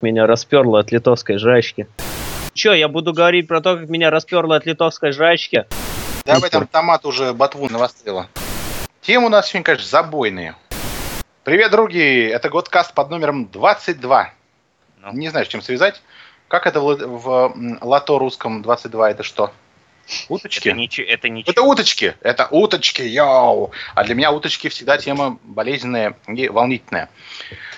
меня 0.00 0.28
расперло 0.28 0.78
от 0.78 0.92
литовской 0.92 1.38
жрачки. 1.38 1.88
Че, 2.52 2.74
я 2.74 2.88
буду 2.88 3.12
говорить 3.12 3.48
про 3.48 3.60
то, 3.60 3.76
как 3.76 3.88
меня 3.88 4.10
расперло 4.10 4.54
от 4.54 4.64
литовской 4.64 5.10
жрачки? 5.10 5.66
Давай 6.24 6.50
там 6.50 6.68
томат 6.68 7.04
уже 7.04 7.32
ботву 7.32 7.68
навострила. 7.68 8.28
Темы 9.00 9.26
у 9.26 9.28
нас 9.28 9.48
сегодня, 9.48 9.64
конечно, 9.64 9.88
забойные. 9.88 10.54
Привет, 11.42 11.72
други! 11.72 12.26
Это 12.26 12.48
Годкаст 12.48 12.94
под 12.94 13.10
номером 13.10 13.48
22. 13.48 14.30
Ну. 15.00 15.12
Не 15.14 15.30
знаю, 15.30 15.46
с 15.46 15.48
чем 15.48 15.62
связать. 15.62 16.00
Как 16.46 16.68
это 16.68 16.80
в, 16.80 16.96
в 16.96 17.54
лото 17.80 18.18
русском 18.18 18.62
22 18.62 19.10
это 19.10 19.22
что? 19.24 19.52
Уточки? 20.28 20.68
Это, 20.68 20.76
ничего, 20.76 21.06
это, 21.06 21.28
ничего. 21.28 21.52
это 21.52 21.62
уточки, 21.62 22.14
это 22.22 22.48
уточки, 22.50 23.02
йоу! 23.02 23.72
А 23.94 24.04
для 24.04 24.14
меня 24.14 24.32
уточки 24.32 24.68
всегда 24.68 24.98
тема 24.98 25.38
болезненная 25.42 26.16
и 26.26 26.48
волнительная. 26.48 27.10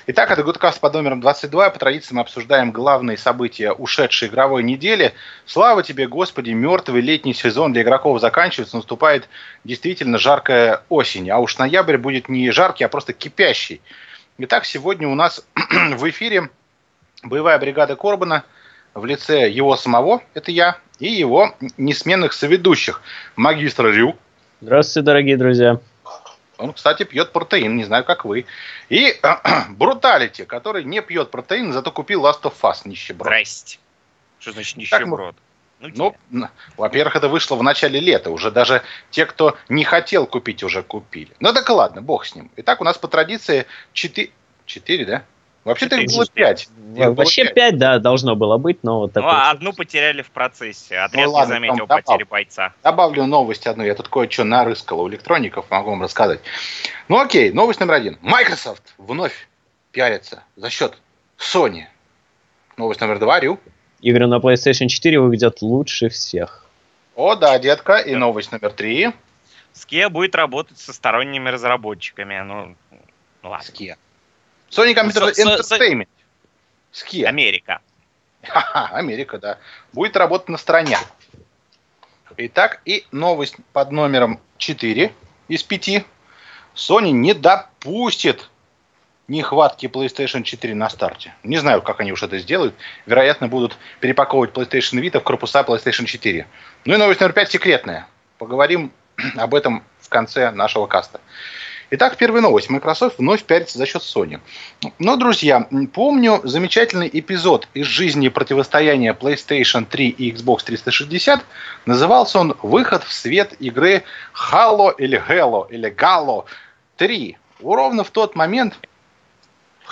Итак, 0.06 0.30
это 0.30 0.42
Гудкаст 0.42 0.80
под 0.80 0.94
номером 0.94 1.20
22. 1.20 1.70
По 1.70 1.78
традиции 1.78 2.14
мы 2.14 2.22
обсуждаем 2.22 2.72
главные 2.72 3.16
события 3.16 3.72
ушедшей 3.72 4.28
игровой 4.28 4.62
недели. 4.62 5.12
Слава 5.44 5.82
тебе, 5.82 6.08
Господи, 6.08 6.50
мертвый 6.50 7.00
летний 7.00 7.34
сезон 7.34 7.72
для 7.72 7.82
игроков 7.82 8.20
заканчивается, 8.20 8.76
наступает 8.76 9.28
действительно 9.64 10.18
жаркая 10.18 10.82
осень. 10.88 11.30
А 11.30 11.38
уж 11.38 11.58
ноябрь 11.58 11.96
будет 11.96 12.28
не 12.28 12.50
жаркий, 12.50 12.84
а 12.84 12.88
просто 12.88 13.12
кипящий. 13.12 13.80
Итак, 14.38 14.64
сегодня 14.64 15.08
у 15.08 15.14
нас 15.14 15.44
в 15.70 16.08
эфире 16.10 16.50
боевая 17.22 17.58
бригада 17.58 17.96
Корбана 17.96 18.44
в 18.94 19.04
лице 19.04 19.48
его 19.48 19.76
самого, 19.76 20.22
это 20.34 20.50
я, 20.50 20.78
и 20.98 21.10
его 21.10 21.54
несменных 21.76 22.32
соведущих, 22.32 23.02
магистра 23.36 23.88
Рю. 23.88 24.16
Здравствуйте, 24.60 25.04
дорогие 25.04 25.36
друзья. 25.36 25.80
Он, 26.58 26.74
кстати, 26.74 27.04
пьет 27.04 27.32
протеин, 27.32 27.76
не 27.76 27.84
знаю, 27.84 28.04
как 28.04 28.24
вы. 28.24 28.44
И 28.90 29.18
Бруталити, 29.70 30.44
который 30.44 30.84
не 30.84 31.00
пьет 31.00 31.30
протеин, 31.30 31.72
зато 31.72 31.90
купил 31.90 32.26
Last 32.26 32.42
of 32.42 32.54
Us 32.62 32.82
нищеброд. 32.84 33.26
Здрасте. 33.26 33.78
Что 34.38 34.52
значит 34.52 34.76
нищеброд? 34.76 35.36
Ну, 35.80 36.14
ну 36.28 36.48
во-первых, 36.76 37.16
это 37.16 37.28
вышло 37.28 37.56
в 37.56 37.62
начале 37.62 38.00
лета. 38.00 38.30
Уже 38.30 38.50
даже 38.50 38.82
те, 39.10 39.24
кто 39.24 39.56
не 39.70 39.84
хотел 39.84 40.26
купить, 40.26 40.62
уже 40.62 40.82
купили. 40.82 41.32
Ну 41.40 41.54
так 41.54 41.68
ладно, 41.70 42.02
бог 42.02 42.26
с 42.26 42.34
ним. 42.34 42.50
Итак, 42.56 42.82
у 42.82 42.84
нас 42.84 42.98
по 42.98 43.08
традиции 43.08 43.66
4... 43.94 44.30
4, 44.66 45.04
да? 45.06 45.22
Вообще-то 45.64 45.96
их 45.96 46.10
было 46.10 46.26
пять. 46.26 46.68
Вообще 46.96 47.44
пять, 47.52 47.76
да, 47.76 47.98
должно 47.98 48.34
было 48.34 48.56
быть, 48.56 48.82
но 48.82 49.00
вот 49.00 49.12
такое. 49.12 49.30
Ну, 49.30 49.36
а 49.36 49.50
одну 49.50 49.72
потеряли 49.72 50.22
в 50.22 50.30
процессе. 50.30 50.98
Отряд 50.98 51.26
ну, 51.26 51.32
ладно, 51.32 51.52
не 51.52 51.56
заметил 51.56 51.86
добав... 51.86 52.04
потери 52.04 52.24
бойца. 52.24 52.72
Добавлю 52.82 53.26
новость 53.26 53.66
одну. 53.66 53.84
Я 53.84 53.94
тут 53.94 54.08
кое-что 54.08 54.44
нарыскал 54.44 55.00
у 55.00 55.08
электроников, 55.08 55.70
могу 55.70 55.90
вам 55.90 56.02
рассказать. 56.02 56.40
Ну 57.08 57.20
окей, 57.20 57.52
новость 57.52 57.80
номер 57.80 57.94
один. 57.94 58.18
Microsoft 58.22 58.94
вновь 58.96 59.48
пиарится 59.92 60.44
за 60.56 60.70
счет 60.70 60.96
Sony. 61.38 61.84
Новость 62.78 63.00
номер 63.02 63.18
два, 63.18 63.38
Рю. 63.40 63.60
Игры 64.00 64.26
на 64.26 64.38
PlayStation 64.38 64.88
4 64.88 65.20
выглядят 65.20 65.60
лучше 65.60 66.08
всех. 66.08 66.64
О, 67.14 67.34
да, 67.34 67.58
детка. 67.58 67.98
И 67.98 68.14
новость 68.14 68.50
номер 68.50 68.72
три. 68.72 69.12
Skia 69.74 70.08
будет 70.08 70.34
работать 70.34 70.78
со 70.78 70.94
сторонними 70.94 71.50
разработчиками. 71.50 72.40
Ну, 72.40 72.76
ну 73.42 73.50
ладно. 73.50 73.64
Skia. 73.64 73.96
Sony 74.70 74.94
Computer 74.94 75.32
Entertainment. 75.32 76.08
С 76.92 77.04
Kia. 77.04 77.26
Америка. 77.26 77.80
Ха-ха, 78.42 78.90
Америка, 78.92 79.38
да. 79.38 79.58
Будет 79.92 80.16
работать 80.16 80.48
на 80.48 80.58
стороне. 80.58 80.98
Итак, 82.36 82.80
и 82.84 83.04
новость 83.10 83.56
под 83.72 83.90
номером 83.90 84.40
4 84.58 85.12
из 85.48 85.62
5. 85.62 86.04
Sony 86.74 87.10
не 87.10 87.34
допустит 87.34 88.48
нехватки 89.28 89.86
PlayStation 89.86 90.42
4 90.42 90.74
на 90.74 90.88
старте. 90.88 91.34
Не 91.42 91.58
знаю, 91.58 91.82
как 91.82 92.00
они 92.00 92.12
уж 92.12 92.22
это 92.22 92.38
сделают. 92.38 92.74
Вероятно, 93.06 93.48
будут 93.48 93.76
перепаковывать 94.00 94.52
PlayStation 94.52 95.00
Vita 95.00 95.20
в 95.20 95.24
корпуса 95.24 95.60
PlayStation 95.60 96.06
4. 96.06 96.46
Ну 96.84 96.94
и 96.94 96.96
новость 96.96 97.20
номер 97.20 97.32
5 97.32 97.50
секретная. 97.50 98.06
Поговорим 98.38 98.92
об 99.36 99.54
этом 99.54 99.84
в 100.00 100.08
конце 100.08 100.50
нашего 100.50 100.86
каста. 100.86 101.20
Итак, 101.92 102.16
первая 102.16 102.40
новость. 102.40 102.70
Microsoft 102.70 103.18
вновь 103.18 103.42
пиарится 103.42 103.76
за 103.76 103.84
счет 103.84 104.02
Sony. 104.02 104.40
Но, 105.00 105.16
друзья, 105.16 105.66
помню 105.92 106.40
замечательный 106.44 107.10
эпизод 107.12 107.66
из 107.74 107.86
жизни 107.86 108.28
противостояния 108.28 109.12
PlayStation 109.12 109.84
3 109.84 110.08
и 110.10 110.32
Xbox 110.32 110.62
360. 110.62 111.44
Назывался 111.86 112.38
он 112.38 112.56
«Выход 112.62 113.02
в 113.02 113.12
свет 113.12 113.54
игры 113.58 114.04
Halo 114.32 114.94
или 114.96 115.20
Halo 115.20 115.66
или 115.68 115.92
Galo 115.92 116.44
3». 116.96 117.34
Ровно 117.60 118.04
в 118.04 118.10
тот 118.10 118.36
момент 118.36 118.74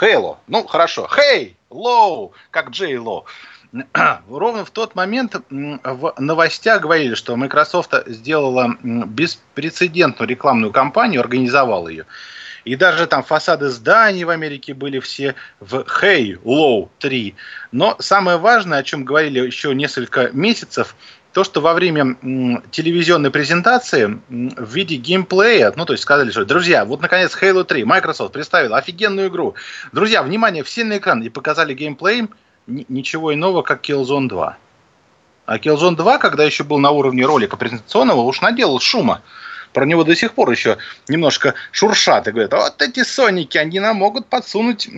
Halo, 0.00 0.36
ну 0.46 0.64
хорошо, 0.68 1.08
Hey, 1.10 1.54
Low, 1.70 2.30
как 2.52 2.70
Джей 2.70 2.96
Лоу. 2.96 3.26
ровно 4.28 4.64
в 4.64 4.70
тот 4.70 4.94
момент 4.94 5.36
в 5.50 6.14
новостях 6.18 6.82
говорили, 6.82 7.14
что 7.14 7.36
Microsoft 7.36 7.92
сделала 8.06 8.76
беспрецедентную 8.82 10.28
рекламную 10.28 10.72
кампанию, 10.72 11.20
организовала 11.20 11.88
ее. 11.88 12.06
И 12.64 12.76
даже 12.76 13.06
там 13.06 13.22
фасады 13.22 13.68
зданий 13.68 14.24
в 14.24 14.30
Америке 14.30 14.74
были 14.74 14.98
все 14.98 15.34
в 15.60 15.86
Hey 16.02 16.38
Low 16.42 16.88
3. 16.98 17.34
Но 17.72 17.96
самое 17.98 18.36
важное, 18.36 18.78
о 18.78 18.82
чем 18.82 19.04
говорили 19.04 19.40
еще 19.40 19.74
несколько 19.74 20.30
месяцев, 20.32 20.94
то, 21.32 21.44
что 21.44 21.60
во 21.60 21.72
время 21.74 22.16
телевизионной 22.70 23.30
презентации 23.30 24.18
в 24.28 24.74
виде 24.74 24.96
геймплея, 24.96 25.72
ну, 25.76 25.84
то 25.84 25.92
есть 25.92 26.02
сказали, 26.02 26.30
что, 26.30 26.44
друзья, 26.44 26.84
вот, 26.84 27.00
наконец, 27.00 27.36
Halo 27.40 27.64
3, 27.64 27.84
Microsoft 27.84 28.32
представила 28.32 28.76
офигенную 28.78 29.28
игру. 29.28 29.54
Друзья, 29.92 30.22
внимание, 30.22 30.64
все 30.64 30.84
на 30.84 30.98
экран, 30.98 31.22
и 31.22 31.28
показали 31.28 31.74
геймплей, 31.74 32.28
ничего 32.68 33.34
иного, 33.34 33.62
как 33.62 33.88
Killzone 33.88 34.28
2. 34.28 34.56
А 35.46 35.58
Killzone 35.58 35.96
2, 35.96 36.18
когда 36.18 36.44
еще 36.44 36.62
был 36.62 36.78
на 36.78 36.90
уровне 36.90 37.24
ролика 37.24 37.56
презентационного, 37.56 38.20
уж 38.20 38.40
наделал 38.42 38.78
шума. 38.78 39.22
Про 39.72 39.84
него 39.84 40.04
до 40.04 40.14
сих 40.14 40.34
пор 40.34 40.50
еще 40.50 40.78
немножко 41.08 41.54
шуршат 41.72 42.28
и 42.28 42.30
говорят, 42.30 42.52
вот 42.52 42.80
эти 42.80 43.02
соники, 43.02 43.58
они 43.58 43.80
нам 43.80 43.96
могут 43.96 44.26
подсунуть 44.26 44.88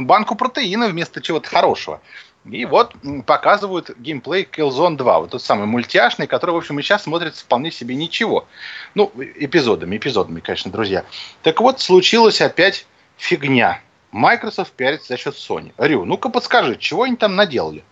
банку 0.00 0.34
протеина 0.34 0.88
вместо 0.88 1.20
чего-то 1.20 1.48
хорошего. 1.48 2.00
И 2.44 2.64
вот 2.64 2.94
показывают 3.26 3.90
геймплей 3.98 4.48
Killzone 4.50 4.96
2, 4.96 5.20
вот 5.20 5.30
тот 5.30 5.42
самый 5.42 5.66
мультяшный, 5.66 6.26
который, 6.26 6.52
в 6.52 6.56
общем, 6.56 6.78
и 6.78 6.82
сейчас 6.82 7.02
смотрится 7.02 7.44
вполне 7.44 7.70
себе 7.70 7.94
ничего. 7.94 8.46
Ну, 8.94 9.12
эпизодами, 9.16 9.96
эпизодами, 9.96 10.40
конечно, 10.40 10.70
друзья. 10.70 11.04
Так 11.42 11.60
вот, 11.60 11.80
случилась 11.80 12.40
опять 12.40 12.86
фигня. 13.16 13.80
Microsoft 14.12 14.72
пиарится 14.72 15.08
за 15.08 15.16
счет 15.16 15.34
Sony. 15.34 15.72
Рю, 15.78 16.04
ну-ка 16.04 16.28
подскажи, 16.28 16.76
чего 16.76 17.04
они 17.04 17.16
там 17.16 17.36
наделали? 17.36 17.84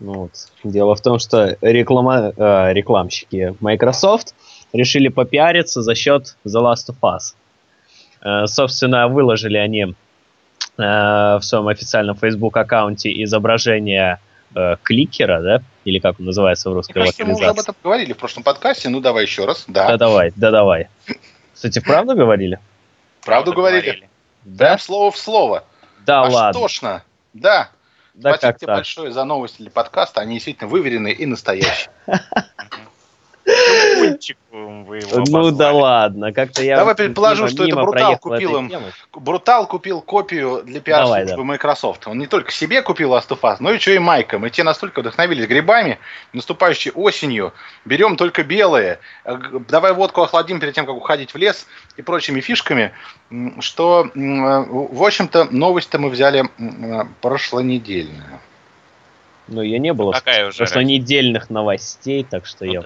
Ну 0.00 0.12
вот, 0.14 0.32
дело 0.62 0.94
в 0.94 1.00
том, 1.00 1.18
что 1.18 1.56
реклама, 1.60 2.32
э, 2.36 2.72
рекламщики 2.72 3.54
Microsoft 3.60 4.34
решили 4.72 5.08
попиариться 5.08 5.82
за 5.82 5.94
счет 5.94 6.36
The 6.44 6.60
Last 6.60 6.90
of 6.90 6.96
Us. 7.02 7.34
Э, 8.22 8.46
собственно, 8.46 9.08
выложили 9.08 9.56
они 9.56 9.82
э, 9.82 9.92
в 10.76 11.40
своем 11.42 11.68
официальном 11.68 12.16
Facebook 12.16 12.56
аккаунте 12.56 13.10
изображение 13.24 14.18
э, 14.54 14.76
кликера, 14.82 15.40
да? 15.40 15.62
Или 15.84 15.98
как 15.98 16.18
он 16.18 16.26
называется 16.26 16.70
в 16.70 16.74
русской 16.74 16.98
локализации? 16.98 17.24
Мы 17.24 17.34
уже 17.34 17.46
об 17.46 17.58
этом 17.58 17.74
говорили 17.82 18.12
в 18.12 18.16
прошлом 18.16 18.42
подкасте, 18.42 18.88
ну 18.88 19.00
давай 19.00 19.24
еще 19.24 19.44
раз. 19.44 19.64
Да, 19.68 19.88
да 19.88 19.96
давай, 19.96 20.32
да 20.36 20.50
давай. 20.50 20.88
Кстати, 21.52 21.80
правду 21.80 22.14
говорили? 22.14 22.58
Правду 23.24 23.52
говорили. 23.52 24.08
Да? 24.44 24.64
Прям 24.66 24.78
слово 24.78 25.10
в 25.10 25.16
слово. 25.16 25.64
Да 26.06 26.22
Аж 26.24 26.32
ладно. 26.32 26.60
тошно. 26.60 27.02
Да. 27.32 27.70
да 28.14 28.34
Спасибо 28.34 28.58
тебе 28.58 28.66
так? 28.66 28.76
большое 28.76 29.12
за 29.12 29.24
новости 29.24 29.58
для 29.58 29.70
подкаста. 29.70 30.20
Они 30.20 30.34
действительно 30.34 30.68
выверенные 30.68 31.14
и 31.14 31.26
настоящие. 31.26 31.90
вы 34.82 34.98
его 34.98 35.22
Ну 35.28 35.52
да 35.52 35.72
ладно, 35.72 36.32
как-то 36.32 36.64
я... 36.64 36.76
Давай 36.76 36.96
предположу, 36.96 37.46
что 37.46 37.64
это 37.64 37.76
Брутал 37.76 38.18
купил 38.18 38.58
им... 38.58 38.72
Брутал 39.12 39.68
купил 39.68 40.00
копию 40.00 40.62
для 40.64 40.80
пиар-службы 40.80 41.36
да. 41.36 41.44
Microsoft. 41.44 42.08
Он 42.08 42.18
не 42.18 42.26
только 42.26 42.50
себе 42.50 42.82
купил 42.82 43.14
Last 43.14 43.28
of 43.28 43.40
Us, 43.42 43.58
но 43.60 43.70
еще 43.70 43.94
и 43.94 43.98
Майком. 44.00 44.44
И 44.44 44.50
те 44.50 44.64
настолько 44.64 45.00
вдохновились 45.00 45.46
грибами, 45.46 46.00
наступающей 46.32 46.90
осенью. 46.90 47.52
Берем 47.84 48.16
только 48.16 48.42
белые. 48.42 48.98
Давай 49.68 49.92
водку 49.92 50.22
охладим 50.22 50.58
перед 50.58 50.74
тем, 50.74 50.86
как 50.86 50.96
уходить 50.96 51.32
в 51.32 51.36
лес 51.36 51.66
и 51.96 52.02
прочими 52.02 52.40
фишками, 52.40 52.92
что, 53.60 54.10
в 54.14 55.02
общем-то, 55.04 55.48
новость-то 55.50 55.98
мы 55.98 56.10
взяли 56.10 56.44
прошлонедельную. 57.20 58.40
Ну, 59.48 59.62
я 59.62 59.78
не 59.78 59.92
было 59.92 60.12
Какая 60.12 60.48
уже 60.48 60.58
прошлонедельных 60.58 61.50
новостей, 61.50 62.24
так 62.28 62.46
что 62.46 62.64
ну, 62.64 62.72
я 62.72 62.84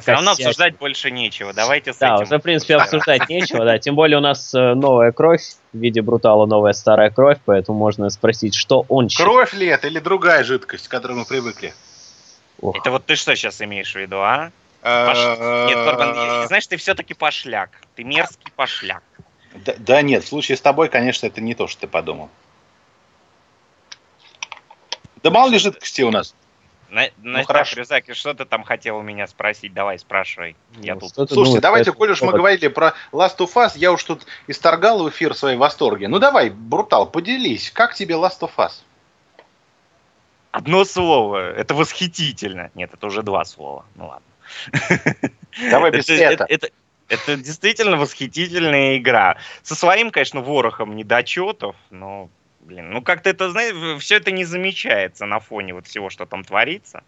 все 0.00 0.12
равно 0.12 0.32
обсуждать 0.32 0.76
больше 0.76 1.10
нечего. 1.10 1.52
Давайте 1.52 1.92
с 1.92 1.98
да, 1.98 2.14
этим. 2.14 2.24
уже, 2.24 2.38
в 2.38 2.42
принципе, 2.42 2.76
обсуждать 2.76 3.28
нечего, 3.28 3.64
да. 3.64 3.78
Тем 3.78 3.94
более 3.94 4.18
у 4.18 4.20
нас 4.20 4.54
э, 4.54 4.74
новая 4.74 5.12
кровь 5.12 5.42
в 5.72 5.78
виде 5.78 6.00
брутала, 6.00 6.46
новая 6.46 6.72
старая 6.72 7.10
кровь, 7.10 7.38
поэтому 7.44 7.78
можно 7.78 8.08
спросить, 8.10 8.54
что 8.54 8.86
он 8.88 9.08
Кровь 9.08 9.52
ли 9.52 9.66
это 9.66 9.88
или 9.88 9.98
другая 9.98 10.44
жидкость, 10.44 10.88
к 10.88 10.90
которой 10.90 11.14
мы 11.14 11.24
привыкли? 11.24 11.74
Ох. 12.60 12.76
Это 12.76 12.90
вот 12.90 13.04
ты 13.04 13.16
что 13.16 13.34
сейчас 13.36 13.60
имеешь 13.60 13.92
в 13.92 13.96
виду, 13.96 14.16
а? 14.18 14.50
Э, 14.82 15.66
нет, 15.68 15.84
Торбан, 15.84 16.46
знаешь, 16.46 16.66
ты 16.66 16.76
все-таки 16.76 17.14
пошляк. 17.14 17.70
Ты 17.96 18.04
мерзкий 18.04 18.52
пошляк. 18.54 19.02
Да, 19.54 19.74
да 19.78 20.02
нет, 20.02 20.24
в 20.24 20.28
случае 20.28 20.56
с 20.56 20.60
тобой, 20.60 20.88
конечно, 20.88 21.26
это 21.26 21.40
не 21.40 21.54
то, 21.54 21.66
что 21.66 21.82
ты 21.82 21.86
подумал. 21.86 22.30
Да 25.26 25.30
мало 25.32 25.50
ли 25.50 25.58
жидкости 25.58 26.02
у 26.02 26.12
нас. 26.12 26.36
На, 26.88 27.08
ну, 27.20 27.42
хорошо. 27.42 27.80
Рюзаки, 27.80 28.14
что 28.14 28.32
ты 28.32 28.44
там 28.44 28.62
хотел 28.62 28.98
у 28.98 29.02
меня 29.02 29.26
спросить? 29.26 29.74
Давай, 29.74 29.98
спрашивай. 29.98 30.54
Я 30.80 30.94
ну, 30.94 31.00
тут... 31.00 31.14
Слушайте, 31.14 31.34
думаешь, 31.34 31.62
давайте, 31.62 31.92
коль 31.92 32.12
уж 32.12 32.22
мы 32.22 32.30
говорили 32.30 32.68
про 32.68 32.94
Last 33.10 33.38
of 33.38 33.52
Us, 33.54 33.72
я 33.74 33.90
уж 33.90 34.04
тут 34.04 34.24
исторгал 34.46 35.02
в 35.02 35.10
эфир 35.10 35.34
свои 35.34 35.56
восторги. 35.56 36.06
Ну 36.06 36.20
давай, 36.20 36.50
Брутал, 36.50 37.10
поделись. 37.10 37.72
Как 37.72 37.96
тебе 37.96 38.14
Last 38.14 38.38
of 38.42 38.52
Us? 38.56 38.82
Одно 40.52 40.84
слово. 40.84 41.50
Это 41.54 41.74
восхитительно. 41.74 42.70
Нет, 42.76 42.94
это 42.94 43.04
уже 43.04 43.24
два 43.24 43.44
слова. 43.44 43.84
Ну 43.96 44.06
ладно. 44.06 45.18
Давай 45.70 45.90
без 45.90 46.08
это 46.08 47.36
действительно 47.36 47.96
восхитительная 47.96 48.96
игра. 48.96 49.38
Со 49.64 49.74
своим, 49.74 50.12
конечно, 50.12 50.40
ворохом 50.40 50.94
недочетов, 50.94 51.74
но 51.90 52.28
Блин, 52.66 52.90
ну 52.90 53.00
как-то 53.00 53.30
это, 53.30 53.48
знаешь, 53.50 54.02
все 54.02 54.16
это 54.16 54.32
не 54.32 54.44
замечается 54.44 55.24
на 55.24 55.38
фоне 55.38 55.72
вот 55.72 55.86
всего, 55.86 56.10
что 56.10 56.26
там 56.26 56.42
творится. 56.42 57.04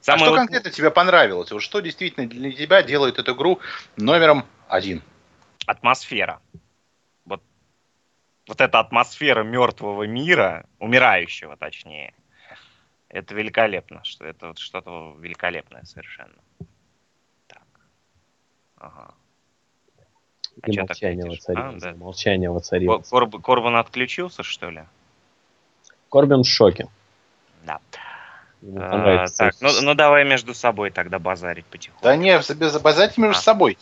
Самое 0.00 0.22
а 0.22 0.26
что 0.26 0.30
вот... 0.30 0.36
конкретно 0.36 0.70
тебе 0.70 0.92
понравилось? 0.92 1.50
Вот 1.50 1.62
что 1.62 1.80
действительно 1.80 2.28
для 2.28 2.52
тебя 2.52 2.84
делает 2.84 3.18
эту 3.18 3.34
игру 3.34 3.60
номером 3.96 4.46
один? 4.68 5.02
Атмосфера. 5.66 6.40
Вот, 7.24 7.42
вот 8.46 8.60
эта 8.60 8.78
атмосфера 8.78 9.42
мертвого 9.42 10.04
мира, 10.04 10.64
умирающего 10.78 11.56
точнее, 11.56 12.14
это 13.08 13.34
великолепно. 13.34 14.04
Что 14.04 14.26
это 14.26 14.48
вот 14.48 14.58
что-то 14.58 15.16
великолепное 15.18 15.82
совершенно. 15.82 16.38
Так. 17.48 17.66
Ага. 18.76 19.14
А 20.62 20.70
И 20.70 20.78
молчание 20.78 21.28
воцарилось. 21.28 21.82
А, 21.82 21.92
да. 21.92 21.94
Молчание 21.96 22.50
воцарилось. 22.50 23.08
Корб, 23.08 23.42
Корбан 23.42 23.76
отключился, 23.76 24.42
что 24.44 24.70
ли? 24.70 24.84
Корбин 26.08 26.42
в 26.42 26.46
шоке. 26.46 26.88
Да. 27.64 27.80
А, 28.76 29.26
так, 29.26 29.54
ну, 29.60 29.70
ну 29.82 29.94
давай 29.94 30.24
между 30.24 30.54
собой 30.54 30.90
тогда 30.90 31.18
базарить 31.18 31.66
потихоньку. 31.66 32.04
Да 32.04 32.14
не, 32.14 32.36
без 32.54 32.78
базарить 32.78 33.18
между 33.18 33.38
а. 33.38 33.42
собой. 33.42 33.76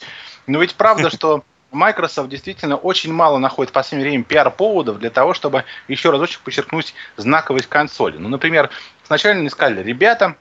Но 0.46 0.58
ведь 0.58 0.74
правда, 0.74 1.10
что 1.10 1.44
Microsoft 1.70 2.30
действительно 2.30 2.76
очень 2.76 3.12
мало 3.12 3.36
находит 3.36 3.70
в 3.70 3.72
последнее 3.74 4.08
время 4.08 4.24
пиар-поводов 4.24 4.98
для 4.98 5.10
того, 5.10 5.34
чтобы 5.34 5.64
еще 5.86 6.10
разочек 6.10 6.40
подчеркнуть 6.40 6.94
знаковость 7.18 7.68
консоли. 7.68 8.16
Ну, 8.16 8.30
например, 8.30 8.70
сначала 9.04 9.34
они 9.34 9.50
сказали, 9.50 9.82
ребята, 9.82 10.36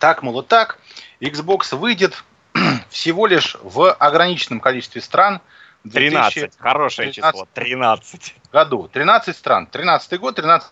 так, 0.00 0.24
мол, 0.24 0.42
так, 0.42 0.78
Xbox 1.20 1.76
выйдет 1.76 2.24
всего 2.90 3.26
лишь 3.26 3.56
в 3.62 3.92
ограниченном 3.92 4.60
количестве 4.60 5.00
стран. 5.00 5.40
13, 5.92 6.56
хорошее 6.58 7.12
число, 7.12 7.46
13. 7.52 8.34
Году, 8.50 8.88
13 8.90 9.36
стран, 9.36 9.66
13 9.66 10.18
год, 10.18 10.36
13. 10.36 10.70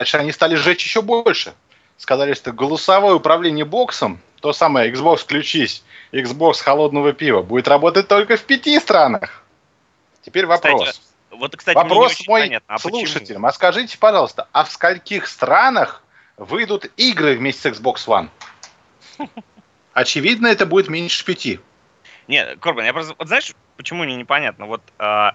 Дальше 0.00 0.16
они 0.16 0.32
стали 0.32 0.56
сжечь 0.56 0.82
еще 0.82 1.02
больше. 1.02 1.54
Сказали, 1.96 2.34
что 2.34 2.52
голосовое 2.52 3.14
управление 3.14 3.64
боксом, 3.64 4.18
то 4.40 4.52
самое 4.52 4.90
Xbox 4.90 5.18
включись, 5.18 5.84
Xbox 6.12 6.54
холодного 6.62 7.12
пива, 7.12 7.42
будет 7.42 7.68
работать 7.68 8.08
только 8.08 8.36
в 8.36 8.42
пяти 8.42 8.80
странах. 8.80 9.44
Теперь 10.22 10.46
вопрос. 10.46 10.88
Кстати, 10.88 11.10
вот, 11.30 11.56
кстати, 11.56 11.76
вопрос 11.76 12.26
мой 12.26 12.42
понятно, 12.42 12.74
а 12.74 12.78
слушателям. 12.78 13.42
Почему? 13.42 13.46
А 13.46 13.52
скажите, 13.52 13.98
пожалуйста, 13.98 14.48
а 14.52 14.64
в 14.64 14.70
скольких 14.70 15.28
странах 15.28 16.02
выйдут 16.36 16.86
игры 16.96 17.36
вместе 17.36 17.72
с 17.72 17.78
Xbox 17.78 18.06
One? 18.06 18.28
Очевидно, 19.92 20.46
это 20.46 20.66
будет 20.66 20.88
меньше 20.88 21.24
пяти. 21.24 21.60
Нет, 22.28 22.58
Корбан, 22.60 22.84
я 22.84 22.92
просто... 22.92 23.14
Вот 23.18 23.28
знаешь, 23.28 23.52
почему 23.76 24.04
мне 24.04 24.14
непонятно? 24.14 24.66
Вот 24.66 24.82
э, 24.98 25.30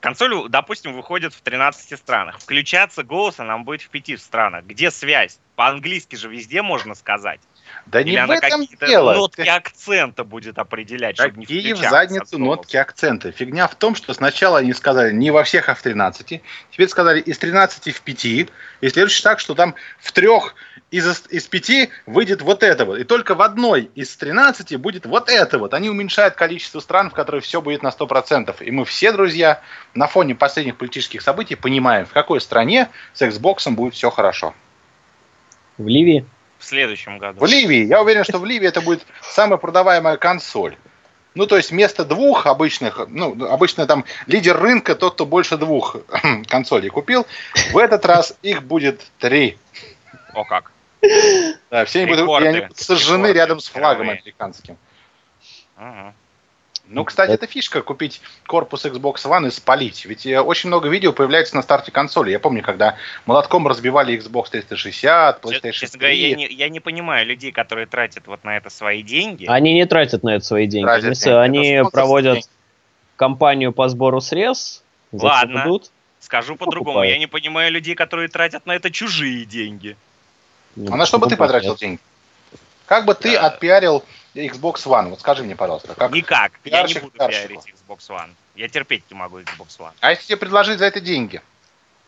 консоль, 0.00 0.48
допустим, 0.48 0.92
выходит 0.92 1.32
в 1.32 1.40
13 1.40 1.98
странах. 1.98 2.38
Включаться 2.38 3.02
голоса 3.02 3.44
нам 3.44 3.64
будет 3.64 3.82
в 3.82 3.88
пяти 3.88 4.16
странах. 4.16 4.64
Где 4.64 4.90
связь? 4.90 5.40
По-английски 5.56 6.16
же 6.16 6.28
везде 6.28 6.62
можно 6.62 6.94
сказать. 6.94 7.40
Да 7.86 8.00
Или 8.00 8.10
не 8.10 8.26
в 8.26 8.30
этом 8.30 8.66
дело. 8.86 9.14
нотки 9.14 9.42
Ты... 9.42 9.48
акцента 9.48 10.24
будет 10.24 10.58
определять, 10.58 11.16
чтобы 11.16 11.40
Какие 11.40 11.62
не 11.62 11.74
в 11.74 11.78
задницу 11.78 12.38
нотки 12.38 12.76
акцента? 12.76 13.32
Фигня 13.32 13.66
в 13.66 13.74
том, 13.74 13.94
что 13.94 14.12
сначала 14.14 14.58
они 14.58 14.72
сказали 14.74 15.12
не 15.12 15.30
во 15.30 15.44
всех, 15.44 15.68
а 15.68 15.74
в 15.74 15.82
13. 15.82 16.42
Теперь 16.70 16.88
сказали 16.88 17.20
из 17.20 17.38
13 17.38 17.94
в 17.94 18.00
5. 18.00 18.24
И 18.24 18.48
следующий 18.82 19.22
так, 19.22 19.40
что 19.40 19.54
там 19.54 19.74
в 19.98 20.12
трех 20.12 20.54
из, 20.90 21.24
из 21.28 21.46
5 21.46 21.90
выйдет 22.06 22.42
вот 22.42 22.62
это 22.62 22.84
вот. 22.84 22.98
И 22.98 23.04
только 23.04 23.34
в 23.34 23.42
одной 23.42 23.90
из 23.94 24.16
13 24.16 24.76
будет 24.76 25.06
вот 25.06 25.28
это 25.28 25.58
вот. 25.58 25.74
Они 25.74 25.88
уменьшают 25.88 26.34
количество 26.34 26.80
стран, 26.80 27.10
в 27.10 27.14
которых 27.14 27.44
все 27.44 27.60
будет 27.60 27.82
на 27.82 27.88
100%. 27.88 28.62
И 28.64 28.70
мы 28.70 28.84
все, 28.84 29.12
друзья, 29.12 29.60
на 29.94 30.06
фоне 30.06 30.34
последних 30.34 30.76
политических 30.76 31.22
событий 31.22 31.56
понимаем, 31.56 32.06
в 32.06 32.12
какой 32.12 32.40
стране 32.40 32.88
с 33.14 33.22
Xbox 33.22 33.70
будет 33.70 33.94
все 33.94 34.10
хорошо. 34.10 34.54
В 35.76 35.86
Ливии? 35.86 36.26
В 36.58 36.64
следующем 36.64 37.18
году. 37.18 37.40
В 37.40 37.46
Ливии. 37.46 37.84
Я 37.84 38.02
уверен, 38.02 38.24
что 38.24 38.38
в 38.38 38.44
Ливии 38.44 38.68
это 38.68 38.80
будет 38.80 39.06
самая 39.22 39.58
продаваемая 39.58 40.16
консоль. 40.16 40.76
Ну, 41.34 41.46
то 41.46 41.56
есть 41.56 41.70
вместо 41.70 42.04
двух 42.04 42.46
обычных, 42.46 43.06
ну, 43.08 43.46
обычно 43.46 43.86
там 43.86 44.04
лидер 44.26 44.58
рынка 44.58 44.96
тот, 44.96 45.14
кто 45.14 45.24
больше 45.24 45.56
двух 45.56 45.96
консолей 46.48 46.90
купил. 46.90 47.26
В 47.70 47.78
этот 47.78 48.04
раз 48.06 48.36
их 48.42 48.64
будет 48.64 49.06
три. 49.18 49.56
О 50.34 50.44
как. 50.44 50.72
Да, 51.70 51.84
все 51.84 52.02
они 52.02 52.10
будут, 52.10 52.42
они 52.42 52.66
сожжены 52.74 53.28
рядом 53.28 53.60
с 53.60 53.68
флагом 53.68 54.10
американским. 54.10 54.76
Ага. 55.76 56.14
Ну, 56.90 57.04
кстати, 57.04 57.30
это 57.30 57.46
фишка, 57.46 57.82
купить 57.82 58.20
корпус 58.46 58.86
Xbox 58.86 59.16
One 59.24 59.48
и 59.48 59.50
спалить. 59.50 60.06
Ведь 60.06 60.26
э, 60.26 60.40
очень 60.40 60.68
много 60.68 60.88
видео 60.88 61.12
появляется 61.12 61.54
на 61.54 61.62
старте 61.62 61.92
консоли. 61.92 62.30
Я 62.30 62.40
помню, 62.40 62.62
когда 62.62 62.96
молотком 63.26 63.68
разбивали 63.68 64.18
Xbox 64.18 64.50
360, 64.50 65.42
PlayStation 65.42 65.72
Честно 65.72 65.98
говоря, 65.98 66.14
я 66.14 66.34
не, 66.34 66.46
я 66.46 66.68
не 66.68 66.80
понимаю 66.80 67.26
людей, 67.26 67.52
которые 67.52 67.86
тратят 67.86 68.26
вот 68.26 68.42
на 68.44 68.56
это 68.56 68.70
свои 68.70 69.02
деньги. 69.02 69.46
Они 69.46 69.74
не 69.74 69.86
тратят 69.86 70.22
на 70.22 70.36
это 70.36 70.44
свои 70.44 70.66
деньги. 70.66 70.86
Тратят 70.86 71.26
они, 71.26 71.76
они 71.76 71.90
проводят 71.90 72.34
деньги. 72.34 72.48
кампанию 73.16 73.72
по 73.72 73.88
сбору 73.88 74.20
средств. 74.20 74.82
Ладно, 75.12 75.64
идут, 75.64 75.90
скажу 76.20 76.56
по-другому. 76.56 77.02
Я 77.02 77.18
не 77.18 77.26
понимаю 77.26 77.70
людей, 77.70 77.94
которые 77.94 78.28
тратят 78.28 78.64
на 78.66 78.72
это 78.72 78.90
чужие 78.90 79.44
деньги. 79.44 79.96
а 80.76 80.96
на 80.96 81.04
что 81.04 81.18
бы 81.18 81.28
ты 81.28 81.36
потратил 81.36 81.76
деньги? 81.76 82.00
Как 82.86 83.04
бы 83.04 83.14
ты 83.14 83.34
да. 83.34 83.48
отпиарил 83.48 84.02
Xbox 84.34 84.86
One? 84.86 85.10
Вот 85.10 85.20
скажи 85.20 85.42
мне, 85.42 85.56
пожалуйста. 85.56 85.94
Как 85.94 86.12
Никак. 86.12 86.52
Я 86.64 86.82
не 86.82 86.94
буду 86.94 87.10
пиарить 87.10 87.60
Xbox 87.60 88.08
One. 88.08 88.30
Я 88.54 88.68
терпеть 88.68 89.04
не 89.10 89.16
могу 89.16 89.40
Xbox 89.40 89.78
One. 89.78 89.92
А 90.00 90.10
если 90.10 90.26
тебе 90.26 90.36
предложить 90.38 90.78
за 90.78 90.86
это 90.86 91.00
деньги? 91.00 91.40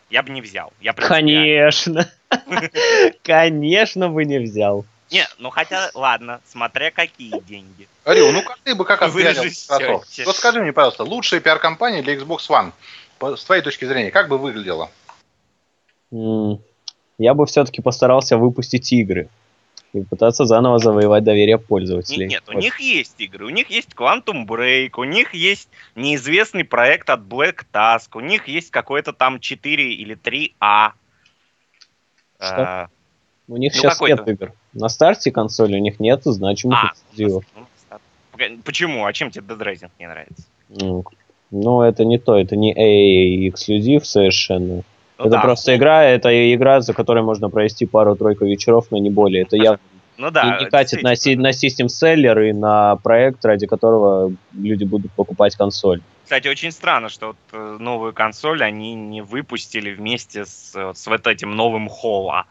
Я 0.09 0.23
бы 0.23 0.31
не 0.31 0.41
взял. 0.41 0.73
Я 0.81 0.93
Конечно. 0.93 2.11
Конечно 3.23 4.09
бы 4.09 4.25
не 4.25 4.39
взял. 4.39 4.85
Не, 5.09 5.27
ну 5.39 5.49
хотя, 5.49 5.89
ладно, 5.93 6.39
смотря 6.45 6.89
какие 6.91 7.39
деньги. 7.41 7.87
Орел, 8.05 8.31
ну 8.31 8.41
как 8.43 8.59
ты 8.59 8.75
бы 8.75 8.85
как 8.85 9.01
отпиарил 9.01 9.43
Microsoft? 9.43 10.25
Вот 10.25 10.35
скажи 10.37 10.61
мне, 10.61 10.71
пожалуйста, 10.71 11.03
лучшая 11.03 11.41
пиар-компания 11.41 12.01
для 12.01 12.15
Xbox 12.15 12.49
One, 12.49 12.71
с 13.35 13.43
твоей 13.43 13.61
точки 13.61 13.85
зрения, 13.85 14.11
как 14.11 14.29
бы 14.29 14.37
выглядела? 14.37 14.89
Я 16.11 17.33
бы 17.33 17.45
все-таки 17.45 17.81
постарался 17.81 18.37
выпустить 18.37 18.91
игры 18.93 19.29
и 19.93 20.03
пытаться 20.03 20.45
заново 20.45 20.79
завоевать 20.79 21.23
доверие 21.23 21.57
пользователей. 21.57 22.27
Нет, 22.27 22.43
вот. 22.47 22.55
у 22.55 22.59
них 22.59 22.79
есть 22.79 23.19
игры, 23.19 23.45
у 23.45 23.49
них 23.49 23.69
есть 23.69 23.89
Quantum 23.93 24.45
Break, 24.45 24.91
у 24.97 25.03
них 25.03 25.33
есть 25.33 25.69
неизвестный 25.95 26.63
проект 26.63 27.09
от 27.09 27.21
Black 27.21 27.65
Task, 27.73 28.09
у 28.13 28.21
них 28.21 28.47
есть 28.47 28.71
какой-то 28.71 29.11
там 29.13 29.39
4 29.39 29.93
или 29.93 30.15
3А. 30.15 30.91
Что? 32.39 32.55
А, 32.57 32.89
у 33.47 33.57
них 33.57 33.73
ну, 33.75 33.81
сейчас 33.81 33.99
нет 34.01 34.27
игр. 34.27 34.53
На 34.73 34.87
старте 34.87 35.31
консоли 35.31 35.75
у 35.75 35.81
них 35.81 35.99
нет 35.99 36.21
значимых 36.23 36.83
а, 36.83 36.87
эксклюзивов. 36.93 37.43
Ну, 37.55 38.57
почему? 38.63 39.05
А 39.05 39.13
чем 39.13 39.29
тебе 39.29 39.45
Dead 39.45 39.59
Rising 39.59 39.91
не 39.99 40.07
нравится? 40.07 40.43
Ну, 40.69 41.03
ну, 41.51 41.81
это 41.81 42.05
не 42.05 42.17
то, 42.17 42.37
это 42.37 42.55
не 42.55 42.73
AA 42.73 43.49
эксклюзив 43.49 44.07
совершенно. 44.07 44.83
Ну, 45.21 45.27
это 45.27 45.37
да. 45.37 45.41
просто 45.41 45.75
игра, 45.75 46.03
это 46.03 46.53
игра, 46.53 46.81
за 46.81 46.93
которой 46.93 47.23
можно 47.23 47.49
провести 47.49 47.85
пару-тройку 47.85 48.45
вечеров, 48.45 48.87
но 48.89 48.97
не 48.97 49.09
более. 49.09 49.43
Это 49.43 49.55
я 49.55 49.77
ну, 50.17 50.31
да, 50.31 50.57
и 50.57 50.63
не 50.63 50.69
катит 50.69 51.03
на, 51.03 51.11
на 51.11 51.49
System 51.49 51.87
Seller 51.87 52.49
и 52.49 52.53
на 52.53 52.95
проект, 52.97 53.43
ради 53.45 53.67
которого 53.67 54.33
люди 54.53 54.83
будут 54.83 55.11
покупать 55.13 55.55
консоль. 55.55 56.01
Кстати, 56.23 56.47
очень 56.47 56.71
странно, 56.71 57.09
что 57.09 57.27
вот 57.27 57.37
э, 57.51 57.77
новую 57.79 58.13
консоль 58.13 58.63
они 58.63 58.93
не 58.93 59.21
выпустили 59.21 59.93
вместе 59.93 60.45
с, 60.45 60.75
с 60.75 61.07
вот 61.07 61.27
этим 61.27 61.55
новым 61.55 61.89
Холла. 61.89 62.45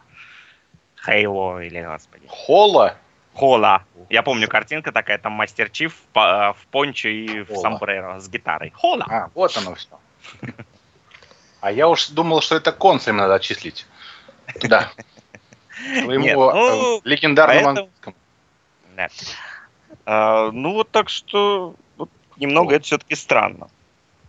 Хейло 1.04 1.62
или, 1.62 1.80
господи. 1.82 2.24
Холла? 2.28 2.96
Холла. 3.34 3.84
Я 4.10 4.22
помню, 4.22 4.48
картинка 4.48 4.92
такая, 4.92 5.18
там 5.18 5.32
Мастер 5.32 5.70
Чиф 5.70 5.94
в, 6.12 6.18
э, 6.18 6.52
в 6.52 6.66
пончо 6.70 7.08
и 7.08 7.42
в 7.42 7.56
сомбреро 7.56 8.20
с 8.20 8.28
гитарой. 8.28 8.70
Холла. 8.70 9.06
А, 9.08 9.30
вот 9.34 9.56
оно 9.56 9.74
все. 9.74 9.96
А 11.60 11.70
я 11.72 11.88
уж 11.88 12.08
думал, 12.08 12.40
что 12.40 12.56
это 12.56 12.72
концем 12.72 13.16
надо 13.16 13.34
отчислить. 13.34 13.86
Туда. 14.60 14.90
Своему 16.02 16.24
Нет, 16.24 16.36
ну, 16.36 16.96
э, 16.98 17.00
легендарному 17.04 17.68
английскому. 17.68 18.16
А, 20.06 20.50
ну 20.52 20.72
вот 20.74 20.90
так 20.90 21.08
что 21.08 21.74
вот, 21.96 22.08
немного 22.36 22.66
вот. 22.70 22.74
это 22.76 22.84
все-таки 22.84 23.14
странно. 23.14 23.68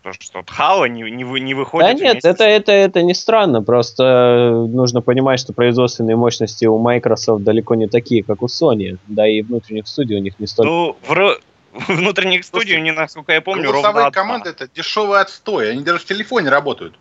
То, 0.04 0.14
что 0.14 0.40
вот 0.40 0.48
Halo 0.50 0.88
не, 0.90 1.04
не, 1.12 1.24
вы- 1.24 1.40
не 1.42 1.54
выходит 1.54 1.88
Да 1.88 1.94
нет, 1.94 2.18
это, 2.26 2.44
с- 2.44 2.48
это, 2.48 2.72
это 2.72 3.04
не 3.04 3.14
странно, 3.14 3.62
просто 3.62 4.04
э, 4.04 4.50
нужно 4.68 5.02
понимать, 5.02 5.40
что 5.40 5.54
производственные 5.54 6.16
мощности 6.16 6.66
у 6.66 6.80
Microsoft 6.80 7.44
далеко 7.44 7.76
не 7.76 7.88
такие, 7.88 8.24
как 8.24 8.42
у 8.42 8.48
Sony, 8.48 8.98
да 9.08 9.28
и 9.28 9.42
внутренних 9.44 9.88
студий 9.88 10.16
у 10.18 10.20
них 10.20 10.40
не 10.40 10.48
столько. 10.48 10.70
Ну, 10.72 10.98
в 11.04 11.12
ро- 11.12 11.40
внутренних 11.88 12.46
студий, 12.46 12.66
Слушайте, 12.70 12.82
не 12.82 12.92
насколько 12.92 13.32
я 13.32 13.42
помню, 13.42 13.64
Голосовые 13.64 13.86
ровно 13.94 14.08
одна. 14.08 14.12
команды 14.22 14.50
это 14.50 14.68
дешевый 14.74 15.22
отстой. 15.22 15.72
Они 15.72 15.84
даже 15.84 16.00
в 16.00 16.06
телефоне 16.06 16.50
работают. 16.50 16.96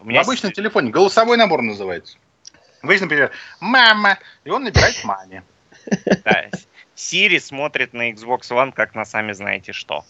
У 0.00 0.04
В 0.04 0.06
меня 0.06 0.22
обычном 0.22 0.52
телефоне. 0.52 0.90
Голосовой 0.90 1.36
набор 1.36 1.62
называется. 1.62 2.16
Вы, 2.82 2.98
например, 2.98 3.30
мама, 3.60 4.18
и 4.44 4.50
он 4.50 4.64
набирает 4.64 5.04
маме. 5.04 5.42
да, 6.24 6.46
Siri 6.96 7.38
смотрит 7.38 7.92
на 7.92 8.10
Xbox 8.10 8.50
One, 8.50 8.72
как 8.72 8.94
на 8.94 9.04
сами 9.04 9.32
знаете 9.32 9.72
что. 9.72 10.04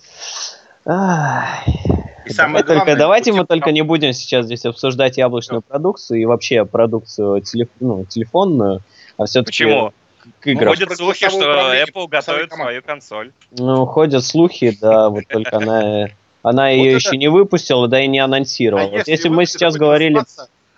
И 0.87 2.33
самое 2.33 2.63
Давай 2.63 2.63
только, 2.63 2.75
главное, 2.75 2.97
давайте 2.97 3.33
мы 3.33 3.45
только 3.45 3.73
не 3.73 3.83
будем 3.83 4.13
сейчас 4.13 4.47
здесь 4.47 4.65
обсуждать 4.65 5.19
яблочную 5.19 5.63
продукцию 5.63 6.21
и 6.21 6.25
вообще 6.25 6.65
продукцию 6.65 7.41
телеф- 7.43 7.69
ну, 7.81 8.05
телефонную, 8.05 8.83
а 9.17 9.25
все-таки 9.27 9.65
Почему? 9.65 9.93
к 10.39 10.47
играм. 10.47 10.69
Ходят 10.69 10.97
слухи, 10.97 11.29
что 11.29 11.75
Apple 11.75 12.09
готовит 12.09 12.53
свою 12.53 12.83
консоль. 12.83 13.33
Ну, 13.51 13.87
ходят 13.87 14.25
слухи, 14.25 14.77
да, 14.81 15.09
вот 15.09 15.27
только 15.29 15.57
она, 15.57 16.09
она 16.43 16.65
Вот 16.65 16.69
ее 16.71 16.89
это- 16.89 16.97
еще 16.97 17.17
не 17.17 17.29
выпустила, 17.29 17.89
да 17.89 18.01
и 18.01 18.07
не 18.09 18.19
анонсировала. 18.19 18.87
А 18.87 18.91
Вот 18.99 19.09
если 19.09 19.29
бы 19.29 19.37
мы 19.37 19.47
сейчас 19.47 19.77
говорили 19.77 20.21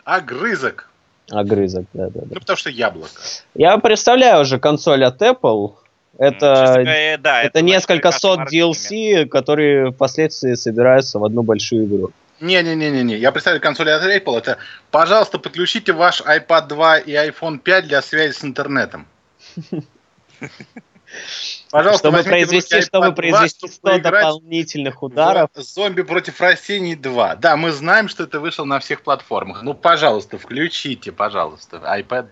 Огрызок. 0.05 0.89
огрызок, 1.31 1.85
да, 1.93 2.07
да, 2.07 2.21
да. 2.23 2.27
Ну, 2.35 2.41
потому 2.41 2.57
что 2.57 2.71
яблоко. 2.71 3.11
Я 3.55 3.79
представляю 3.79 4.43
уже 4.43 4.59
консоль 4.59 5.05
от 5.05 5.21
Apple. 5.23 5.75
Это, 6.19 6.75
говоря, 6.77 7.17
да, 7.19 7.43
это 7.43 7.63
несколько 7.63 8.09
ночной 8.11 8.37
сот. 8.37 8.53
DLC, 8.53 9.27
которые 9.27 9.93
впоследствии 9.93 10.55
собираются 10.55 11.19
в 11.19 11.25
одну 11.25 11.43
большую 11.43 11.87
игру. 11.87 12.11
Не-не-не-не, 12.41 13.17
я 13.17 13.31
представляю 13.33 13.63
консоль 13.63 13.91
от 13.91 14.03
Apple. 14.03 14.37
Это, 14.37 14.59
пожалуйста, 14.91 15.39
подключите 15.39 15.93
ваш 15.93 16.21
iPad 16.21 16.67
2 16.67 16.99
и 16.99 17.13
iPhone 17.13 17.59
5 17.59 17.87
для 17.87 18.03
связи 18.03 18.33
с 18.33 18.45
интернетом. 18.45 19.07
Пожалуйста, 21.73 22.09
чтобы 22.11 22.23
произвести, 22.23 22.83
чтобы 22.83 23.07
2, 23.07 23.15
произвести 23.15 23.59
чтобы 23.61 23.73
100 23.73 23.89
поиграть 23.89 24.25
дополнительных 24.25 25.03
ударов. 25.03 25.51
«Зомби 25.55 26.03
против 26.03 26.39
растений 26.41 26.95
2». 26.95 27.37
Да, 27.41 27.57
мы 27.57 27.73
знаем, 27.73 28.09
что 28.09 28.25
это 28.25 28.41
вышло 28.41 28.65
на 28.65 28.79
всех 28.79 29.01
платформах. 29.01 29.63
Ну, 29.63 29.73
пожалуйста, 29.73 30.37
включите, 30.37 31.13
пожалуйста, 31.13 31.79
iPad. 31.79 32.29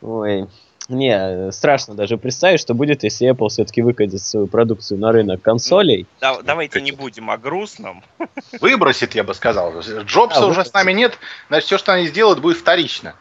Ой, 0.00 0.48
не, 0.88 1.52
страшно 1.52 1.94
даже 1.94 2.16
представить, 2.16 2.60
что 2.60 2.72
будет, 2.72 3.04
если 3.04 3.30
Apple 3.30 3.48
все-таки 3.50 3.82
выкатит 3.82 4.22
свою 4.22 4.46
продукцию 4.46 4.98
на 4.98 5.12
рынок 5.12 5.42
консолей. 5.42 6.06
Да- 6.18 6.40
давайте 6.42 6.80
не 6.80 6.92
будем 6.92 7.30
о 7.30 7.36
грустном. 7.36 8.02
Выбросит, 8.60 9.14
я 9.14 9.22
бы 9.22 9.34
сказал. 9.34 9.78
Джобса 9.80 10.40
Да, 10.40 10.46
уже 10.46 10.48
выбросит. 10.48 10.70
с 10.70 10.74
нами 10.74 10.92
нет, 10.92 11.18
значит, 11.48 11.66
все, 11.66 11.76
что 11.76 11.92
они 11.92 12.06
сделают, 12.06 12.40
будет 12.40 12.56
вторично. 12.56 13.14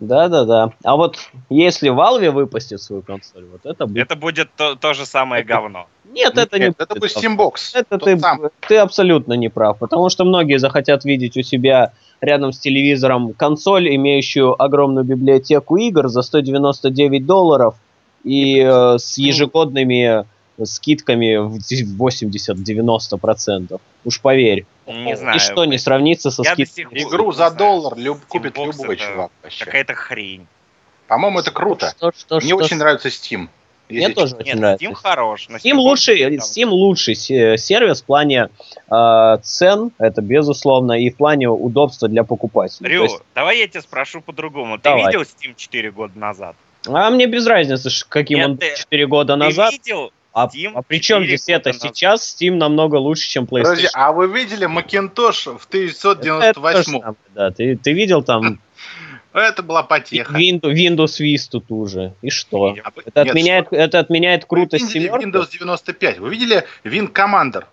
Да-да-да. 0.00 0.72
А 0.84 0.96
вот 0.96 1.16
если 1.48 1.90
Valve 1.90 2.30
выпустит 2.30 2.82
свою 2.82 3.02
консоль, 3.02 3.46
вот 3.46 3.64
это 3.64 3.86
будет... 3.86 4.04
Это 4.04 4.16
будет 4.16 4.50
то, 4.56 4.74
то 4.74 4.92
же 4.92 5.06
самое 5.06 5.42
говно. 5.42 5.86
Нет, 6.04 6.36
это 6.36 6.58
не 6.58 6.66
Нет, 6.66 6.76
это 6.78 6.94
будет 6.94 7.16
Steambox. 7.16 7.52
Это 7.74 7.98
Тот 7.98 8.04
ты, 8.04 8.18
сам. 8.18 8.50
ты 8.68 8.76
абсолютно 8.76 9.34
не 9.34 9.48
прав, 9.48 9.78
потому 9.78 10.08
что 10.08 10.24
многие 10.24 10.58
захотят 10.58 11.04
видеть 11.04 11.36
у 11.36 11.42
себя 11.42 11.92
рядом 12.20 12.52
с 12.52 12.58
телевизором 12.58 13.32
консоль, 13.32 13.94
имеющую 13.94 14.60
огромную 14.60 15.04
библиотеку 15.04 15.76
игр 15.76 16.08
за 16.08 16.22
199 16.22 17.26
долларов 17.26 17.76
и 18.24 18.60
э, 18.60 18.98
с 18.98 19.18
ежегодными 19.18 20.24
скидками 20.62 21.36
в 21.36 21.58
80-90%. 21.58 23.80
Уж 24.04 24.20
поверь. 24.20 24.66
Не 24.86 25.16
знаю. 25.16 25.34
Ничто 25.34 25.64
не 25.64 25.78
сравнится 25.78 26.30
со 26.30 26.42
скидкой. 26.44 26.84
Игру 27.02 27.32
за 27.32 27.50
доллар 27.50 27.96
люб- 27.96 28.24
купит 28.26 28.56
любой 28.56 28.94
это 28.94 29.04
чувак 29.04 29.30
вообще. 29.42 29.64
Какая-то 29.64 29.94
хрень. 29.94 30.46
По-моему, 31.08 31.40
это 31.40 31.50
круто. 31.50 31.90
Что, 31.96 32.12
что, 32.12 32.36
Мне 32.36 32.46
что- 32.48 32.56
очень 32.56 32.76
нравится 32.76 33.08
Steam. 33.08 33.48
Мне 33.88 34.08
тоже 34.08 34.34
очень 34.34 34.46
Нет, 34.48 34.56
нравится. 34.56 34.84
Steam 34.84 34.94
хорош. 34.94 35.46
но 35.48 35.58
Steam 35.58 35.60
Steam 35.60 35.74
лучший, 35.76 36.36
Steam 36.38 36.66
лучший 36.70 37.14
се- 37.14 37.56
сервис 37.56 38.02
в 38.02 38.04
плане 38.04 38.48
э, 38.90 39.36
цен, 39.42 39.92
это 39.98 40.22
безусловно, 40.22 40.92
и 41.00 41.10
в 41.10 41.16
плане 41.16 41.48
удобства 41.48 42.08
для 42.08 42.24
покупателей. 42.24 42.90
Рю, 42.90 43.02
есть, 43.04 43.20
давай 43.34 43.58
я 43.60 43.68
тебя 43.68 43.82
спрошу 43.82 44.20
по-другому. 44.20 44.78
Ты 44.78 44.90
видел 44.90 45.22
Steam 45.22 45.54
4 45.56 45.90
года 45.92 46.18
назад? 46.18 46.56
а 46.88 47.10
мне 47.10 47.26
без 47.26 47.44
разницы, 47.48 47.90
каким 48.08 48.38
Нет, 48.38 48.48
он 48.48 48.58
ты- 48.58 48.74
4 48.76 49.06
года 49.08 49.34
назад. 49.36 49.70
Ты 49.70 49.76
видел? 49.78 50.12
А, 50.36 50.48
Steam 50.48 50.72
а 50.74 50.82
при 50.82 51.00
чем 51.00 51.22
4 51.22 51.26
здесь 51.38 51.48
это? 51.48 51.70
назад. 51.70 51.96
Сейчас 51.96 52.36
Steam 52.36 52.56
намного 52.56 52.96
лучше, 52.96 53.26
чем 53.26 53.44
PlayStation. 53.44 53.62
Подожди, 53.62 53.88
а 53.94 54.12
вы 54.12 54.26
видели 54.26 54.68
Macintosh 54.68 55.56
в 55.56 55.66
Это- 55.66 55.78
это 55.78 56.60
то 56.60 56.72
же 56.82 56.90
1998 56.90 56.92
самое, 57.00 57.14
да, 57.34 57.50
ты, 57.50 57.76
ты 57.76 57.92
видел 57.94 58.22
там 58.22 58.60
Это 59.32 59.62
была 59.62 59.82
потеха. 59.82 60.34
Windows, 60.36 60.74
Windows 60.74 61.20
Vista 61.20 61.60
ту 61.66 61.86
же. 61.86 62.12
И 62.20 62.28
что? 62.28 62.58
Вы- 62.72 62.82
Это 63.06 63.20
нет, 63.24 63.28
отменяет, 63.28 63.68
это 63.70 63.98
отменяет 63.98 64.42
Вы 64.42 64.48
крутость 64.48 64.94
видели 64.94 65.08
семерки? 65.08 65.24
Windows 65.24 65.48
95. 65.50 66.18
Вы 66.18 66.28
видели 66.28 66.64
Win 66.84 67.10
Commander? 67.10 67.64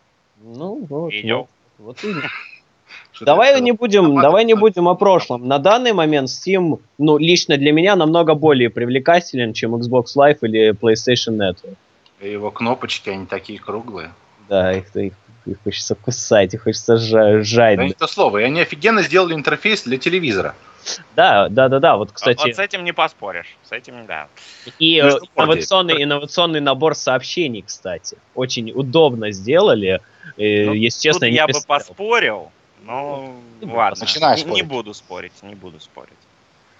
Ну, 0.41 0.86
вот, 0.89 1.12
Видел. 1.12 1.50
вот. 1.79 1.98
Что 3.12 3.25
Давай 3.25 3.60
не 3.60 3.74
будем, 3.74 4.20
давай 4.22 4.46
не 4.46 4.55
будем 4.55 4.88
о 4.88 4.96
прошлом. 4.96 5.48
На 5.48 5.60
данный 5.60 5.91
момент 5.91 6.29
Steam, 6.29 6.79
ну, 6.98 7.17
лично 7.17 7.58
для 7.58 7.74
меня 7.74 7.96
намного 7.98 8.36
более 8.36 8.70
привлекателен, 8.70 9.51
чем 9.53 9.75
Xbox 9.75 10.15
Live 10.17 10.38
или 10.41 10.72
PlayStation 10.72 11.36
Network. 11.38 11.75
Его 12.23 12.51
кнопочки, 12.51 13.09
они 13.09 13.25
такие 13.25 13.59
круглые. 13.59 14.11
Да, 14.49 14.73
их, 14.73 14.95
их, 14.95 15.13
их 15.45 15.57
хочется 15.63 15.95
кусать, 15.95 16.53
их 16.53 16.63
хочется 16.63 16.95
жа- 16.95 17.41
жать. 17.41 17.77
Да 17.77 17.85
не 17.85 17.93
то 17.93 18.07
слово. 18.07 18.39
И 18.39 18.43
они 18.43 18.61
офигенно 18.61 19.01
сделали 19.01 19.33
интерфейс 19.33 19.83
для 19.83 19.97
телевизора. 19.97 20.55
Да, 21.15 21.47
да, 21.49 21.69
да, 21.69 21.79
да. 21.79 21.95
Вот, 21.95 22.09
Вот 22.09 22.15
кстати, 22.15 22.51
с 22.51 22.59
этим 22.59 22.83
не 22.83 22.91
поспоришь. 22.91 23.57
С 23.63 23.71
этим, 23.71 24.05
да. 24.05 24.27
и 24.79 24.97
э, 24.99 25.03
между 25.03 25.19
прочим. 25.27 25.51
инновационный, 25.53 26.03
инновационный 26.03 26.59
набор 26.59 26.95
сообщений, 26.95 27.61
кстати, 27.61 28.17
очень 28.35 28.71
удобно 28.71 29.31
сделали. 29.31 30.01
Э, 30.37 30.65
Ну, 30.65 30.73
Если 30.73 31.01
честно, 31.01 31.25
не 31.25 31.35
я 31.35 31.47
бы 31.47 31.53
поспорил, 31.65 32.51
но 32.83 33.33
бы 33.61 33.73
ладно. 33.75 33.97
Начинай 34.01 34.43
Не- 34.43 34.61
буду 34.63 34.93
спорить, 34.93 35.31
не 35.41 35.55
буду 35.55 35.79
спорить. 35.79 36.11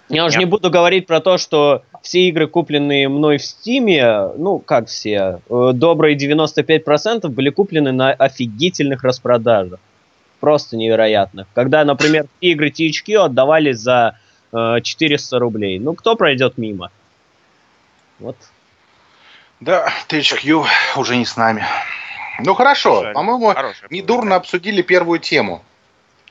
Я 0.08 0.26
уже 0.26 0.38
не 0.38 0.44
буду 0.44 0.70
говорить 0.70 1.06
про 1.06 1.20
то, 1.20 1.38
что 1.38 1.82
все 2.02 2.28
игры, 2.28 2.46
купленные 2.46 3.08
мной 3.08 3.38
в 3.38 3.42
Стиме, 3.42 4.28
ну, 4.36 4.58
как 4.58 4.88
все, 4.88 5.40
э, 5.48 5.70
добрые 5.72 6.16
95% 6.16 7.28
были 7.28 7.50
куплены 7.50 7.92
на 7.92 8.10
офигительных 8.12 9.02
распродажах. 9.02 9.80
Просто 10.40 10.76
невероятно. 10.76 11.46
Когда, 11.54 11.84
например, 11.84 12.26
игры 12.42 12.68
THQ 12.68 13.16
отдавались 13.16 13.78
за 13.78 14.18
э, 14.52 14.80
400 14.82 15.38
рублей. 15.38 15.78
Ну, 15.78 15.94
кто 15.94 16.16
пройдет 16.16 16.58
мимо? 16.58 16.90
Вот. 18.18 18.36
Да, 19.60 19.88
THQ 20.08 20.66
уже 20.96 21.16
не 21.16 21.24
с 21.24 21.36
нами. 21.36 21.64
Ну 22.40 22.54
хорошо, 22.54 23.12
по-моему, 23.14 23.54
Хорошая 23.54 23.88
недурно 23.90 24.36
обсудили 24.36 24.82
первую 24.82 25.20
тему. 25.20 25.62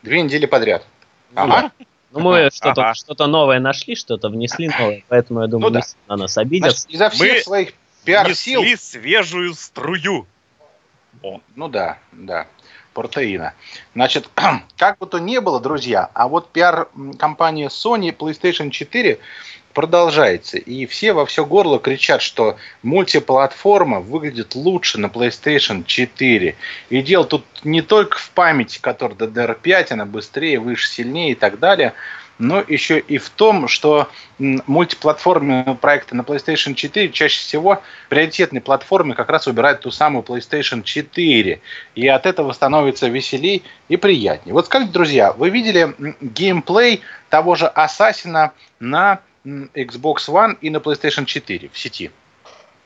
Две 0.02 0.22
недели 0.22 0.46
подряд. 0.46 0.86
Ага. 1.34 1.72
Ну, 2.14 2.20
мы 2.20 2.50
что-то 2.54 2.84
Ага. 2.84 2.94
что 2.94 3.28
новое 3.28 3.60
нашли, 3.60 3.96
что-то 3.96 4.30
внесли 4.30 4.70
новое, 4.70 5.04
поэтому 5.08 5.42
я 5.42 5.48
думаю, 5.48 5.74
Ну 5.74 5.74
да. 5.74 5.80
не 5.80 5.86
на 6.08 6.16
нас 6.16 6.38
обидятся. 6.38 6.84
Значит, 6.84 6.96
изо 6.96 7.10
всех 7.10 7.34
Мы 7.38 7.42
своих 7.42 7.74
пиар-сил... 8.06 8.62
Несли 8.62 8.76
свежую 8.76 9.54
струю. 9.56 10.28
Ну 11.56 11.68
да, 11.70 11.98
да, 12.12 12.48
протеина. 12.94 13.54
Значит, 13.96 14.30
как 14.78 15.00
бы 15.00 15.08
то 15.08 15.18
ни 15.18 15.40
было, 15.40 15.60
друзья, 15.60 16.10
а 16.14 16.28
вот 16.28 16.52
пиар-компания 16.52 17.70
Sony 17.70 18.16
PlayStation 18.16 18.70
4 18.70 19.20
продолжается. 19.74 20.58
И 20.58 20.86
все 20.86 21.14
во 21.14 21.26
все 21.26 21.46
горло 21.46 21.80
кричат, 21.80 22.22
что 22.22 22.58
мультиплатформа 22.82 24.00
выглядит 24.00 24.56
лучше 24.56 25.00
на 25.00 25.08
PlayStation 25.08 25.84
4. 25.86 26.56
И 26.90 27.02
дело 27.02 27.26
тут 27.26 27.46
не 27.64 27.82
только 27.82 28.18
в 28.18 28.30
памяти, 28.32 28.80
которая 28.80 29.18
DDR5, 29.18 29.94
она 29.94 30.06
быстрее, 30.06 30.60
выше, 30.60 30.88
сильнее 30.88 31.32
и 31.32 31.36
так 31.36 31.60
далее, 31.60 31.94
но 32.40 32.64
еще 32.68 33.00
и 33.00 33.18
в 33.20 33.30
том, 33.30 33.68
что 33.68 34.10
мультиплатформенные 34.40 35.76
проекты 35.76 36.16
на 36.16 36.22
PlayStation 36.22 36.74
4 36.74 37.10
чаще 37.10 37.40
всего 37.40 37.82
приоритетной 38.10 38.62
платформе 38.62 39.14
как 39.14 39.30
раз 39.30 39.46
выбирают 39.46 39.82
ту 39.82 39.92
самую 39.92 40.24
PlayStation 40.24 40.84
4. 40.84 41.62
И 41.96 42.08
от 42.08 42.26
этого 42.26 42.52
становится 42.54 43.08
веселей 43.08 43.64
и 43.88 43.98
приятнее. 43.98 44.54
Вот 44.54 44.66
скажите, 44.66 44.92
друзья, 44.92 45.32
вы 45.32 45.50
видели 45.52 45.96
геймплей 46.22 47.02
того 47.30 47.56
же 47.56 47.68
Ассасина 47.68 48.52
на 48.80 49.22
Xbox 49.46 50.28
One 50.30 50.58
и 50.62 50.70
на 50.70 50.78
PlayStation 50.78 51.26
4 51.26 51.70
в 51.72 51.78
сети? 51.78 52.12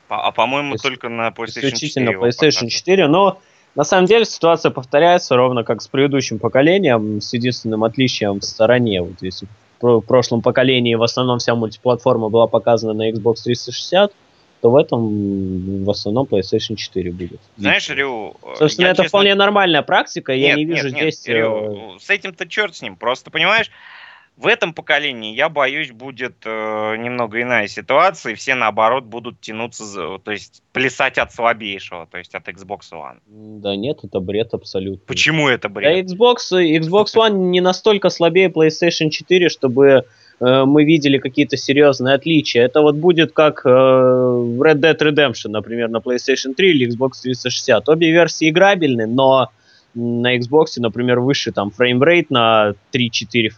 А 0.08 0.32
по-моему, 0.32 0.70
То 0.70 0.74
есть 0.74 0.84
только 0.84 1.08
на 1.08 1.28
PlayStation 1.28 1.46
4. 1.46 1.68
исключительно 1.68 2.10
PlayStation 2.10 2.30
показывают. 2.30 2.72
4, 2.72 3.08
но 3.08 3.40
на 3.74 3.84
самом 3.84 4.06
деле 4.06 4.24
ситуация 4.24 4.70
повторяется 4.70 5.36
ровно 5.36 5.64
как 5.64 5.82
с 5.82 5.88
предыдущим 5.88 6.38
поколением, 6.38 7.20
с 7.20 7.32
единственным 7.32 7.84
отличием 7.84 8.40
в 8.40 8.44
стороне. 8.44 9.02
Вот 9.02 9.20
если 9.20 9.46
в 9.46 9.80
про- 9.80 10.00
прошлом 10.00 10.42
поколении 10.42 10.94
в 10.94 11.02
основном 11.02 11.38
вся 11.38 11.54
мультиплатформа 11.54 12.28
была 12.28 12.46
показана 12.46 12.94
на 12.94 13.10
Xbox 13.10 13.42
360, 13.44 14.12
то 14.60 14.70
в 14.70 14.76
этом 14.76 15.84
в 15.84 15.90
основном 15.90 16.26
PlayStation 16.26 16.74
4 16.74 17.12
будет. 17.12 17.40
Знаешь, 17.56 17.88
Рю... 17.90 18.36
Собственно, 18.56 18.86
это 18.86 19.02
честно... 19.02 19.08
вполне 19.08 19.34
нормальная 19.34 19.82
практика, 19.82 20.34
нет, 20.34 20.48
я 20.48 20.54
не 20.56 20.64
вижу 20.64 20.88
нет, 20.88 21.14
здесь... 21.14 21.26
Рю, 21.28 21.98
с 22.00 22.10
этим-то 22.10 22.48
черт 22.48 22.74
с 22.74 22.82
ним. 22.82 22.96
Просто, 22.96 23.30
понимаешь, 23.30 23.70
в 24.38 24.46
этом 24.46 24.72
поколении, 24.72 25.34
я 25.34 25.48
боюсь, 25.48 25.90
будет 25.90 26.36
э, 26.44 26.96
немного 26.96 27.42
иная 27.42 27.66
ситуация, 27.66 28.32
и 28.32 28.34
все, 28.36 28.54
наоборот, 28.54 29.04
будут 29.04 29.40
тянуться, 29.40 30.18
то 30.22 30.30
есть 30.30 30.62
плясать 30.72 31.18
от 31.18 31.32
слабейшего, 31.32 32.06
то 32.06 32.18
есть 32.18 32.34
от 32.36 32.48
Xbox 32.48 32.92
One. 32.92 33.18
Да 33.26 33.74
нет, 33.74 33.98
это 34.04 34.20
бред 34.20 34.54
абсолютно. 34.54 35.00
Почему 35.06 35.48
это 35.48 35.68
бред? 35.68 36.06
Да 36.06 36.14
Xbox, 36.14 36.36
Xbox 36.52 37.06
One 37.16 37.50
не 37.50 37.60
настолько 37.60 38.10
слабее 38.10 38.48
PlayStation 38.48 39.10
4, 39.10 39.48
чтобы 39.48 40.04
э, 40.40 40.64
мы 40.64 40.84
видели 40.84 41.18
какие-то 41.18 41.56
серьезные 41.56 42.14
отличия. 42.14 42.64
Это 42.64 42.80
вот 42.80 42.94
будет 42.94 43.32
как 43.32 43.62
э, 43.64 43.68
Red 43.68 44.76
Dead 44.76 44.98
Redemption, 44.98 45.48
например, 45.48 45.88
на 45.88 45.96
PlayStation 45.96 46.54
3 46.54 46.70
или 46.70 46.88
Xbox 46.88 47.22
360. 47.22 47.88
Обе 47.88 48.12
версии 48.12 48.48
играбельны, 48.48 49.06
но 49.08 49.50
на 49.94 50.36
Xbox, 50.38 50.66
например, 50.76 51.18
выше 51.18 51.50
там 51.50 51.72
frame 51.72 52.04
rate 52.04 52.30
на 52.30 52.74
3-4 52.92 53.50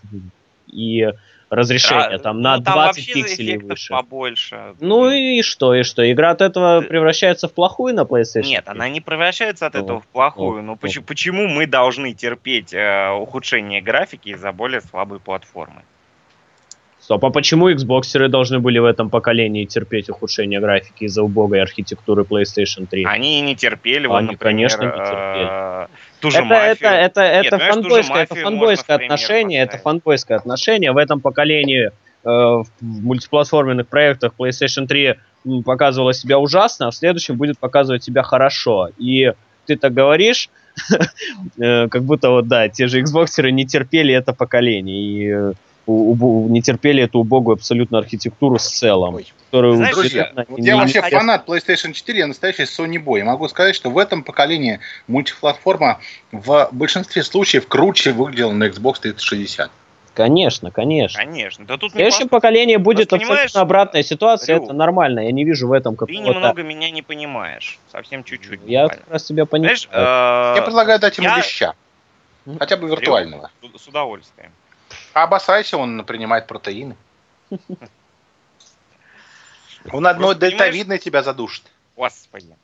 и 0.70 1.12
разрешение 1.50 2.16
а, 2.16 2.18
там 2.18 2.40
на 2.40 2.58
ну, 2.58 2.62
там 2.62 2.74
20 2.74 3.12
пикселей 3.12 3.58
выше. 3.58 3.92
побольше. 3.92 4.76
Ну 4.80 5.10
и 5.10 5.42
что, 5.42 5.74
и 5.74 5.82
что? 5.82 6.10
Игра 6.10 6.30
от 6.30 6.40
этого 6.40 6.80
превращается 6.80 7.48
в 7.48 7.52
плохую 7.52 7.94
на 7.94 8.02
PlayStation? 8.02 8.46
Нет, 8.46 8.68
она 8.68 8.88
не 8.88 9.00
превращается 9.00 9.66
от 9.66 9.74
этого 9.74 10.00
в 10.00 10.06
плохую. 10.06 10.62
Но 10.62 10.76
почему, 10.76 11.04
почему 11.04 11.48
мы 11.48 11.66
должны 11.66 12.14
терпеть 12.14 12.72
э, 12.72 13.10
ухудшение 13.10 13.82
графики 13.82 14.30
из-за 14.30 14.52
более 14.52 14.80
слабой 14.80 15.18
платформы? 15.18 15.82
Стоп, 17.10 17.24
а 17.24 17.30
почему 17.30 17.68
Xboxеры 17.68 18.28
должны 18.28 18.60
были 18.60 18.78
в 18.78 18.84
этом 18.84 19.10
поколении 19.10 19.64
терпеть 19.64 20.08
ухудшение 20.08 20.60
графики 20.60 21.06
из-за 21.06 21.24
убогой 21.24 21.60
архитектуры 21.60 22.22
PlayStation 22.22 22.86
3? 22.88 23.02
Они 23.04 23.40
и 23.40 23.42
не 23.42 23.56
терпели, 23.56 24.06
Они, 24.06 24.28
например, 24.28 24.38
конечно, 24.38 24.82
не 24.84 24.90
терпели. 24.92 25.48
Э, 25.48 25.86
ту 26.20 26.30
же 26.30 26.36
это, 26.38 26.46
мафию. 26.46 26.70
это, 26.70 26.88
это, 26.88 27.20
это, 27.22 27.56
Нет, 27.56 27.68
фанбойское, 27.68 28.22
это 28.22 28.34
фанбойское 28.36 28.96
отношение, 28.96 29.62
это 29.62 29.78
фанбойское 29.78 30.38
отношение. 30.38 30.92
В 30.92 30.96
этом 30.98 31.20
поколении 31.20 31.86
э, 31.86 31.90
в 32.22 32.64
мультиплатформенных 32.80 33.88
проектах 33.88 34.34
PlayStation 34.38 34.86
3 34.86 35.16
показывала 35.64 36.14
себя 36.14 36.38
ужасно, 36.38 36.86
а 36.86 36.90
в 36.92 36.94
следующем 36.94 37.36
будет 37.36 37.58
показывать 37.58 38.04
себя 38.04 38.22
хорошо. 38.22 38.90
И 38.98 39.32
ты 39.66 39.76
так 39.76 39.92
говоришь, 39.92 40.48
э, 41.58 41.88
как 41.88 42.04
будто 42.04 42.30
вот, 42.30 42.46
да, 42.46 42.68
те 42.68 42.86
же 42.86 43.02
Xboxеры 43.02 43.50
не 43.50 43.66
терпели 43.66 44.14
это 44.14 44.32
поколение. 44.32 45.50
И 45.50 45.54
не 45.86 46.62
терпели 46.62 47.02
эту 47.04 47.20
убогую 47.20 47.54
абсолютно 47.54 47.98
архитектуру 47.98 48.58
с 48.58 48.68
целом. 48.68 49.18
Которую 49.46 49.76
Знаешь, 49.76 49.94
друзья, 49.94 50.32
вот 50.48 50.60
я 50.60 50.76
вообще 50.76 51.02
фанат 51.02 51.48
PlayStation 51.48 51.92
4, 51.92 52.18
я 52.18 52.26
настоящий 52.26 52.62
Sony 52.62 53.02
Boy. 53.02 53.24
могу 53.24 53.48
сказать, 53.48 53.74
что 53.74 53.90
в 53.90 53.98
этом 53.98 54.22
поколении 54.22 54.80
мультиплатформа 55.08 55.98
в 56.30 56.68
большинстве 56.72 57.22
случаев 57.22 57.66
круче 57.66 58.12
выглядела 58.12 58.52
на 58.52 58.64
Xbox 58.64 59.00
360. 59.00 59.70
Конечно, 60.14 60.70
конечно. 60.70 61.18
Конечно. 61.18 61.64
Да 61.64 61.76
тут 61.78 61.92
в 61.92 61.94
следующем 61.94 62.28
поколении 62.28 62.76
будет 62.76 63.08
Просто, 63.08 63.32
абсолютно 63.32 63.60
обратная 63.60 64.02
ситуация, 64.02 64.56
Рю, 64.56 64.64
это 64.64 64.72
нормально. 64.72 65.20
Я 65.20 65.32
не 65.32 65.44
вижу 65.44 65.68
в 65.68 65.72
этом 65.72 65.96
какого-то... 65.96 66.22
Ты 66.22 66.34
немного 66.34 66.62
меня 66.62 66.90
не 66.90 67.02
понимаешь. 67.02 67.78
Совсем 67.90 68.24
чуть-чуть. 68.24 68.60
Я 68.66 68.88
как 68.88 69.08
раз 69.08 69.24
тебя 69.24 69.46
понимаю. 69.46 69.76
Знаешь, 69.76 69.88
э, 69.92 70.58
я 70.58 70.62
предлагаю 70.62 70.98
дать 70.98 71.16
ему 71.16 71.28
я... 71.28 71.38
леща. 71.38 71.74
Хотя 72.58 72.76
бы 72.76 72.88
виртуального. 72.88 73.50
Рю, 73.62 73.78
с 73.78 73.86
удовольствием. 73.86 74.50
А 75.12 75.24
обосрайся, 75.24 75.76
он 75.76 76.04
принимает 76.04 76.46
протеины. 76.46 76.96
Он 79.92 80.06
одной 80.06 80.34
дельтовидной 80.34 80.98
тебя 80.98 81.22
задушит. 81.22 81.62
Господи. 81.96 82.54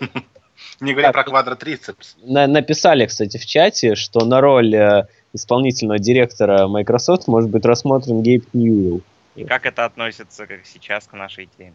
Не 0.80 0.92
говоря 0.92 1.12
про 1.12 1.24
квадротрицепс. 1.24 2.16
написали, 2.22 3.06
кстати, 3.06 3.36
в 3.36 3.46
чате, 3.46 3.94
что 3.94 4.24
на 4.24 4.40
роль 4.40 4.74
э, 4.74 5.06
исполнительного 5.32 5.98
директора 5.98 6.66
Microsoft 6.66 7.28
может 7.28 7.50
быть 7.50 7.64
рассмотрен 7.64 8.22
Гейб 8.22 8.46
Ньюэлл. 8.52 9.02
И 9.36 9.44
как 9.44 9.66
это 9.66 9.84
относится 9.84 10.46
как 10.46 10.66
сейчас 10.66 11.06
к 11.06 11.12
нашей 11.12 11.48
теме? 11.58 11.74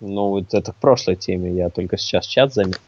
Ну, 0.00 0.28
вот 0.28 0.54
это 0.54 0.72
к 0.72 0.76
прошлой 0.76 1.16
теме. 1.16 1.52
Я 1.52 1.70
только 1.70 1.96
сейчас 1.98 2.26
чат 2.26 2.54
заметил. 2.54 2.80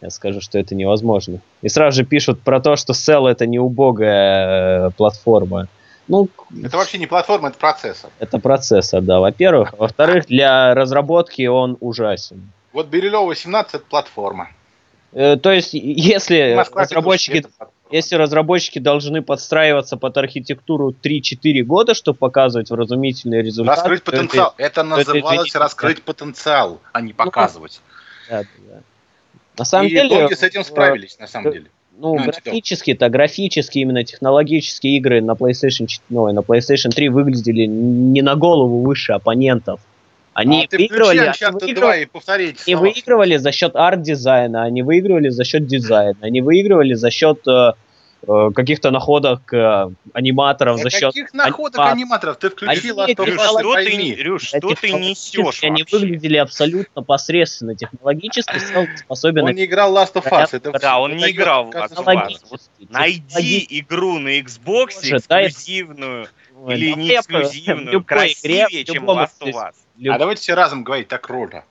Я 0.00 0.10
скажу, 0.10 0.40
что 0.40 0.58
это 0.58 0.74
невозможно. 0.74 1.40
И 1.62 1.68
сразу 1.68 1.96
же 1.96 2.04
пишут 2.04 2.40
про 2.40 2.60
то, 2.60 2.76
что 2.76 2.92
Cell 2.92 3.28
это 3.28 3.46
не 3.46 3.58
убогая 3.58 4.88
э, 4.88 4.90
платформа. 4.90 5.68
Ну, 6.08 6.28
это 6.62 6.76
вообще 6.76 6.98
не 6.98 7.06
платформа, 7.06 7.48
это 7.48 7.58
процессор. 7.58 8.10
Это 8.18 8.38
процессор, 8.38 9.00
да, 9.00 9.20
во-первых. 9.20 9.74
Во-вторых, 9.78 10.26
для 10.26 10.74
разработки 10.74 11.46
он 11.46 11.78
ужасен. 11.80 12.50
Вот 12.72 12.88
Берилева 12.88 13.24
18 13.24 13.74
это 13.74 13.84
платформа. 13.84 14.50
Э, 15.12 15.36
то 15.36 15.50
есть, 15.52 15.72
если 15.72 16.60
разработчики, 16.74 17.46
если 17.90 18.16
разработчики 18.16 18.80
должны 18.80 19.22
подстраиваться 19.22 19.96
под 19.96 20.16
архитектуру 20.18 20.90
3-4 20.90 21.62
года, 21.62 21.94
чтобы 21.94 22.18
показывать 22.18 22.70
вразумительные 22.70 23.42
результаты... 23.42 23.80
Раскрыть 23.80 24.02
потенциал. 24.02 24.54
Это, 24.56 24.66
это 24.66 24.82
называлось 24.82 25.50
это, 25.50 25.58
раскрыть 25.60 26.02
потенциал, 26.02 26.80
а 26.92 27.00
не 27.00 27.12
ну, 27.12 27.14
показывать. 27.14 27.80
Ну, 28.28 28.36
да, 28.36 28.42
да. 28.68 28.80
На 29.58 29.64
самом 29.64 29.88
и 29.88 29.90
деле... 29.90 30.28
с 30.34 30.42
этим 30.42 30.60
э, 30.60 30.64
справились, 30.64 31.18
на 31.18 31.26
самом 31.26 31.52
деле. 31.52 31.66
Ну, 31.96 32.16
ну 32.16 32.24
графически-то, 32.24 33.08
графически, 33.08 33.78
именно 33.78 34.02
технологические 34.02 34.96
игры 34.96 35.20
на 35.20 35.32
PlayStation, 35.32 35.86
ну, 36.08 36.32
на 36.32 36.40
PlayStation 36.40 36.90
3 36.90 37.08
выглядели 37.08 37.66
не 37.66 38.22
на 38.22 38.34
голову 38.34 38.80
выше 38.82 39.12
оппонентов. 39.12 39.80
Они 40.32 40.68
а 40.70 40.76
выигрывали, 40.76 41.18
они, 41.18 41.58
выигрывали, 41.60 42.02
и 42.02 42.06
повторить 42.06 42.60
они 42.66 42.74
выигрывали 42.74 43.36
за 43.36 43.52
счет 43.52 43.76
арт-дизайна, 43.76 44.64
они 44.64 44.82
выигрывали 44.82 45.28
за 45.28 45.44
счет 45.44 45.66
дизайна, 45.66 46.18
они 46.22 46.40
выигрывали 46.40 46.94
за 46.94 47.10
счет 47.10 47.46
Э, 47.46 47.74
каких-то 48.26 48.90
находок 48.90 49.52
э, 49.52 49.90
аниматоров 50.12 50.80
за 50.80 50.90
счет... 50.90 51.12
Каких 51.12 51.34
находок 51.34 51.80
аниматоров? 51.80 52.14
аниматоров? 52.14 52.36
Ты 52.36 52.50
включил 52.50 53.00
Они, 53.00 53.14
Рюш, 53.14 53.40
что 53.40 53.74
ты, 53.74 54.22
Рюш, 54.22 54.42
что 54.42 54.74
ты 54.74 54.92
несешь 54.92 55.62
Они 55.62 55.82
вообще? 55.82 55.98
выглядели 55.98 56.36
абсолютно 56.36 57.02
посредственно 57.02 57.74
технологически, 57.74 58.58
способен... 58.96 59.44
Он 59.44 59.54
не 59.54 59.64
играл 59.64 59.96
Last 59.96 60.14
of 60.14 60.28
Us. 60.30 60.48
Это 60.52 60.72
да, 60.78 60.98
он 60.98 61.16
не 61.16 61.30
играл 61.30 61.66
в 61.66 61.70
Last 61.70 61.94
of 61.94 62.06
Us. 62.06 62.36
Вот 62.50 62.60
найди 62.88 63.66
игру 63.70 64.18
на 64.18 64.38
Xbox 64.40 65.00
эксклюзивную 65.02 66.28
или 66.68 66.92
не 66.92 67.16
эксклюзивную, 67.16 68.04
красивее, 68.04 68.84
чем 68.84 69.08
Last 69.10 69.40
of 69.40 69.52
Us. 69.52 69.74
А 70.08 70.18
давайте 70.18 70.42
все 70.42 70.54
разом 70.54 70.84
говорить 70.84 71.08
так 71.08 71.22
круто. 71.22 71.64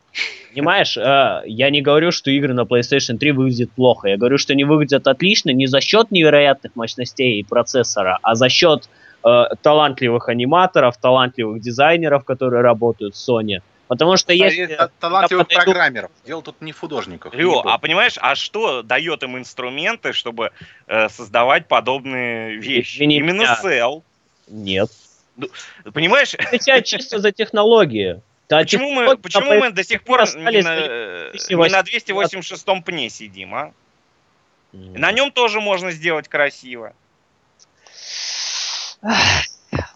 Понимаешь, 0.54 0.96
э, 0.98 1.42
я 1.46 1.70
не 1.72 1.82
говорю, 1.82 2.12
что 2.12 2.30
игры 2.30 2.54
на 2.54 2.62
PlayStation 2.62 3.18
3 3.18 3.32
выглядят 3.32 3.72
плохо. 3.72 4.10
Я 4.10 4.18
говорю, 4.18 4.38
что 4.38 4.54
они 4.54 4.64
выглядят 4.64 5.08
отлично 5.08 5.50
не 5.50 5.66
за 5.66 5.82
счет 5.82 6.12
невероятных 6.12 6.76
мощностей 6.76 7.40
и 7.40 7.44
процессора, 7.44 8.20
а 8.22 8.36
за 8.36 8.50
счет 8.50 8.88
э, 9.26 9.44
талантливых 9.62 10.30
аниматоров, 10.30 10.98
талантливых 10.98 11.60
дизайнеров, 11.60 12.24
которые 12.24 12.62
работают 12.62 13.16
в 13.16 13.18
Sony. 13.18 13.62
Потому 13.88 14.16
что 14.16 14.32
если... 14.34 14.78
Талантливых 15.00 15.48
подойду... 15.48 15.72
программеров. 15.72 16.12
Дело 16.26 16.42
тут 16.42 16.62
не 16.62 16.72
в 16.72 16.80
художниках. 16.80 17.34
Рио, 17.34 17.62
а 17.66 17.78
понимаешь, 17.78 18.18
а 18.22 18.36
что 18.36 18.82
дает 18.82 19.24
им 19.24 19.38
инструменты, 19.38 20.14
чтобы 20.14 20.52
э, 20.88 21.10
создавать 21.10 21.68
подобные 21.68 22.58
вещи? 22.58 22.98
Извини 22.98 23.18
Именно 23.18 23.42
меня. 23.42 23.60
Cell. 23.64 24.04
Нет. 24.48 24.90
Ну, 25.36 25.50
понимаешь? 25.94 26.34
Отвечает 26.36 26.86
чисто 26.86 27.20
за 27.20 27.32
технологии. 27.32 28.22
Да, 28.50 28.60
почему 28.60 28.92
мы, 28.92 29.18
почему 29.18 29.54
мы 29.56 29.72
до 29.72 29.84
сих 29.84 30.04
пор 30.04 30.22
не 30.36 30.62
на, 30.62 31.32
не 31.32 31.70
на 31.70 31.82
286-м 31.82 32.84
пне 32.84 33.10
сидим, 33.10 33.56
а? 33.56 33.74
Mm. 34.74 34.98
На 34.98 35.12
нем 35.12 35.32
тоже 35.32 35.62
можно 35.62 35.92
сделать 35.92 36.28
красиво. 36.28 36.94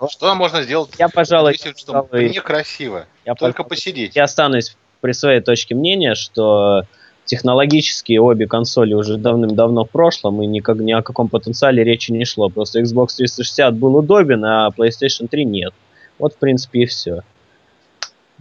Что 0.10 0.36
можно 0.36 0.64
сделать? 0.64 0.92
Я, 0.98 1.10
пожалуй, 1.10 1.58
пожалуй, 1.94 2.34
красиво. 2.34 3.08
Я, 3.26 3.36
Только 3.36 3.64
пожалуй, 3.64 3.70
посидеть. 3.70 4.16
Я 4.16 4.24
останусь 4.24 4.76
при 5.02 5.12
своей 5.12 5.42
точке 5.42 5.76
мнения, 5.76 6.16
что 6.16 6.84
технологически 7.28 8.18
обе 8.18 8.48
консоли 8.48 8.94
уже 8.94 9.18
давным-давно 9.18 9.86
в 9.86 9.92
прошлом, 9.92 10.42
и 10.42 10.48
никак, 10.48 10.78
ни 10.78 10.92
о 10.92 11.04
каком 11.04 11.30
потенциале 11.30 11.84
речи 11.84 12.12
не 12.12 12.26
шло. 12.26 12.50
Просто 12.50 12.82
Xbox 12.82 13.18
360 13.18 13.76
был 13.76 13.98
удобен, 13.98 14.44
а 14.44 14.70
PlayStation 14.76 15.28
3 15.28 15.46
нет. 15.46 15.74
Вот, 16.18 16.34
в 16.34 16.38
принципе, 16.38 16.82
и 16.82 16.86
все. 16.86 17.22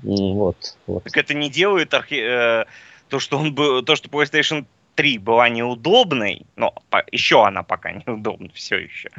Вот, 0.02 0.76
вот. 0.86 1.04
Так 1.04 1.16
это 1.16 1.34
не 1.34 1.50
делает 1.50 1.92
архи... 1.92 2.14
э, 2.14 2.64
то, 3.08 3.18
что 3.18 3.38
он 3.38 3.54
был, 3.54 3.82
то, 3.82 3.96
что 3.96 4.08
PlayStation 4.08 4.66
3 4.94 5.18
была 5.18 5.48
неудобной, 5.48 6.46
но 6.56 6.74
по... 6.88 7.04
еще 7.10 7.44
она 7.44 7.62
пока 7.62 7.92
неудобна, 8.06 8.48
все 8.54 8.76
еще. 8.78 9.10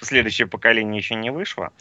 Следующее 0.00 0.46
поколение 0.46 0.98
еще 0.98 1.14
не 1.14 1.30
вышло. 1.30 1.72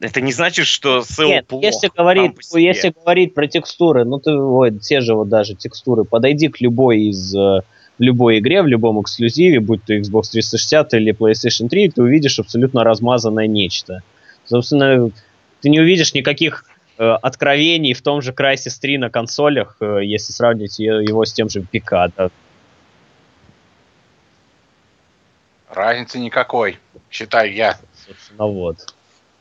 Это 0.00 0.22
не 0.22 0.32
значит, 0.32 0.66
что 0.66 1.02
ссыл 1.02 1.28
Нет, 1.28 1.46
плохо. 1.46 1.66
Если 1.66 1.90
говорить, 1.94 2.32
если 2.54 2.88
говорить 2.88 3.34
про 3.34 3.46
текстуры, 3.46 4.04
ну 4.06 4.18
ты 4.18 4.32
ой, 4.32 4.78
те 4.78 5.02
же 5.02 5.14
вот 5.14 5.28
даже 5.28 5.54
текстуры, 5.54 6.04
подойди 6.04 6.48
к 6.48 6.60
любой 6.62 7.02
из 7.02 7.34
э, 7.34 7.60
в 7.98 8.02
любой 8.02 8.38
игре, 8.38 8.62
в 8.62 8.66
любом 8.66 9.02
эксклюзиве, 9.02 9.60
будь 9.60 9.84
то 9.84 9.94
Xbox 9.94 10.30
360 10.32 10.94
или 10.94 11.12
PlayStation 11.12 11.68
3, 11.68 11.90
ты 11.90 12.02
увидишь 12.02 12.38
абсолютно 12.38 12.82
размазанное 12.82 13.46
нечто. 13.46 14.02
Собственно, 14.46 15.10
ты 15.60 15.68
не 15.68 15.80
увидишь 15.80 16.14
никаких 16.14 16.64
э, 16.96 17.04
откровений 17.04 17.92
в 17.92 18.00
том 18.00 18.22
же 18.22 18.32
Crysis 18.32 18.80
3 18.80 18.96
на 18.96 19.10
консолях, 19.10 19.76
э, 19.80 20.00
если 20.02 20.32
сравнить 20.32 20.78
его 20.78 21.26
с 21.26 21.32
тем 21.34 21.50
же 21.50 21.60
ПК. 21.60 22.10
Да. 22.16 22.30
Разницы 25.68 26.18
никакой, 26.18 26.78
считаю 27.10 27.52
я. 27.52 27.78
Собственно, 28.06 28.46
вот. 28.46 28.94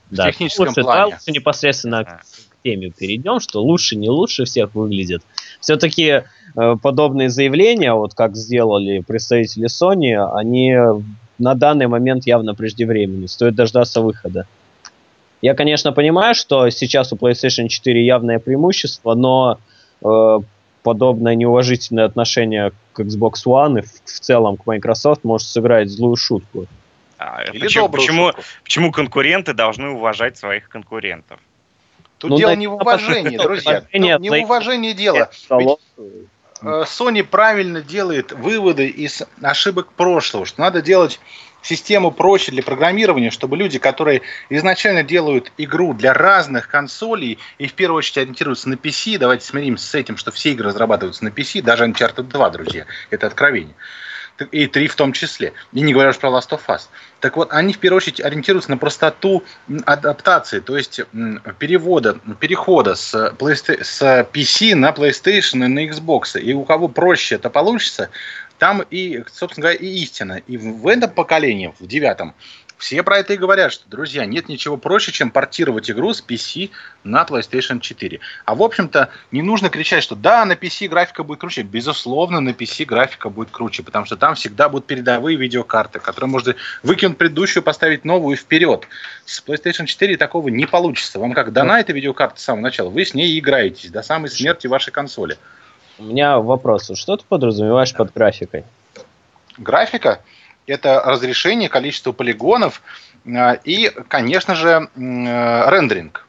В 0.09 0.15
да. 0.15 0.31
техническом 0.31 0.67
лучше, 0.67 0.81
плане. 0.81 1.13
лучше 1.13 1.31
непосредственно 1.31 2.03
к 2.03 2.25
теме 2.63 2.91
перейдем, 2.91 3.39
что 3.39 3.61
лучше, 3.61 3.95
не 3.95 4.09
лучше 4.09 4.45
всех 4.45 4.73
выглядит. 4.75 5.21
Все-таки 5.59 6.23
э, 6.55 6.75
подобные 6.81 7.29
заявления, 7.29 7.93
вот 7.93 8.13
как 8.13 8.35
сделали 8.35 8.99
представители 8.99 9.67
Sony, 9.67 10.15
они 10.35 10.75
на 11.37 11.55
данный 11.55 11.87
момент 11.87 12.27
явно 12.27 12.55
преждевременны. 12.55 13.27
Стоит 13.27 13.55
дождаться 13.55 14.01
выхода. 14.01 14.45
Я, 15.41 15.53
конечно, 15.53 15.93
понимаю, 15.93 16.35
что 16.35 16.69
сейчас 16.69 17.13
у 17.13 17.15
PlayStation 17.15 17.69
4 17.69 18.05
явное 18.05 18.39
преимущество, 18.39 19.15
но 19.15 19.57
э, 20.03 20.39
подобное 20.83 21.35
неуважительное 21.35 22.05
отношение 22.05 22.71
к 22.93 22.99
Xbox 22.99 23.45
One 23.45 23.79
и 23.79 23.81
в, 23.81 23.91
в 24.03 24.19
целом 24.19 24.57
к 24.57 24.65
Microsoft 24.65 25.23
может 25.23 25.47
сыграть 25.47 25.89
злую 25.89 26.17
шутку. 26.17 26.65
А, 27.19 27.43
Или 27.51 27.59
почему, 27.59 27.89
почему, 27.89 28.31
почему 28.63 28.91
конкуренты 28.93 29.53
должны 29.53 29.89
уважать 29.89 30.37
своих 30.37 30.69
конкурентов? 30.69 31.39
Тут 32.17 32.31
ну, 32.31 32.37
дело 32.37 32.55
не 32.55 32.67
в 32.67 32.75
уважении, 32.75 33.37
друзья. 33.37 33.81
Тут 33.81 33.93
не 33.93 34.29
в 34.29 34.43
уважении 34.45 34.93
дело. 34.93 35.29
Ведь 35.49 35.77
э, 35.97 36.83
Sony 36.85 37.23
правильно 37.23 37.81
делает 37.81 38.31
выводы 38.31 38.87
из 38.87 39.21
ошибок 39.41 39.91
прошлого, 39.91 40.45
что 40.45 40.61
надо 40.61 40.81
делать 40.81 41.19
систему 41.61 42.11
проще 42.11 42.51
для 42.51 42.63
программирования, 42.63 43.31
чтобы 43.31 43.57
люди, 43.57 43.79
которые 43.79 44.21
изначально 44.49 45.03
делают 45.03 45.51
игру 45.57 45.93
для 45.93 46.13
разных 46.13 46.69
консолей 46.69 47.37
и 47.57 47.67
в 47.67 47.73
первую 47.73 47.97
очередь 47.97 48.19
ориентируются 48.19 48.69
на 48.69 48.75
PC, 48.75 49.17
давайте 49.17 49.45
смиримся 49.45 49.85
с 49.85 49.93
этим, 49.93 50.15
что 50.15 50.31
все 50.31 50.51
игры 50.51 50.69
разрабатываются 50.69 51.25
на 51.25 51.29
PC, 51.29 51.61
даже 51.61 51.85
Uncharted 51.85 52.23
2, 52.23 52.49
друзья, 52.51 52.85
это 53.09 53.27
откровение 53.27 53.75
и 54.45 54.67
3 54.67 54.87
в 54.87 54.95
том 54.95 55.13
числе. 55.13 55.53
И 55.73 55.81
не 55.81 55.93
говоря 55.93 56.09
уж 56.09 56.17
про 56.17 56.29
Last 56.29 56.49
of 56.49 56.61
Us. 56.67 56.83
Так 57.19 57.37
вот, 57.37 57.51
они 57.51 57.73
в 57.73 57.79
первую 57.79 57.97
очередь 57.97 58.21
ориентируются 58.21 58.71
на 58.71 58.77
простоту 58.77 59.43
адаптации, 59.85 60.59
то 60.59 60.77
есть 60.77 61.01
перевода, 61.57 62.19
перехода 62.39 62.95
с, 62.95 63.13
PlayStation, 63.37 63.83
с 63.83 64.01
PC 64.31 64.75
на 64.75 64.91
PlayStation 64.91 65.65
и 65.65 65.67
на 65.67 65.85
Xbox. 65.87 66.39
И 66.39 66.53
у 66.53 66.63
кого 66.63 66.87
проще 66.87 67.35
это 67.35 67.49
получится, 67.49 68.09
там 68.57 68.83
и, 68.89 69.23
собственно 69.31 69.63
говоря, 69.63 69.79
и 69.79 69.87
истина. 69.87 70.41
И 70.47 70.57
в 70.57 70.87
этом 70.87 71.09
поколении, 71.09 71.73
в 71.79 71.87
девятом, 71.87 72.33
все 72.79 73.03
про 73.03 73.17
это 73.17 73.33
и 73.33 73.37
говорят, 73.37 73.73
что, 73.73 73.87
друзья, 73.89 74.25
нет 74.25 74.47
ничего 74.47 74.77
проще, 74.77 75.11
чем 75.11 75.31
портировать 75.31 75.91
игру 75.91 76.13
с 76.13 76.23
PC 76.25 76.71
на 77.03 77.25
PlayStation 77.25 77.81
4. 77.81 78.21
А 78.45 78.55
в 78.55 78.63
общем-то, 78.63 79.09
не 79.31 79.41
нужно 79.41 79.69
кричать, 79.69 80.01
что 80.01 80.15
да, 80.15 80.45
на 80.45 80.53
PC 80.53 80.87
графика 80.87 81.23
будет 81.23 81.39
круче. 81.39 81.63
Безусловно, 81.63 82.39
на 82.39 82.51
PC 82.51 82.85
графика 82.85 83.29
будет 83.29 83.51
круче, 83.51 83.83
потому 83.83 84.05
что 84.05 84.15
там 84.15 84.35
всегда 84.35 84.69
будут 84.69 84.87
передовые 84.87 85.35
видеокарты, 85.35 85.99
которые 85.99 86.29
можно 86.29 86.55
выкинуть 86.81 87.17
предыдущую, 87.17 87.63
поставить 87.63 88.05
новую 88.05 88.37
и 88.37 88.39
вперед. 88.39 88.87
С 89.25 89.43
PlayStation 89.45 89.85
4 89.85 90.15
такого 90.15 90.47
не 90.47 90.65
получится. 90.65 91.19
Вам 91.19 91.33
как 91.33 91.51
дана 91.51 91.81
эта 91.81 91.91
видеокарта 91.91 92.39
с 92.39 92.45
самого 92.45 92.63
начала, 92.63 92.89
вы 92.89 93.05
с 93.05 93.13
ней 93.13 93.37
играетесь 93.37 93.91
до 93.91 94.01
самой 94.01 94.29
смерти 94.29 94.67
вашей 94.67 94.91
консоли. 94.91 95.37
У 95.97 96.03
меня 96.03 96.39
вопрос. 96.39 96.91
Что 96.95 97.17
ты 97.17 97.25
подразумеваешь 97.27 97.93
под 97.93 98.13
графикой? 98.13 98.63
Графика? 99.57 100.21
Это 100.69 101.01
разрешение, 101.01 101.69
количество 101.69 102.11
полигонов 102.11 102.81
э, 103.25 103.57
и, 103.63 103.91
конечно 104.07 104.55
же, 104.55 104.89
э, 104.95 105.69
рендеринг. 105.69 106.25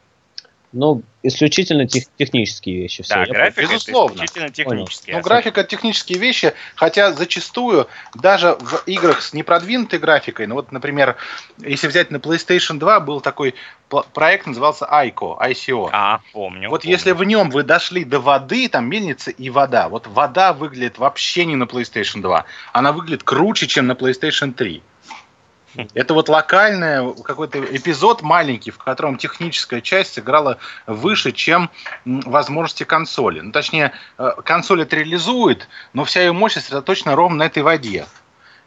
Ну, 0.73 1.03
исключительно 1.25 1.87
тех, 1.87 2.05
технические 2.17 2.83
вещи. 2.83 3.03
Все. 3.03 3.15
Да, 3.15 3.27
графика 3.27 3.63
безусловно. 3.63 4.15
исключительно 4.15 4.51
технические. 4.51 5.17
Ну, 5.17 5.23
графика 5.23 5.65
технические 5.65 6.19
вещи, 6.19 6.55
хотя 6.77 7.13
зачастую 7.13 7.89
даже 8.15 8.57
в 8.61 8.85
играх 8.87 9.21
с 9.21 9.33
непродвинутой 9.33 9.99
графикой, 9.99 10.47
ну 10.47 10.55
вот, 10.55 10.71
например, 10.71 11.17
если 11.59 11.89
взять 11.89 12.13
на 12.13 12.19
PlayStation 12.19 12.79
2, 12.79 13.01
был 13.01 13.21
такой 13.21 13.55
проект, 13.89 14.47
назывался 14.47 14.85
ICO, 14.85 15.37
ICO. 15.41 15.89
А, 15.93 16.21
помню. 16.33 16.71
Вот 16.71 16.83
помню. 16.83 16.97
если 16.97 17.11
в 17.11 17.25
нем 17.25 17.51
вы 17.51 17.65
дошли 17.65 18.05
до 18.05 18.21
воды, 18.21 18.69
там 18.69 18.89
мельница 18.89 19.33
и 19.33 19.51
вода, 19.51 19.89
вот 19.89 20.07
вода 20.07 20.53
выглядит 20.53 20.99
вообще 20.99 21.45
не 21.47 21.57
на 21.57 21.65
PlayStation 21.65 22.23
2, 22.23 22.45
она 22.73 22.93
выглядит 22.93 23.25
круче, 23.25 23.67
чем 23.67 23.89
на 23.89 23.93
PlayStation 23.93 24.53
3. 24.53 24.83
Это 25.95 26.15
вот 26.15 26.29
локальный 26.29 27.15
какой-то 27.23 27.59
эпизод 27.65 28.23
маленький, 28.23 28.71
в 28.71 28.79
котором 28.79 29.19
техническая 29.19 29.81
часть 29.81 30.15
сыграла 30.15 30.59
выше, 30.87 31.33
чем 31.33 31.71
возможности 32.05 32.85
консоли. 32.85 33.41
Ну, 33.41 33.53
точнее, 33.53 33.93
э, 34.19 34.33
консоль 34.45 34.83
это 34.83 34.97
реализует, 34.97 35.69
но 35.93 36.05
вся 36.05 36.21
ее 36.21 36.33
мощь 36.33 36.55
сосредоточена 36.55 37.15
ровно 37.15 37.39
на 37.39 37.43
этой 37.45 37.63
воде. 37.63 38.07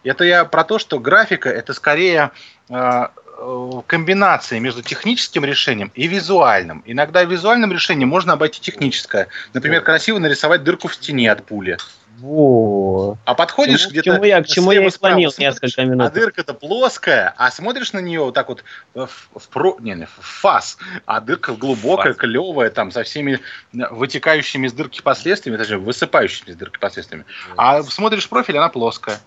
Это 0.04 0.24
я 0.24 0.46
про 0.46 0.64
то, 0.64 0.80
что 0.80 1.00
графика 1.00 1.50
это 1.50 1.74
скорее 1.74 2.32
э, 2.70 2.74
э, 2.76 3.72
комбинация 3.88 4.60
между 4.60 4.82
техническим 4.82 5.46
решением 5.46 5.92
и 5.96 6.08
визуальным. 6.08 6.84
Иногда 6.86 7.24
визуальным 7.24 7.72
решением 7.72 8.10
можно 8.10 8.34
обойти 8.34 8.60
техническое. 8.62 9.28
Например, 9.54 9.82
красиво 9.82 10.20
нарисовать 10.20 10.64
дырку 10.64 10.88
в 10.88 10.96
стене 10.96 11.32
от 11.32 11.46
пули. 11.46 11.78
Во. 12.20 13.18
А 13.26 13.34
подходишь 13.34 13.88
где-то... 13.90 14.12
К 14.12 14.16
чему 14.16 14.24
я, 14.26 14.44
к 14.44 14.48
чему 14.48 14.72
я 14.72 14.90
склонил 14.92 15.34
несколько 15.38 15.84
минут. 15.86 16.08
А 16.08 16.12
дырка-то 16.12 16.54
плоская, 16.54 17.34
а 17.38 17.52
смотришь 17.52 17.94
на 17.94 18.00
нее 18.00 18.22
вот 18.22 18.34
так 18.34 18.50
вот 18.50 18.64
в, 18.94 19.08
в, 19.08 19.48
про, 19.50 19.78
не, 19.80 19.94
не, 19.94 20.06
в 20.06 20.20
фас, 20.20 20.78
а 21.06 21.20
дырка 21.22 21.54
глубокая, 21.54 22.14
фас. 22.14 22.18
клевая, 22.18 22.70
там, 22.70 22.92
со 22.92 23.04
всеми 23.04 23.40
вытекающими 23.74 24.68
из 24.68 24.74
дырки 24.74 25.02
последствиями, 25.02 25.58
даже 25.58 25.78
высыпающими 25.78 26.52
из 26.52 26.56
дырки 26.56 26.78
последствиями. 26.78 27.26
А 27.58 27.82
смотришь 27.84 28.30
профиль, 28.30 28.58
она 28.58 28.70
плоская. 28.70 29.20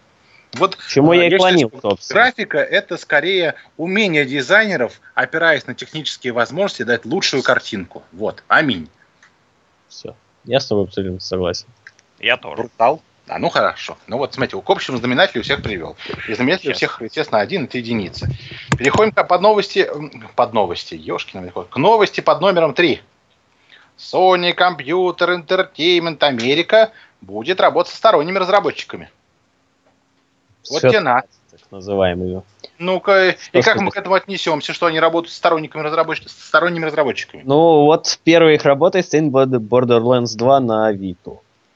Вот, 0.55 0.79
чему 0.89 1.13
я 1.13 1.27
и 1.27 1.37
клонил, 1.37 1.71
собственно. 1.83 2.21
Графика– 2.21 2.59
это 2.59 2.97
скорее 2.97 3.57
умение 3.77 4.25
дизайнеров, 4.25 5.01
опираясь 5.15 5.67
на 5.67 5.75
технические 5.75 6.33
возможности, 6.33 6.85
дать 6.85 7.05
лучшую 7.05 7.43
картинку. 7.43 8.05
Вот, 8.13 8.43
аминь. 8.49 8.89
Все, 9.89 10.15
я 10.45 10.61
с 10.61 10.67
тобой 10.67 10.85
абсолютно 10.85 11.21
согласен. 11.21 11.67
Я 12.19 12.37
тоже. 12.37 12.63
Брутал. 12.63 13.03
А, 13.29 13.39
ну 13.39 13.49
хорошо. 13.49 13.97
Ну 14.07 14.19
вот, 14.19 14.35
смотрите, 14.35 14.61
к 14.61 14.71
общему 14.71 14.99
знаменателю 14.99 15.43
всех 15.43 15.63
привел. 15.63 15.97
И 16.29 16.35
знаменатель 16.35 16.71
у 16.71 16.75
всех, 16.75 17.03
естественно, 17.03 17.41
один, 17.41 17.65
это 17.65 17.79
единица. 17.79 18.29
Переходим 18.79 19.13
к 19.13 19.25
под 19.25 19.41
новости, 19.41 19.89
под 20.37 20.53
новости, 20.53 20.95
ешкина, 20.95 21.51
к 21.51 21.77
новости 21.77 22.21
под 22.21 22.41
номером 22.41 22.73
три. 22.73 23.03
Sony 23.99 24.55
Computer 24.55 25.43
Entertainment 25.43 26.23
Америка 26.23 26.93
будет 27.21 27.61
работать 27.61 27.93
со 27.93 27.99
сторонними 27.99 28.39
разработчиками. 28.39 29.11
Вот 30.71 30.83
тебе 30.83 31.01
на. 31.01 31.23
Так 31.51 31.61
называемую. 31.71 32.45
Ну-ка, 32.79 33.37
и 33.53 33.63
как 33.63 33.81
мы 33.81 33.91
к 33.91 33.97
этому 33.97 34.15
отнесемся, 34.17 34.73
что 34.75 34.87
они 34.87 35.01
работают 35.01 35.33
с 35.33 35.37
сторонниками 35.37 35.83
разработчиками, 35.83 36.31
сторонними 36.31 36.85
разработчиками? 36.85 37.43
Ну, 37.45 37.87
вот 37.87 38.19
первая 38.23 38.55
их 38.55 38.65
работа 38.65 38.99
Steam 38.99 39.31
Borderlands 39.31 40.37
2 40.37 40.61
на 40.61 40.87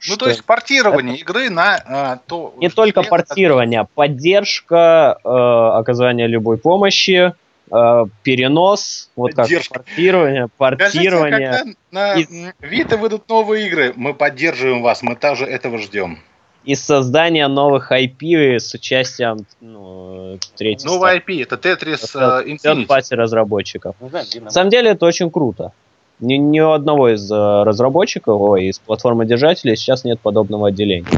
Vita. 0.00 0.10
Ну, 0.10 0.16
то 0.16 0.28
есть 0.28 0.44
портирование 0.44 1.14
это... 1.14 1.22
игры 1.22 1.50
на 1.50 1.76
а, 1.76 2.16
то... 2.26 2.54
Не 2.56 2.70
только 2.70 3.02
портирование, 3.02 3.82
это... 3.82 3.90
поддержка, 3.94 5.18
э, 5.22 5.28
оказание 5.28 6.26
любой 6.26 6.56
помощи, 6.56 7.34
э, 7.70 8.04
перенос, 8.22 9.10
вот 9.14 9.34
поддержка. 9.34 9.74
как 9.74 9.84
портирование, 9.84 10.48
портирование. 10.56 11.52
Скажите, 11.52 11.76
когда 11.90 12.14
на 12.14 12.14
и... 12.18 12.26
Vita 12.62 12.96
выйдут 12.96 13.28
новые 13.28 13.66
игры, 13.66 13.92
мы 13.94 14.14
поддерживаем 14.14 14.82
вас, 14.82 15.02
мы 15.02 15.16
тоже 15.16 15.44
этого 15.44 15.78
ждем. 15.78 16.18
И 16.64 16.74
создание 16.74 17.48
новых 17.48 17.90
IP 17.90 18.58
с 18.58 18.74
участием 18.74 19.46
ну, 19.60 20.38
третьей 20.56 20.86
Новый 20.86 21.18
IP, 21.18 21.42
это 21.42 21.56
Tetris 21.56 22.14
uh, 22.14 22.44
Infinity. 22.44 23.14
разработчиков. 23.14 23.96
Ну, 23.98 24.10
да, 24.10 24.24
На 24.40 24.50
самом 24.50 24.68
деле 24.68 24.90
это 24.90 25.06
очень 25.06 25.30
круто. 25.30 25.72
Ни, 26.20 26.35
ни 26.35 26.61
у 26.61 26.72
одного 26.72 27.09
из 27.09 27.30
э, 27.30 27.62
разработчиков, 27.62 28.40
ой, 28.40 28.66
из 28.66 28.78
платформодержателей 28.78 29.76
сейчас 29.76 30.04
нет 30.04 30.20
подобного 30.20 30.68
отделения. 30.68 31.09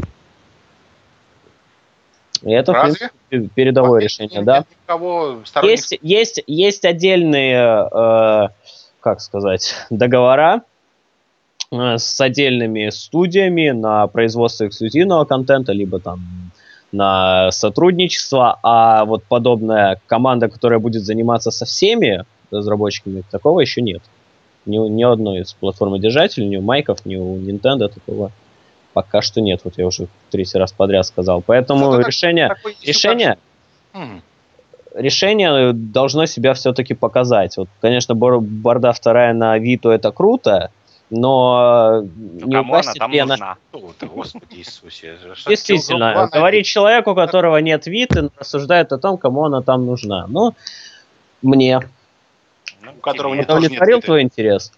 И 2.41 2.51
это, 2.51 2.73
Разве? 2.73 3.09
в 3.09 3.29
принципе, 3.29 3.53
передовое 3.55 3.99
а 3.99 4.03
решение, 4.03 4.41
да. 4.43 4.65
есть, 5.63 5.97
есть, 6.01 6.43
есть 6.45 6.85
отдельные, 6.85 7.87
э, 7.91 8.47
как 8.99 9.21
сказать, 9.21 9.75
договора 9.89 10.63
э, 11.71 11.97
с 11.97 12.19
отдельными 12.19 12.89
студиями 12.89 13.69
на 13.69 14.07
производство 14.07 14.67
эксклюзивного 14.67 15.25
контента, 15.25 15.71
либо 15.71 15.99
там 15.99 16.19
на 16.91 17.51
сотрудничество, 17.51 18.59
а 18.61 19.03
вот 19.05 19.23
подобная 19.23 19.99
команда, 20.05 20.47
которая 20.47 20.79
будет 20.79 21.03
заниматься 21.03 21.49
со 21.49 21.65
всеми 21.65 22.23
разработчиками, 22.51 23.23
такого 23.31 23.61
еще 23.61 23.81
нет. 23.81 24.01
Ни, 24.65 24.77
ни 24.77 25.03
одной 25.03 25.41
из 25.41 25.53
платформодержателей, 25.53 26.47
ни 26.47 26.57
у 26.57 26.61
Майков, 26.61 27.05
ни 27.05 27.15
у 27.15 27.37
Nintendo 27.37 27.89
такого 27.89 28.31
пока 28.93 29.21
что 29.21 29.41
нет. 29.41 29.61
Вот 29.63 29.77
я 29.77 29.87
уже 29.87 30.07
третий 30.29 30.57
раз 30.57 30.71
подряд 30.71 31.05
сказал. 31.05 31.41
Поэтому 31.41 31.91
Зато 31.91 32.07
решение... 32.07 32.49
Так, 32.49 32.59
решение... 32.83 33.37
решение 34.93 35.73
должно 35.73 36.25
себя 36.25 36.53
все-таки 36.53 36.93
показать. 36.93 37.57
Вот, 37.57 37.67
конечно, 37.81 38.15
борда 38.15 38.93
вторая 38.93 39.33
на 39.33 39.57
Виту 39.57 39.89
это 39.89 40.11
круто, 40.11 40.71
но 41.09 42.01
ну, 42.03 42.47
не 42.47 42.55
кому 42.55 42.73
она 42.73 42.93
там 42.93 43.11
ли 43.11 43.21
нужна? 43.21 43.57
Она... 43.71 43.81
Господи 44.07 44.55
Иисусе. 44.55 45.17
Действительно, 45.47 46.29
говорит 46.31 46.65
человек, 46.65 47.07
у 47.07 47.13
которого 47.13 47.57
нет 47.57 47.85
Виты, 47.85 48.29
рассуждает 48.37 48.91
о 48.93 48.97
том, 48.97 49.17
кому 49.17 49.45
она 49.45 49.61
там 49.61 49.85
нужна. 49.85 50.25
Ну, 50.27 50.55
мне. 51.41 51.81
Ну, 52.83 52.91
у 52.91 52.99
которого 53.01 53.33
нет 53.33 53.45
удовлетворил 53.45 54.01
твой 54.01 54.21
интерес? 54.21 54.71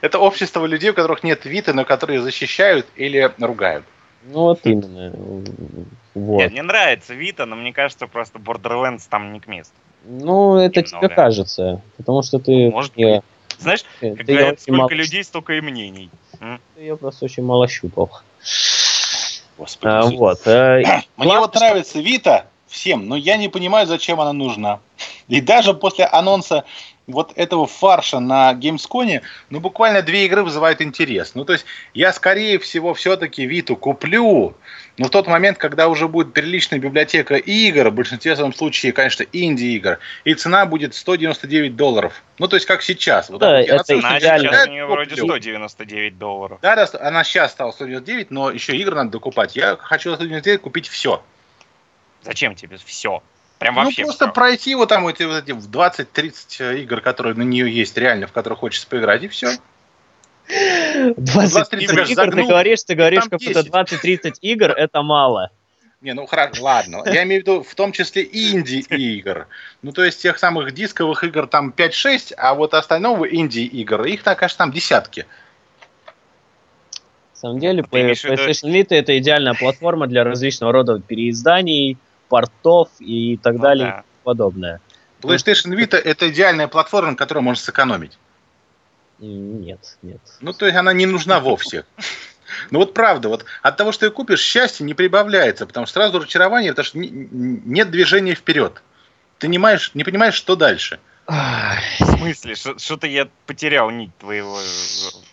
Это 0.00 0.18
общество 0.18 0.66
людей, 0.66 0.90
у 0.90 0.94
которых 0.94 1.22
нет 1.22 1.44
Виты, 1.44 1.72
но 1.72 1.84
которые 1.84 2.20
защищают 2.20 2.86
или 2.96 3.30
ругают. 3.38 3.84
Ну 4.24 4.40
вот 4.40 4.60
именно. 4.64 5.12
Вот. 6.14 6.38
Нет, 6.38 6.52
мне 6.52 6.62
нравится 6.62 7.14
Вита, 7.14 7.46
но 7.46 7.56
мне 7.56 7.72
кажется, 7.72 8.06
просто 8.06 8.38
Borderlands 8.38 9.02
там 9.08 9.32
не 9.32 9.40
к 9.40 9.46
месту. 9.46 9.74
Ну, 10.04 10.56
это 10.56 10.82
Немного. 10.82 11.06
тебе 11.06 11.14
кажется. 11.14 11.82
Потому 11.96 12.22
что 12.22 12.38
ты... 12.38 12.70
Может 12.70 12.96
не... 12.96 13.16
быть. 13.16 13.24
Знаешь, 13.58 13.84
ты 14.00 14.14
как 14.14 14.26
говорят, 14.26 14.60
сколько 14.60 14.78
мало... 14.78 14.90
людей, 14.90 15.24
столько 15.24 15.54
и 15.54 15.60
мнений. 15.60 16.10
Ты 16.74 16.80
ее 16.80 16.96
просто 16.96 17.24
очень 17.24 17.44
мало 17.44 17.68
щупал. 17.68 18.10
Господи. 19.56 19.92
А, 19.92 20.02
вот. 20.02 20.46
Э, 20.46 20.82
Мне 21.16 21.38
вот 21.38 21.54
нравится 21.54 22.00
Вита 22.00 22.46
всем, 22.66 23.06
но 23.06 23.16
я 23.16 23.36
не 23.36 23.48
понимаю, 23.48 23.86
зачем 23.86 24.20
она 24.20 24.32
нужна. 24.32 24.80
И 25.28 25.40
даже 25.40 25.74
после 25.74 26.04
анонса 26.04 26.64
вот 27.06 27.32
этого 27.36 27.66
фарша 27.66 28.20
на 28.20 28.52
Gamescom, 28.52 29.22
ну, 29.50 29.60
буквально 29.60 30.02
две 30.02 30.26
игры 30.26 30.42
вызывают 30.42 30.80
интерес. 30.80 31.34
Ну, 31.34 31.44
то 31.44 31.52
есть, 31.52 31.64
я, 31.94 32.12
скорее 32.12 32.58
всего, 32.58 32.94
все-таки 32.94 33.44
Виту 33.44 33.76
куплю, 33.76 34.54
но 34.98 35.06
в 35.06 35.10
тот 35.10 35.26
момент, 35.26 35.58
когда 35.58 35.88
уже 35.88 36.06
будет 36.06 36.32
приличная 36.32 36.78
библиотека 36.78 37.36
игр, 37.36 37.88
в 37.88 37.94
большинстве 37.94 38.36
своем 38.36 38.52
случае, 38.54 38.92
конечно, 38.92 39.24
инди-игр, 39.32 39.98
и 40.24 40.34
цена 40.34 40.64
будет 40.66 40.94
199 40.94 41.76
долларов. 41.76 42.22
Ну, 42.38 42.48
то 42.48 42.56
есть, 42.56 42.66
как 42.66 42.82
сейчас. 42.82 43.30
Вот 43.30 43.40
да, 43.40 43.60
это 43.60 43.82
цена 43.84 44.20
сейчас 44.20 44.66
у 44.66 44.70
нее 44.70 44.86
вроде 44.86 45.16
199 45.16 46.18
долларов. 46.18 46.58
Да, 46.62 46.76
да, 46.76 46.88
она 47.00 47.24
сейчас 47.24 47.52
стала 47.52 47.72
199, 47.72 48.30
но 48.30 48.50
еще 48.50 48.76
игры 48.76 48.94
надо 48.94 49.10
докупать. 49.10 49.56
Я 49.56 49.76
хочу 49.76 50.10
за 50.10 50.16
199 50.16 50.60
купить 50.60 50.88
все. 50.88 51.22
Зачем 52.22 52.54
тебе 52.54 52.76
все? 52.76 53.22
Прям 53.62 53.76
ну, 53.76 53.84
вообще. 53.84 54.02
Ну, 54.02 54.08
просто 54.08 54.24
все. 54.26 54.32
пройти 54.32 54.74
вот 54.74 54.88
там 54.88 55.06
эти, 55.06 55.22
вот 55.22 55.44
эти 55.44 55.52
20-30 55.52 56.34
э, 56.58 56.78
игр, 56.80 57.00
которые 57.00 57.34
на 57.34 57.42
нее 57.42 57.72
есть 57.72 57.96
реально, 57.96 58.26
в 58.26 58.32
которых 58.32 58.58
хочется 58.58 58.88
поиграть, 58.88 59.22
и 59.22 59.28
все. 59.28 59.56
20 60.48 61.72
игр, 61.74 62.04
ты 62.04 62.42
говоришь, 62.42 62.82
ты 62.82 62.94
говоришь, 62.96 63.24
какую-то 63.30 63.60
20-30 63.60 64.34
игр, 64.40 64.72
это 64.72 65.02
мало. 65.02 65.50
Не, 66.00 66.14
ну 66.14 66.26
хорошо, 66.26 66.64
ладно. 66.64 67.04
Я 67.06 67.22
имею 67.22 67.42
в 67.42 67.46
виду 67.46 67.62
в 67.62 67.72
том 67.76 67.92
числе 67.92 68.24
инди-игр. 68.24 69.46
Ну, 69.82 69.92
то 69.92 70.02
есть 70.02 70.20
тех 70.20 70.40
самых 70.40 70.72
дисковых 70.72 71.22
игр 71.22 71.46
там 71.46 71.72
5-6, 71.76 72.34
а 72.36 72.54
вот 72.54 72.74
остального 72.74 73.24
инди-игр, 73.24 74.02
их, 74.06 74.24
конечно, 74.24 74.58
там 74.58 74.72
десятки. 74.72 75.26
На 77.34 77.36
самом 77.36 77.60
деле, 77.60 77.82
PlayStation 77.82 78.72
Vita 78.72 78.96
это 78.96 79.16
идеальная 79.18 79.54
платформа 79.54 80.08
для 80.08 80.24
различного 80.24 80.72
рода 80.72 81.00
переизданий, 81.00 81.96
портов 82.32 82.88
и 82.98 83.36
так 83.36 83.56
ну, 83.56 83.60
далее 83.60 83.86
да. 83.86 83.98
и 84.00 84.24
подобное. 84.24 84.80
PlayStation 85.20 85.76
Vita 85.76 85.98
это 85.98 86.30
идеальная 86.30 86.66
платформа, 86.66 87.10
на 87.10 87.16
которой 87.16 87.40
можно 87.40 87.62
сэкономить. 87.62 88.16
Нет, 89.18 89.98
нет. 90.00 90.20
Ну, 90.40 90.54
то 90.54 90.64
есть 90.64 90.78
она 90.78 90.94
не 90.94 91.04
нужна 91.04 91.40
вовсе. 91.40 91.84
Ну 92.70 92.78
вот 92.78 92.94
правда, 92.94 93.28
вот 93.28 93.44
от 93.62 93.76
того, 93.76 93.92
что 93.92 94.06
ты 94.06 94.10
купишь, 94.10 94.40
счастье 94.40 94.84
не 94.84 94.94
прибавляется, 94.94 95.66
потому 95.66 95.86
что 95.86 95.94
сразу 95.94 96.18
разочарование, 96.18 96.72
потому 96.72 96.84
что 96.86 96.98
нет 96.98 97.90
движения 97.90 98.34
вперед. 98.34 98.82
Ты 99.38 99.48
не 99.48 99.58
понимаешь, 99.58 99.90
не 99.92 100.04
понимаешь, 100.04 100.34
что 100.34 100.56
дальше. 100.56 101.00
В 101.26 102.16
смысле? 102.16 102.54
Что-то 102.54 103.06
я 103.06 103.28
потерял 103.46 103.90
нить 103.90 104.10
твоего 104.18 104.58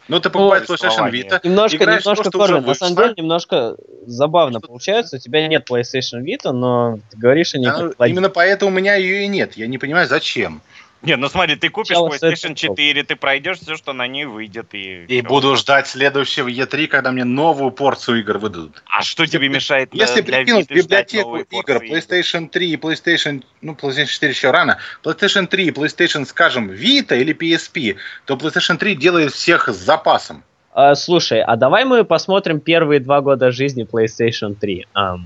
ну, 0.10 0.20
ты 0.20 0.32
покупаешь 0.32 0.68
PlayStation 0.68 1.12
Vita. 1.12 1.40
Немножко, 1.44 1.86
немножко, 1.86 2.32
то, 2.32 2.48
на 2.60 2.74
самом 2.74 2.96
деле, 2.96 3.14
немножко 3.16 3.76
забавно 4.08 4.60
получается. 4.60 5.18
У 5.18 5.20
тебя 5.20 5.48
нет 5.48 5.70
PlayStation 5.70 6.24
Vita, 6.24 6.52
но 6.52 7.00
ты 7.12 7.18
говоришь 7.18 7.54
о 7.54 7.60
ней. 7.60 7.68
Да, 7.68 8.08
именно 8.08 8.30
поэтому 8.30 8.72
у 8.72 8.74
меня 8.74 8.96
ее 8.96 9.24
и 9.24 9.28
нет. 9.28 9.56
Я 9.56 9.68
не 9.68 9.78
понимаю, 9.78 10.08
зачем. 10.08 10.62
Не, 11.02 11.16
ну 11.16 11.30
смотри, 11.30 11.56
ты 11.56 11.70
купишь 11.70 11.96
Сначала 11.96 12.10
PlayStation 12.10 12.56
4, 12.56 13.04
ты 13.04 13.16
пройдешь 13.16 13.60
все, 13.60 13.78
что 13.78 13.94
на 13.94 14.08
ней 14.08 14.26
выйдет. 14.26 14.74
И, 14.74 15.06
и 15.06 15.22
буду 15.22 15.56
ждать 15.56 15.88
следующего 15.88 16.50
E3, 16.50 16.88
когда 16.88 17.12
мне 17.12 17.24
новую 17.24 17.72
порцию 17.72 18.20
игр 18.20 18.38
выдадут. 18.38 18.84
А 18.86 19.02
что 19.02 19.26
тебе 19.26 19.48
мешает 19.48 19.94
Если 19.94 20.22
для 20.22 20.40
прикинуть 20.40 20.70
библиотеку 20.70 21.38
игр 21.38 21.84
PlayStation 21.84 22.50
3 22.50 22.72
и 22.72 22.76
PlayStation, 22.76 23.44
ну, 23.62 23.74
PlayStation 23.74 24.08
4 24.08 24.32
еще 24.32 24.52
рано, 24.52 24.78
PlayStation 25.04 25.48
3 25.48 25.66
и 25.68 25.72
PlayStation, 25.72 26.26
скажем, 26.26 26.70
Vita 26.70 27.18
или 27.18 27.34
PSP, 27.34 27.96
то 28.26 28.36
PlayStation 28.36 28.78
3 28.78 28.96
делает 28.96 29.32
всех 29.32 29.70
с 29.70 29.78
запасом. 29.78 30.44
А, 30.74 30.96
слушай, 30.96 31.42
а 31.42 31.56
давай 31.56 31.86
мы 31.86 32.04
посмотрим 32.04 32.60
первые 32.60 33.00
два 33.00 33.22
года 33.22 33.52
жизни 33.52 33.88
PlayStation 33.90 34.54
3. 34.56 34.88
Um, 34.96 35.20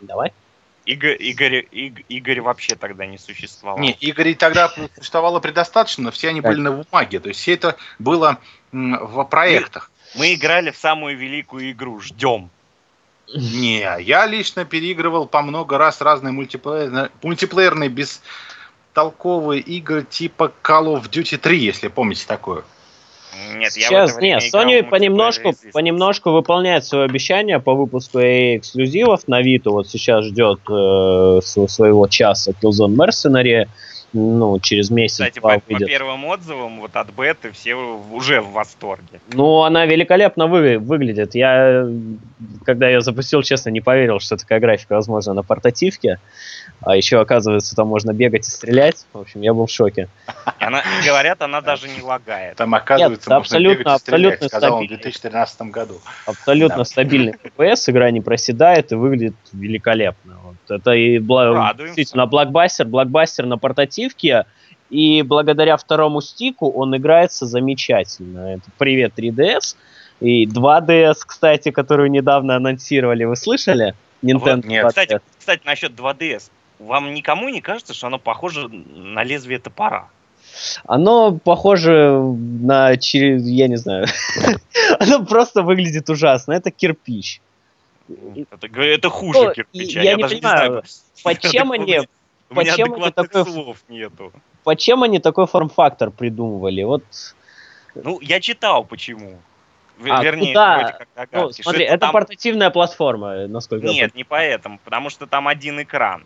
давай. 0.00 0.32
Игорь, 0.84 1.16
Игорь, 1.20 1.66
Игорь, 1.70 2.04
Игорь 2.08 2.40
вообще 2.40 2.74
тогда 2.74 3.06
не 3.06 3.18
существовал. 3.18 3.78
Не, 3.78 3.92
Игорь 3.92 4.34
тогда 4.34 4.72
существовало 4.96 5.40
предостаточно, 5.40 6.04
но 6.04 6.10
все 6.10 6.30
они 6.30 6.40
были 6.40 6.60
на 6.60 6.72
бумаге. 6.72 7.20
То 7.20 7.28
есть 7.28 7.40
все 7.40 7.54
это 7.54 7.76
было 7.98 8.38
в 8.72 9.24
проектах. 9.24 9.90
Мы, 10.14 10.20
мы 10.20 10.34
играли 10.34 10.70
в 10.70 10.76
самую 10.76 11.16
великую 11.16 11.70
игру, 11.70 12.00
ждем. 12.00 12.50
Не, 13.34 13.80
я 14.00 14.26
лично 14.26 14.64
переигрывал 14.64 15.26
по 15.26 15.42
много 15.42 15.78
раз 15.78 16.00
разные 16.00 16.32
мультиплеерные, 16.32 17.10
мультиплеерные 17.22 17.88
бестолковые 17.88 19.60
игры 19.60 20.04
типа 20.04 20.52
Call 20.62 20.94
of 20.94 21.08
Duty 21.08 21.38
3, 21.38 21.58
если 21.58 21.88
помните 21.88 22.24
такое. 22.26 22.64
Нет, 23.54 23.72
Сейчас, 23.72 24.14
я 24.20 24.20
нет, 24.20 24.54
Sony 24.54 24.82
понемножку, 24.82 25.54
понемножку 25.72 26.30
выполняет 26.30 26.84
свое 26.84 27.04
обещание 27.04 27.60
по 27.60 27.74
выпуску 27.74 28.18
эксклюзивов 28.18 29.26
на 29.26 29.42
Vita. 29.42 29.70
Вот 29.70 29.88
сейчас 29.88 30.26
ждет 30.26 30.60
э, 30.68 31.40
своего 31.42 32.06
часа 32.08 32.52
Killzone 32.62 32.94
Mercenary. 32.94 33.68
Ну, 34.14 34.60
через 34.60 34.90
месяц. 34.90 35.14
Кстати, 35.14 35.38
по, 35.38 35.58
по 35.58 35.78
первым 35.78 36.26
отзывам 36.26 36.80
вот 36.80 36.94
от 36.96 37.10
беты 37.12 37.50
все 37.52 37.74
уже 37.74 38.42
в 38.42 38.52
восторге. 38.52 39.22
Ну, 39.32 39.62
она 39.62 39.86
великолепно 39.86 40.48
вы, 40.48 40.78
выглядит. 40.78 41.34
Я, 41.34 41.88
когда 42.64 42.88
ее 42.88 43.00
запустил, 43.00 43.42
честно, 43.42 43.70
не 43.70 43.80
поверил, 43.80 44.20
что 44.20 44.36
такая 44.36 44.60
графика 44.60 44.94
возможна 44.94 45.34
на 45.34 45.42
портативке. 45.42 46.18
А 46.80 46.96
еще, 46.96 47.20
оказывается, 47.20 47.76
там 47.76 47.88
можно 47.88 48.12
бегать 48.12 48.48
и 48.48 48.50
стрелять. 48.50 49.06
В 49.12 49.20
общем, 49.20 49.40
я 49.42 49.54
был 49.54 49.66
в 49.66 49.70
шоке. 49.70 50.08
Она, 50.58 50.82
говорят, 51.04 51.42
она 51.42 51.60
даже 51.60 51.88
не 51.88 52.02
лагает. 52.02 52.56
Там, 52.56 52.74
оказывается, 52.74 53.30
Нет, 53.30 53.36
можно 53.36 53.36
абсолютно, 53.36 53.82
бегать 53.82 53.96
и 53.96 54.00
стрелять, 54.00 54.32
абсолютно 54.34 54.48
сказал 54.48 54.78
он 54.78 54.84
в 54.84 54.88
2013 54.88 55.62
году. 55.62 56.00
Абсолютно 56.26 56.78
да. 56.78 56.84
стабильный 56.84 57.34
FPS, 57.58 57.90
игра 57.90 58.10
не 58.10 58.20
проседает 58.20 58.92
и 58.92 58.94
выглядит 58.94 59.34
великолепно. 59.52 60.38
Вот. 60.42 60.76
Это 60.76 60.92
и 60.92 61.18
бла... 61.18 61.74
действительно 61.74 62.26
блокбастер, 62.26 62.86
блокбастер 62.86 63.46
на 63.46 63.58
портативке, 63.58 64.46
и 64.92 65.22
благодаря 65.22 65.76
второму 65.76 66.20
стику 66.20 66.70
он 66.70 66.94
играется 66.96 67.46
замечательно. 67.46 68.54
Это 68.54 68.70
привет 68.76 69.18
3DS. 69.18 69.76
И 70.22 70.46
2DS, 70.46 71.16
кстати, 71.26 71.70
которую 71.70 72.10
недавно 72.10 72.56
анонсировали, 72.56 73.24
вы 73.24 73.36
слышали? 73.36 73.94
Nintendo 74.22 74.56
вот, 74.56 74.64
нет. 74.64 74.86
Кстати, 74.88 75.20
кстати, 75.38 75.62
насчет 75.64 75.92
2DS 75.92 76.50
вам 76.82 77.14
никому 77.14 77.48
не 77.48 77.60
кажется, 77.60 77.94
что 77.94 78.08
оно 78.08 78.18
похоже 78.18 78.68
на 78.68 79.22
лезвие 79.22 79.58
топора? 79.58 80.08
Оно 80.84 81.38
похоже 81.38 82.20
на, 82.20 82.90
я 82.90 83.68
не 83.68 83.76
знаю, 83.76 84.06
оно 84.98 85.24
просто 85.24 85.62
выглядит 85.62 86.10
ужасно. 86.10 86.52
Это 86.52 86.70
кирпич. 86.70 87.40
Это, 88.50 88.66
это 88.66 89.08
хуже 89.08 89.38
ну, 89.40 89.54
кирпича. 89.54 90.00
Я, 90.00 90.10
я 90.10 90.16
не 90.16 90.24
понимаю, 90.24 90.82
почему 91.22 91.72
они... 91.72 92.00
Почему 92.48 92.96
они 92.96 93.10
такой, 93.12 93.44
слов 93.46 93.78
нету. 93.88 94.30
Почему 94.62 95.04
они 95.04 95.20
такой 95.20 95.46
форм-фактор 95.46 96.10
придумывали? 96.10 96.82
Вот. 96.82 97.02
Ну, 97.94 98.20
я 98.20 98.40
читал 98.40 98.84
почему. 98.84 99.38
А, 100.08 100.22
Вернее, 100.22 100.52
куда? 100.52 100.98
Ну, 101.32 101.50
смотри, 101.50 101.84
это 101.84 101.98
там... 101.98 102.12
портативная 102.12 102.70
платформа, 102.70 103.46
насколько 103.46 103.86
Нет, 103.86 104.12
я 104.12 104.18
не 104.18 104.24
поэтому, 104.24 104.80
потому 104.84 105.10
что 105.10 105.26
там 105.26 105.48
один 105.48 105.82
экран. 105.82 106.24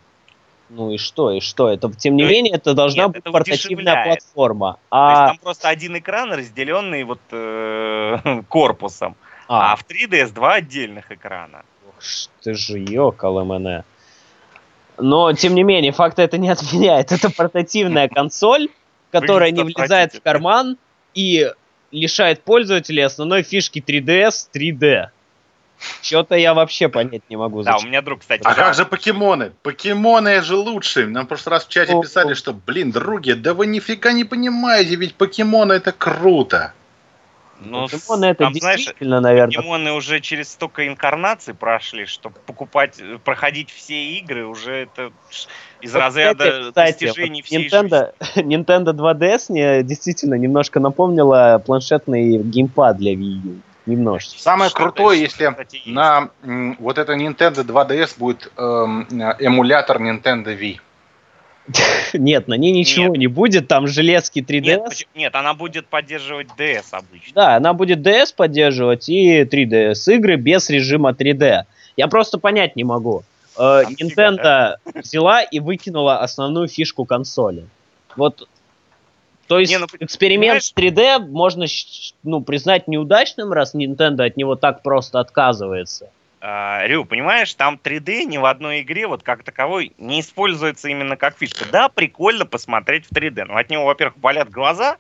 Ну 0.69 0.91
и 0.91 0.99
что, 0.99 1.31
и 1.31 1.41
что? 1.41 1.69
Это, 1.69 1.93
тем 1.93 2.17
не 2.17 2.25
ну, 2.25 2.31
менее, 2.31 2.55
это 2.55 2.75
должна 2.75 3.05
нет, 3.05 3.13
быть 3.13 3.21
это 3.21 3.31
портативная 3.31 4.05
платформа. 4.05 4.79
А... 4.91 5.15
То 5.15 5.21
есть 5.21 5.31
там 5.31 5.45
просто 5.45 5.69
один 5.69 5.99
экран, 5.99 6.33
разделенный 6.33 7.05
вот 7.05 7.21
э, 7.31 8.43
корпусом. 8.49 9.17
А. 9.49 9.73
а 9.73 9.77
в 9.77 9.85
3DS 9.85 10.33
два 10.33 10.55
отдельных 10.55 11.13
экрана. 11.13 11.65
Ух 11.89 12.03
ты 12.43 12.55
же, 12.55 12.79
ёкало 12.79 13.45
мене. 13.45 13.85
Но, 14.99 15.33
тем 15.35 15.55
не 15.55 15.63
менее, 15.63 15.93
факт 15.93 16.19
это 16.19 16.39
не 16.39 16.49
отменяет. 16.49 17.13
Это 17.13 17.31
портативная 17.31 18.09
консоль, 18.15 18.69
которая 19.13 19.51
не 19.51 19.63
влезает 19.63 20.15
в 20.15 20.23
карман 20.23 20.79
и 21.15 21.51
лишает 21.91 22.43
пользователей 22.43 23.03
основной 23.03 23.43
фишки 23.43 23.83
3DS 23.87 24.49
3D. 24.55 25.11
Что-то 26.03 26.37
я 26.37 26.55
вообще 26.55 26.89
понять 26.89 27.23
не 27.29 27.37
могу. 27.37 27.63
Да, 27.63 27.77
у 27.77 27.83
меня 27.83 28.01
друг, 28.01 28.21
кстати. 28.21 28.43
А 28.45 28.55
как 28.55 28.75
же 28.75 28.87
покемоны? 28.87 29.53
Покемоны 29.63 30.41
же 30.43 30.57
лучшие. 30.57 31.07
Нам 31.07 31.27
в 31.27 31.29
прошлый 31.29 31.53
раз 31.53 31.67
в 31.67 31.69
чате 31.69 31.95
писали, 32.01 32.35
что, 32.35 32.55
блин, 32.55 32.91
други, 32.93 33.33
да 33.35 33.53
вы 33.53 33.67
нифига 33.67 34.13
не 34.13 34.25
понимаете, 34.25 34.97
ведь 34.97 35.15
покемоны 35.15 35.75
это 35.75 35.93
круто. 35.93 36.73
Ну, 37.61 37.89
покемоны 37.89 38.27
это 38.27 38.45
там, 38.45 38.53
действительно, 38.53 39.21
знаешь, 39.21 39.23
наверное. 39.23 39.57
Покемоны 39.57 39.93
уже 39.93 40.21
через 40.21 40.53
столько 40.53 40.87
инкарнаций 40.87 41.55
прошли, 41.55 42.07
что 42.07 42.31
покупать, 42.31 43.01
проходить 43.25 43.71
все 43.71 44.19
игры 44.19 44.47
уже 44.47 44.73
это 44.73 45.11
из 45.81 45.95
Вот, 45.95 46.01
разряда 46.01 46.69
кстати, 46.69 47.05
достижений 47.05 47.41
вот 47.41 47.47
всей 47.47 47.69
Nintendo, 47.69 48.13
Nintendo 48.37 48.93
2DS 48.93 49.47
мне 49.49 49.83
действительно 49.83 50.35
немножко 50.35 50.81
напомнила 50.81 51.63
планшетный 51.65 52.39
геймпад 52.39 52.99
для 52.99 53.15
Wii 53.15 53.41
U. 53.45 53.57
Немножечко. 53.87 54.43
Самое 54.43 54.69
Что 54.69 54.79
крутое, 54.79 55.21
если 55.21 55.49
кстати, 55.49 55.81
на 55.87 56.31
м, 56.43 56.77
вот 56.81 56.99
это 56.99 57.13
Nintendo 57.15 57.65
2DS 57.65 58.19
будет 58.19 58.51
эм, 58.57 59.07
эмулятор 59.39 60.03
Nintendo 60.03 60.59
Wii. 60.59 60.81
Нет, 62.13 62.49
на 62.49 62.55
ней 62.55 62.73
ничего 62.73 63.09
Нет. 63.09 63.19
не 63.19 63.27
будет, 63.27 63.69
там 63.69 63.87
железки 63.87 64.41
3DS. 64.41 64.63
Нет, 64.63 65.09
нет, 65.15 65.35
она 65.35 65.55
будет 65.55 65.87
поддерживать 65.87 66.49
DS 66.57 66.87
обычно. 66.93 67.33
Да, 67.35 67.57
она 67.57 67.73
будет 67.73 68.01
DS 68.01 68.35
поддерживать 68.35 69.09
и 69.09 69.43
3DS 69.43 70.15
игры 70.15 70.37
без 70.37 70.71
режима 70.71 71.11
3D. 71.11 71.63
Я 71.97 72.09
просто 72.09 72.39
понять 72.39 72.77
не 72.77 72.85
могу. 72.85 73.23
Э, 73.59 73.83
Nintendo 74.01 74.77
взяла 74.95 75.43
и 75.43 75.61
выкинула 75.61 76.19
основную 76.21 76.69
фишку 76.69 77.05
консоли. 77.05 77.67
Вот, 78.17 78.49
то 79.47 79.59
есть 79.59 79.73
Не, 79.73 79.79
ну, 79.79 79.87
эксперимент 80.01 80.63
с 80.63 80.73
3D 80.73 81.19
можно 81.19 81.67
ну, 82.23 82.41
признать 82.43 82.89
неудачным, 82.89 83.53
раз 83.53 83.75
Nintendo 83.75 84.25
от 84.25 84.37
него 84.37 84.57
так 84.57 84.83
просто 84.83 85.21
отказывается. 85.21 86.11
А, 86.41 86.87
Рю, 86.87 87.05
понимаешь, 87.05 87.53
там 87.55 87.81
3D 87.83 88.25
ни 88.25 88.37
в 88.37 88.45
одной 88.45 88.83
игре 88.83 89.07
вот 89.07 89.23
как 89.23 89.43
таковой 89.43 89.93
не 89.99 90.21
используется 90.21 90.89
именно 90.89 91.17
как 91.17 91.37
фишка. 91.39 91.65
Да, 91.71 91.89
прикольно 91.89 92.45
посмотреть 92.45 93.07
в 93.07 93.13
3D, 93.13 93.45
но 93.45 93.57
от 93.57 93.71
него, 93.71 93.85
во-первых, 93.85 94.19
болят 94.19 94.51
глаза 94.51 94.97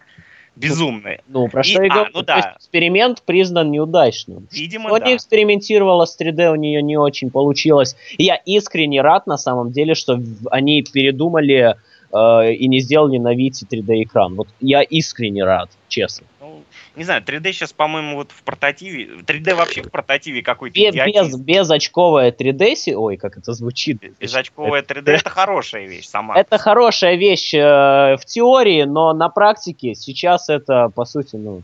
безумные. 0.57 1.20
Ну, 1.29 1.49
про 1.49 1.61
И- 1.61 1.64
что 1.64 1.83
я 1.83 1.92
а, 1.92 2.09
ну 2.12 2.22
да. 2.22 2.55
эксперимент 2.57 3.22
признан 3.22 3.70
неудачным. 3.70 4.49
Видимо, 4.51 4.90
Sony 4.90 5.01
да. 5.01 5.16
экспериментировала 5.16 6.07
с 6.07 6.18
3D, 6.18 6.51
у 6.51 6.55
нее 6.57 6.83
не 6.83 6.96
очень 6.96 7.31
получилось. 7.31 7.96
И 8.16 8.25
я 8.25 8.37
искренне 8.37 9.03
рад, 9.03 9.27
на 9.27 9.37
самом 9.37 9.70
деле, 9.72 9.94
что 9.94 10.18
они 10.51 10.83
передумали 10.83 11.77
э, 12.12 12.53
и 12.55 12.66
не 12.68 12.81
сделали 12.81 13.18
на 13.18 13.35
Вите 13.35 13.66
3D 13.70 14.05
экран. 14.05 14.35
Вот 14.35 14.49
я 14.61 14.83
искренне 14.83 15.44
рад, 15.44 15.68
честно. 15.88 16.27
Ну, 16.40 16.62
не 16.96 17.04
знаю, 17.04 17.22
3D 17.22 17.52
сейчас, 17.52 17.72
по-моему, 17.72 18.16
вот 18.16 18.32
в 18.32 18.42
портативе... 18.42 19.20
3D 19.26 19.54
вообще 19.54 19.82
в 19.82 19.90
портативе 19.90 20.42
какой-то 20.42 20.74
Без, 20.74 20.94
без, 20.94 21.37
без 21.37 21.70
очковое 21.70 22.32
3D, 22.32 22.74
си- 22.74 22.96
ой, 22.96 23.16
как 23.18 23.37
это 23.37 23.52
звучит. 23.52 24.02
Безочковая 24.18 24.82
3D 24.82 25.11
это 25.12 25.30
хорошая 25.30 25.87
вещь 25.87 26.06
сама. 26.06 26.35
Это 26.38 26.59
хорошая 26.59 27.16
вещь 27.16 27.52
э, 27.54 28.16
в 28.16 28.24
теории, 28.24 28.85
но 28.85 29.12
на 29.12 29.28
практике 29.28 29.94
сейчас 29.94 30.48
это, 30.48 30.90
по 30.94 31.04
сути, 31.04 31.37
ну, 31.37 31.62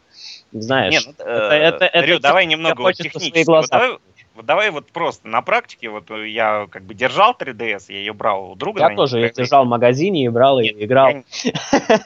знаешь, 0.53 0.93
Не, 0.93 1.01
ну, 1.07 1.13
это, 1.13 1.25
э, 1.25 1.57
это, 1.57 1.85
это 1.87 2.01
Рю, 2.01 2.17
типа, 2.17 2.29
давай 2.29 2.47
немного 2.47 2.83
хочется 2.83 3.19
свои 3.19 3.31
технически. 3.31 3.47
глаза 3.47 3.69
Вот 3.73 3.81
давай, 3.81 3.99
вот 4.35 4.47
давай 4.47 4.71
вот 4.71 4.91
просто 4.93 5.29
на 5.29 5.43
практике, 5.43 5.89
вот 5.89 6.11
э, 6.11 6.29
я 6.29 6.67
как 6.71 6.85
бы 6.85 6.95
держал 6.95 7.37
3DS, 7.39 7.85
я 7.89 7.99
ее 7.99 8.13
брал 8.13 8.53
у 8.53 8.55
друга. 8.55 8.89
Я 8.89 8.95
тоже 8.97 9.19
ее 9.19 9.31
держал 9.31 9.65
в 9.65 9.69
магазине 9.69 10.25
и 10.25 10.29
брал, 10.29 10.61
и 10.61 10.65
Нет, 10.65 10.77
играл. 10.83 11.09
Я 11.09 11.13
не, 11.15 11.25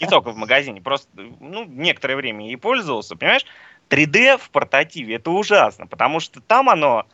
не 0.00 0.06
только 0.08 0.30
в 0.30 0.36
магазине, 0.36 0.80
просто 0.80 1.08
ну, 1.40 1.64
некоторое 1.64 2.16
время 2.16 2.46
ей 2.46 2.56
пользовался, 2.56 3.16
понимаешь? 3.16 3.46
3D 3.88 4.38
в 4.38 4.50
портативе 4.50 5.16
это 5.16 5.30
ужасно, 5.30 5.86
потому 5.86 6.20
что 6.20 6.40
там 6.40 6.68
оно 6.68 7.06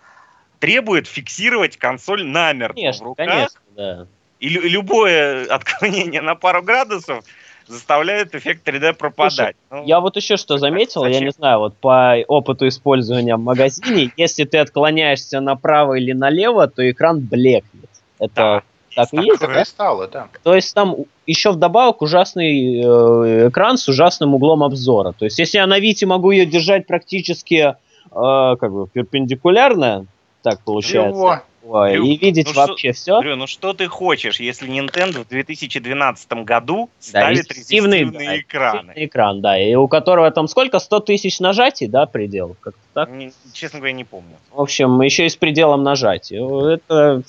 требует 0.59 1.07
фиксировать 1.07 1.77
консоль 1.77 2.25
намертво 2.25 2.72
в 2.72 2.77
Конечно, 2.77 3.05
руках, 3.05 3.29
конечно, 3.29 3.61
да. 3.77 4.07
и 4.40 4.48
лю- 4.48 4.62
любое 4.68 5.44
отклонение 5.46 6.22
на 6.22 6.35
пару 6.35 6.62
градусов 6.62 7.25
заставляет 7.73 8.35
эффект 8.35 8.67
3D 8.69 8.93
пропадать. 8.95 9.57
Ну, 9.71 9.85
Я 9.85 10.01
вот 10.01 10.17
еще 10.17 10.37
что 10.37 10.59
заметил, 10.59 11.05
я 11.05 11.15
зачем? 11.15 11.27
не 11.27 11.33
знаю, 11.33 11.59
вот 11.59 11.77
по 11.77 12.17
опыту 12.29 12.69
использования 12.69 13.37
в 13.37 13.41
магазине, 13.41 14.13
если 14.17 14.45
ты 14.45 14.59
отклоняешься 14.59 15.41
направо 15.41 15.95
или 15.95 16.13
налево, 16.13 16.69
то 16.69 16.89
экран 16.89 17.19
блекнет. 17.21 17.91
Это 18.19 18.63
да, 18.95 19.05
так 19.07 19.15
и 19.15 19.27
есть 19.27 19.41
да? 19.41 19.65
стало, 19.65 20.07
да. 20.09 20.29
То 20.43 20.55
есть 20.55 20.75
там 20.75 20.97
еще 21.27 21.53
вдобавок 21.53 22.03
ужасный 22.03 22.81
э, 22.81 23.49
экран 23.49 23.79
с 23.79 23.89
ужасным 23.89 24.35
углом 24.35 24.63
обзора. 24.63 25.13
То 25.13 25.25
есть 25.25 25.39
если 25.39 25.59
я 25.59 25.67
на 25.67 25.79
Вите 25.79 26.07
могу 26.07 26.31
ее 26.31 26.47
держать 26.47 26.87
практически 26.87 27.55
э, 27.55 27.75
как 28.11 28.73
бы 28.73 28.87
перпендикулярно, 28.87 30.07
так 30.43 30.61
получается, 30.61 31.21
Чего? 31.21 31.43
Ой, 31.64 31.94
Люк, 31.96 32.07
и 32.07 32.16
видеть 32.16 32.46
ну 32.46 32.53
что- 32.53 32.66
вообще 32.68 32.92
все. 32.92 33.12
Говорю, 33.12 33.37
ну 33.37 33.46
что 33.46 33.72
ты 33.72 33.87
хочешь, 33.88 34.40
если 34.40 34.68
Nintendo 34.68 35.25
в 35.25 35.29
2012 35.29 36.44
году 36.44 36.90
ставит 37.01 37.51
резистивный, 37.51 38.01
резистивные 38.01 38.29
да, 38.29 38.38
экраны? 38.40 38.92
Экран, 38.96 39.40
да, 39.40 39.59
и 39.59 39.75
у 39.75 39.88
которого 39.88 40.31
там 40.31 40.48
сколько? 40.48 40.79
100 40.79 41.01
тысяч 41.01 41.40
нажатий, 41.40 41.87
да, 41.87 42.07
предел? 42.07 42.57
Как-то 42.61 42.81
так? 42.94 43.11
Не- 43.11 43.33
честно 43.53 43.79
говоря, 43.79 43.92
не 43.94 44.05
помню. 44.05 44.37
В 44.51 44.61
общем, 44.61 45.01
еще 45.03 45.27
и 45.27 45.29
с 45.29 45.37
пределом 45.37 45.83
нажатия. 45.83 46.40
Это 46.75 47.22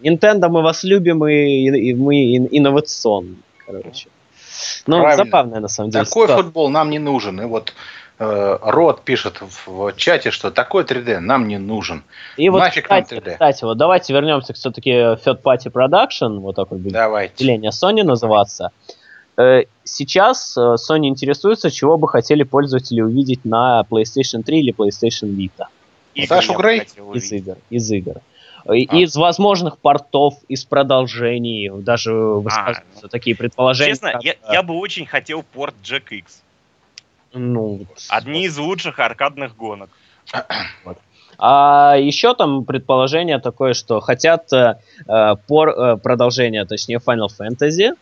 Nintendo, 0.00 0.48
мы 0.48 0.62
вас 0.62 0.84
любим, 0.84 1.26
и, 1.26 1.34
и 1.90 1.94
мы 1.94 2.36
ин- 2.36 2.48
инновационные, 2.50 3.36
короче. 3.66 4.08
Ну, 4.86 5.00
Правильно. 5.00 5.24
забавная 5.24 5.60
на 5.60 5.68
самом 5.68 5.90
деле. 5.90 6.04
Такой 6.04 6.24
ситуация. 6.26 6.42
футбол 6.42 6.68
нам 6.68 6.90
не 6.90 6.98
нужен. 6.98 7.40
И 7.40 7.44
вот 7.44 7.72
Рот 8.18 9.02
пишет 9.02 9.40
в, 9.40 9.68
в 9.68 9.92
чате, 9.96 10.30
что 10.30 10.50
такой 10.50 10.82
3D 10.84 11.20
нам 11.20 11.46
не 11.46 11.58
нужен. 11.58 12.02
И 12.36 12.48
вот, 12.48 12.58
нафиг 12.58 12.88
нам 12.90 13.04
кстати, 13.04 13.20
3D. 13.22 13.32
кстати, 13.32 13.64
вот 13.64 13.78
давайте 13.78 14.12
вернемся 14.12 14.52
к 14.52 14.56
все-таки 14.56 14.90
Third 14.90 15.40
Party 15.42 15.70
Production, 15.72 16.38
вот 16.38 16.56
такой 16.56 16.78
будет 16.78 16.92
Давайте. 16.94 17.34
отделение 17.34 17.70
Sony 17.70 18.02
называться. 18.02 18.70
Э, 19.36 19.62
Сейчас 19.84 20.56
э, 20.56 20.60
Sony 20.60 21.06
интересуется, 21.06 21.70
чего 21.70 21.96
бы 21.96 22.08
хотели 22.08 22.42
пользователи 22.42 23.00
увидеть 23.00 23.44
на 23.44 23.84
PlayStation 23.88 24.42
3 24.42 24.58
или 24.60 24.74
PlayStation 24.74 25.28
Vita. 25.28 25.66
Игры 26.14 26.26
Сашу 26.26 26.54
Грей? 26.54 26.82
Из 27.14 27.32
игр. 27.32 27.56
Из 27.70 27.90
игр. 27.92 28.16
И- 28.74 28.88
А. 28.90 28.96
Из 28.96 29.14
возможных 29.14 29.78
портов, 29.78 30.34
из 30.48 30.64
продолжений, 30.64 31.70
даже 31.70 32.12
высказываются 32.12 33.06
такие 33.08 33.36
предположения. 33.36 33.92
Честно, 33.92 34.12
как, 34.12 34.24
я, 34.24 34.32
э, 34.32 34.36
я 34.52 34.62
бы 34.64 34.74
очень 34.74 35.06
хотел 35.06 35.44
порт 35.44 35.74
Jack 35.84 36.08
X. 36.10 36.42
ну, 37.32 37.80
Одни 38.08 38.44
из 38.44 38.56
лучших 38.58 38.98
аркадных 38.98 39.56
гонок. 39.56 39.90
А 41.40 41.94
еще 41.96 42.34
там 42.34 42.64
предположение 42.64 43.38
такое, 43.38 43.72
что 43.72 44.00
хотят 44.00 44.52
э, 44.52 44.74
э, 45.06 45.36
пор, 45.46 45.68
э, 45.68 45.96
продолжение, 45.96 46.64
точнее 46.64 46.98
Final 46.98 47.28
Fantasy 47.28 47.92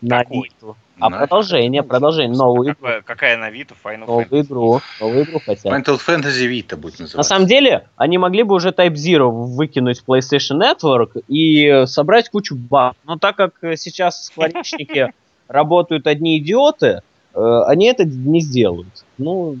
на 0.00 0.24
Какой? 0.24 0.50
А 0.98 1.08
На- 1.08 1.18
продолжение, 1.18 1.82
продолжение, 1.84 2.36
новую 2.36 2.72
игру, 2.72 2.88
Какая, 3.04 3.36
на 3.36 3.48
Vita 3.50 3.74
Final 3.82 3.98
новую 4.06 4.26
Fantasy? 4.26 4.40
игру, 4.40 4.80
новую 5.00 5.24
игру 5.24 5.40
хотят. 5.46 5.66
Final 5.72 6.00
Fantasy 6.04 6.48
Vita 6.50 6.76
будет 6.76 6.98
На 6.98 7.04
называться. 7.04 7.28
самом 7.28 7.46
деле, 7.46 7.86
они 7.96 8.18
могли 8.18 8.42
бы 8.42 8.56
уже 8.56 8.70
Type 8.70 8.94
Zero 8.94 9.30
выкинуть 9.30 10.00
в 10.00 10.08
PlayStation 10.10 10.58
Network 10.60 11.22
и 11.28 11.84
собрать 11.86 12.28
кучу 12.28 12.56
баг. 12.56 12.94
Но 13.04 13.18
так 13.18 13.36
как 13.36 13.52
сейчас 13.76 14.24
скворечники 14.26 15.12
работают 15.48 16.08
одни 16.08 16.38
идиоты, 16.38 17.02
они 17.34 17.86
это 17.86 18.04
не 18.04 18.40
сделают. 18.40 19.04
Ну, 19.18 19.56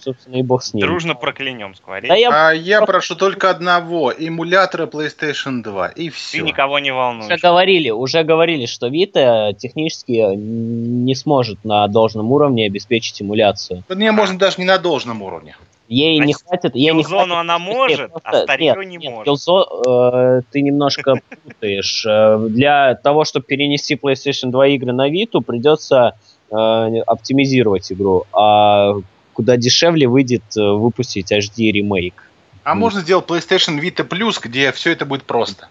собственно, 0.00 0.36
и 0.36 0.42
бог 0.42 0.62
с 0.62 0.72
ним. 0.72 0.86
Дружно 0.86 1.14
проклянем 1.14 1.74
скворец. 1.74 2.08
Да 2.08 2.14
я 2.14 2.48
А 2.48 2.52
я 2.52 2.82
прошу 2.82 3.16
только 3.16 3.50
одного. 3.50 4.12
Эмулятора 4.12 4.86
PlayStation 4.86 5.62
2. 5.62 5.88
И 5.88 6.08
Ты 6.08 6.14
все. 6.14 6.40
никого 6.42 6.78
не 6.78 6.90
уже 6.92 6.96
волнуешь. 6.98 7.42
говорили, 7.42 7.90
уже 7.90 8.22
говорили, 8.22 8.66
что 8.66 8.86
Vita 8.88 9.52
технически 9.54 10.34
не 10.34 11.14
сможет 11.14 11.64
на 11.64 11.86
должном 11.88 12.30
уровне 12.32 12.66
обеспечить 12.66 13.20
эмуляцию. 13.20 13.82
Мне 13.88 14.12
можно 14.12 14.38
даже 14.38 14.56
не 14.58 14.64
на 14.64 14.78
должном 14.78 15.22
уровне. 15.22 15.56
Ей 15.86 16.18
не 16.18 16.32
Значит, 16.32 16.42
хватит, 16.48 16.76
ей 16.76 16.94
не 16.94 17.02
хватит 17.02 17.32
она 17.32 17.58
Нет, 17.58 17.66
может, 17.68 18.10
а 18.14 18.18
просто- 18.20 18.42
старье 18.44 18.74
нет, 18.78 18.88
не 18.88 18.96
нет, 18.96 19.12
может. 19.12 19.28
Killzone, 19.28 20.38
э, 20.38 20.42
ты 20.50 20.62
немножко 20.62 21.14
путаешь. 21.44 22.06
Э, 22.08 22.38
Для 22.48 22.94
того, 22.94 23.24
чтобы 23.24 23.44
перенести 23.44 23.94
PlayStation 23.96 24.50
2 24.50 24.66
игры 24.68 24.92
на 24.94 25.10
Vita, 25.10 25.42
придется 25.42 26.14
э, 26.14 26.33
оптимизировать 26.50 27.90
игру, 27.92 28.24
а 28.32 28.94
куда 29.34 29.56
дешевле 29.56 30.08
выйдет 30.08 30.42
э, 30.56 30.60
выпустить 30.60 31.32
HD 31.32 31.72
ремейк. 31.72 32.14
А 32.62 32.70
Мгм. 32.70 32.80
можно 32.80 33.00
сделать 33.00 33.26
PlayStation 33.26 33.78
Vita 33.78 34.08
Plus, 34.08 34.38
где 34.42 34.72
все 34.72 34.92
это 34.92 35.04
будет 35.04 35.24
просто. 35.24 35.68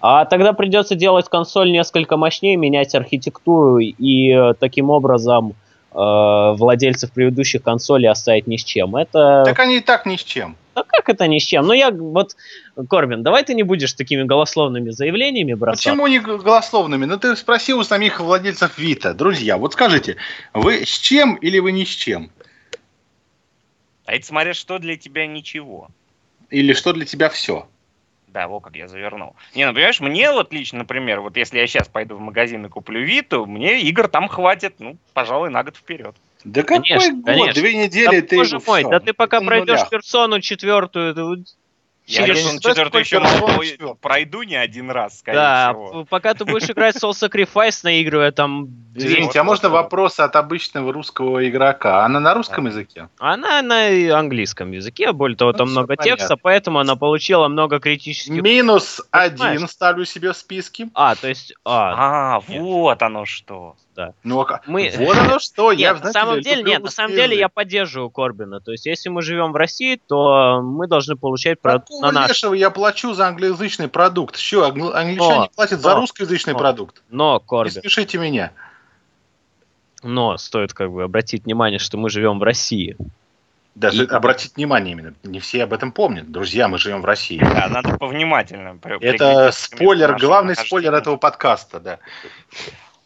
А 0.00 0.26
тогда 0.26 0.52
придется 0.52 0.94
делать 0.96 1.28
консоль 1.30 1.72
несколько 1.72 2.18
мощнее, 2.18 2.56
менять 2.56 2.94
архитектуру 2.94 3.78
и 3.78 4.30
э, 4.30 4.54
таким 4.60 4.90
образом 4.90 5.50
э, 5.50 5.54
владельцев 5.94 7.12
предыдущих 7.12 7.62
консолей 7.62 8.08
оставить 8.10 8.46
ни 8.46 8.56
с 8.56 8.64
чем. 8.64 8.96
Это 8.96 9.42
Так 9.44 9.58
они 9.60 9.76
и 9.76 9.80
так 9.80 10.06
ни 10.06 10.16
с 10.16 10.24
чем. 10.24 10.56
А 10.74 10.82
как 10.82 11.08
это 11.08 11.28
ни 11.28 11.38
с 11.38 11.44
чем? 11.44 11.64
Ну 11.66 11.72
я 11.72 11.92
вот, 11.92 12.36
Корбин, 12.90 13.22
давай 13.22 13.44
ты 13.44 13.54
не 13.54 13.62
будешь 13.62 13.92
такими 13.92 14.24
голословными 14.24 14.90
заявлениями 14.90 15.54
бросаться. 15.54 15.90
Почему 15.90 16.08
не 16.08 16.18
голословными? 16.18 17.04
Ну 17.04 17.16
ты 17.16 17.36
спроси 17.36 17.72
у 17.74 17.84
самих 17.84 18.18
владельцев 18.18 18.76
Vita. 18.76 19.14
Друзья, 19.14 19.56
вот 19.56 19.74
скажите, 19.74 20.16
вы 20.52 20.84
с 20.84 20.98
чем 20.98 21.36
или 21.36 21.60
вы 21.60 21.70
ни 21.70 21.84
с 21.84 21.88
чем? 21.90 22.32
А 24.04 24.14
это 24.14 24.26
смотря 24.26 24.52
что 24.52 24.78
для 24.80 24.96
тебя 24.96 25.28
ничего. 25.28 25.88
или 26.50 26.72
что 26.72 26.92
для 26.92 27.04
тебя 27.04 27.28
все? 27.28 27.68
Да, 28.34 28.48
вот 28.48 28.64
как 28.64 28.74
я 28.74 28.88
завернул. 28.88 29.36
Не, 29.54 29.64
ну 29.64 29.72
понимаешь, 29.72 30.00
мне 30.00 30.32
вот 30.32 30.52
лично, 30.52 30.80
например, 30.80 31.20
вот 31.20 31.36
если 31.36 31.60
я 31.60 31.68
сейчас 31.68 31.86
пойду 31.86 32.16
в 32.16 32.20
магазин 32.20 32.66
и 32.66 32.68
куплю 32.68 33.00
Виту, 33.00 33.46
мне 33.46 33.80
игр 33.82 34.08
там 34.08 34.26
хватит, 34.26 34.74
ну, 34.80 34.96
пожалуй, 35.12 35.50
на 35.50 35.62
год 35.62 35.76
вперед. 35.76 36.16
Да 36.42 36.62
какой 36.62 36.82
Конечно, 36.82 37.14
год? 37.14 37.24
конечно. 37.26 37.62
Две 37.62 37.74
недели 37.76 38.20
Да, 38.20 38.26
ты 38.26 38.36
боже 38.36 38.58
мой, 38.66 38.82
да 38.82 38.98
ты 38.98 39.12
пока 39.12 39.40
пройдешь 39.40 39.88
персону 39.88 40.40
четвертую, 40.40 41.44
что 42.06 42.58
четвертый 42.60 43.00
еще 43.00 43.18
раз 43.18 43.32
пройду 44.00 44.42
не 44.42 44.56
один 44.56 44.90
раз, 44.90 45.20
скорее 45.20 45.36
Да, 45.36 45.72
всего. 45.72 46.04
пока 46.04 46.34
ты 46.34 46.44
будешь 46.44 46.68
играть 46.68 46.96
Soul 46.96 47.12
Sacrifice, 47.12 47.80
наигрывая 47.82 48.32
там... 48.32 48.68
Извините, 48.94 49.40
а 49.40 49.44
можно 49.44 49.70
вопрос 49.70 50.20
от 50.20 50.36
обычного 50.36 50.92
русского 50.92 51.48
игрока? 51.48 52.04
Она 52.04 52.20
на 52.20 52.34
русском 52.34 52.66
языке? 52.66 53.08
Она 53.18 53.62
на 53.62 54.18
английском 54.18 54.72
языке, 54.72 55.12
более 55.12 55.36
того, 55.36 55.52
Ну, 55.52 55.58
там 55.58 55.70
много 55.70 55.96
текста, 55.96 56.36
поэтому 56.36 56.78
она 56.78 56.96
получила 56.96 57.48
много 57.48 57.80
критических... 57.80 58.42
Минус 58.42 59.02
один 59.10 59.66
ставлю 59.68 60.04
себе 60.04 60.32
в 60.32 60.36
списке. 60.36 60.88
А, 60.94 61.14
то 61.14 61.28
есть... 61.28 61.54
А, 61.64 62.36
А, 62.36 62.40
вот 62.40 63.02
оно 63.02 63.24
что. 63.24 63.76
Ну, 64.22 64.40
а 64.40 64.60
Мы- 64.66 64.90
вот 64.98 65.16
оно 65.16 65.38
что, 65.38 65.72
я, 65.72 65.92
нет, 65.92 66.02
на 66.04 66.10
знаете 66.10 66.18
самом 66.18 66.36
ли, 66.36 66.42
деле, 66.42 66.62
нет, 66.62 66.82
на 66.82 66.90
самом 66.90 67.12
деле 67.12 67.38
я 67.38 67.48
поддерживаю 67.48 68.10
Корбина. 68.10 68.60
То 68.60 68.72
есть, 68.72 68.86
если 68.86 69.08
мы 69.08 69.22
живем 69.22 69.52
в 69.52 69.56
России, 69.56 70.00
то 70.06 70.60
мы 70.62 70.86
должны 70.86 71.16
получать 71.16 71.60
продукт 71.60 71.90
на 72.00 72.10
наш. 72.12 72.28
лешего 72.28 72.54
я 72.54 72.70
плачу 72.70 73.12
за 73.14 73.28
англоязычный 73.28 73.88
продукт? 73.88 74.36
Что, 74.36 74.66
англ- 74.68 74.92
англичане 74.94 75.34
Но, 75.40 75.50
платят 75.54 75.80
за 75.80 75.90
но, 75.94 76.00
русскоязычный 76.00 76.52
но. 76.54 76.58
продукт? 76.58 77.02
Но, 77.10 77.34
Не 77.42 77.48
Корбин, 77.48 77.72
смешите 77.82 78.18
меня. 78.18 78.52
но 80.02 80.36
стоит 80.36 80.72
как 80.74 80.90
бы 80.92 81.02
обратить 81.04 81.44
внимание, 81.44 81.78
что 81.78 81.96
мы 81.96 82.10
живем 82.10 82.38
в 82.38 82.42
России. 82.42 82.96
Даже 83.74 84.04
И- 84.04 84.06
обратить 84.08 84.54
внимание 84.56 84.92
именно, 84.92 85.14
не 85.24 85.40
все 85.40 85.64
об 85.64 85.72
этом 85.72 85.90
помнят. 85.90 86.30
Друзья, 86.30 86.68
мы 86.68 86.78
живем 86.78 87.00
в 87.02 87.04
России. 87.04 87.38
Да, 87.40 87.66
надо 87.68 87.96
повнимательно. 87.98 88.78
Это 89.00 89.50
спойлер, 89.52 90.16
главный 90.16 90.54
спойлер 90.54 90.94
этого 90.94 91.16
подкаста, 91.16 91.80
да. 91.80 91.98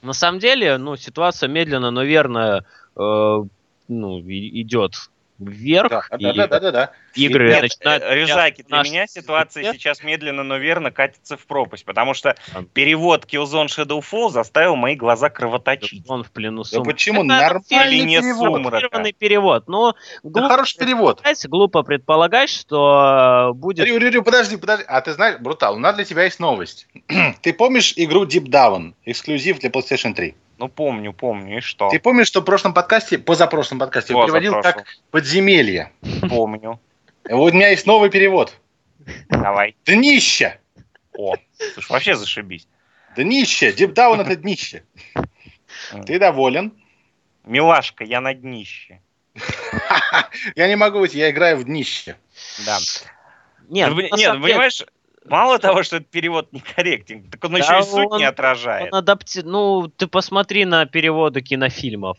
На 0.02 0.12
самом 0.12 0.38
деле, 0.38 0.78
ну, 0.78 0.96
ситуация 0.96 1.48
медленно, 1.48 1.90
но 1.90 2.02
верно 2.02 2.64
э, 2.96 3.44
ну, 3.88 4.18
и- 4.18 4.62
идет 4.62 4.92
вверх. 5.38 6.08
Да, 6.10 6.16
и 6.18 6.22
да, 6.22 6.32
да, 6.32 6.46
да, 6.46 6.60
да, 6.60 6.70
да. 6.72 6.92
игры 7.14 7.48
Нет, 7.50 7.62
начинают... 7.62 8.02
э, 8.02 8.14
Резаки, 8.14 8.62
для 8.62 8.76
наш 8.78 8.88
меня 8.88 9.06
ситуация 9.06 9.62
язык. 9.62 9.76
сейчас 9.76 10.02
медленно, 10.02 10.42
но 10.42 10.56
верно 10.56 10.90
катится 10.90 11.36
в 11.36 11.46
пропасть, 11.46 11.84
потому 11.84 12.14
что 12.14 12.34
перевод 12.72 13.24
Killzone 13.24 13.66
Shadowfall 13.66 14.30
заставил 14.30 14.76
мои 14.76 14.96
глаза 14.96 15.30
кровоточить. 15.30 16.04
Он 16.08 16.24
в 16.24 16.30
плену 16.30 16.62
Да 16.62 16.68
сумрака. 16.68 16.90
почему? 16.90 17.24
Это 17.24 17.60
Нормальный 17.70 18.00
не 18.04 18.16
перевод. 18.16 19.18
перевод. 19.18 19.68
Но 19.68 19.92
Да 19.92 20.40
глупо, 20.40 20.48
хороший 20.48 20.78
перевод. 20.78 21.22
глупо 21.46 21.82
предполагать, 21.82 22.50
что 22.50 23.50
э, 23.50 23.52
будет... 23.54 23.86
Рю, 23.86 23.98
Рю, 23.98 24.10
Рю, 24.10 24.22
подожди, 24.22 24.56
подожди. 24.56 24.84
А 24.88 25.00
ты 25.00 25.12
знаешь, 25.12 25.38
Брутал, 25.40 25.76
у 25.76 25.78
нас 25.78 25.94
для 25.94 26.04
тебя 26.04 26.24
есть 26.24 26.40
новость. 26.40 26.86
ты 27.42 27.52
помнишь 27.52 27.92
игру 27.96 28.24
Deep 28.24 28.46
Down, 28.48 28.94
эксклюзив 29.04 29.60
для 29.60 29.70
PlayStation 29.70 30.14
3? 30.14 30.34
Ну, 30.58 30.68
помню, 30.68 31.12
помню, 31.12 31.58
и 31.58 31.60
что? 31.60 31.88
Ты 31.88 32.00
помнишь, 32.00 32.26
что 32.26 32.40
в 32.40 32.44
прошлом 32.44 32.74
подкасте, 32.74 33.16
позапрошлом 33.16 33.78
подкасте, 33.78 34.12
я 34.12 34.24
переводил 34.24 34.60
как 34.60 34.86
подземелье. 35.12 35.92
Помню. 36.28 36.80
Вот 37.30 37.52
у 37.52 37.56
меня 37.56 37.68
есть 37.68 37.86
новый 37.86 38.10
перевод. 38.10 38.58
Давай. 39.28 39.76
Днище. 39.86 40.58
О, 41.12 41.36
слушай, 41.74 41.90
вообще 41.92 42.14
зашибись. 42.16 42.66
Днище. 43.16 43.70
Down 43.70 44.20
это 44.20 44.34
днище. 44.34 44.82
Ты 46.06 46.18
доволен? 46.18 46.72
Милашка, 47.44 48.04
я 48.04 48.20
на 48.20 48.34
днище. 48.34 49.00
Я 50.56 50.66
не 50.66 50.74
могу 50.74 50.98
быть, 50.98 51.14
я 51.14 51.30
играю 51.30 51.58
в 51.58 51.64
днище. 51.64 52.16
Да. 52.66 52.78
Нет, 53.68 53.90
Ну, 53.90 54.00
нет, 54.16 54.42
понимаешь, 54.42 54.84
мало 55.30 55.58
того, 55.58 55.82
что 55.82 55.96
этот 55.96 56.08
перевод 56.10 56.52
некорректен, 56.52 57.28
так 57.30 57.44
он 57.44 57.52
Да 57.52 57.58
еще 57.58 57.78
и 57.80 57.82
суть 57.82 58.06
он- 58.10 58.18
не 58.18 58.24
отражает. 58.24 58.92
он 58.92 58.98
адапти- 59.02 59.42
Ну, 59.44 59.88
ты 59.88 60.06
посмотри 60.06 60.64
на 60.64 60.86
переводы 60.86 61.40
кинофильмов. 61.40 62.18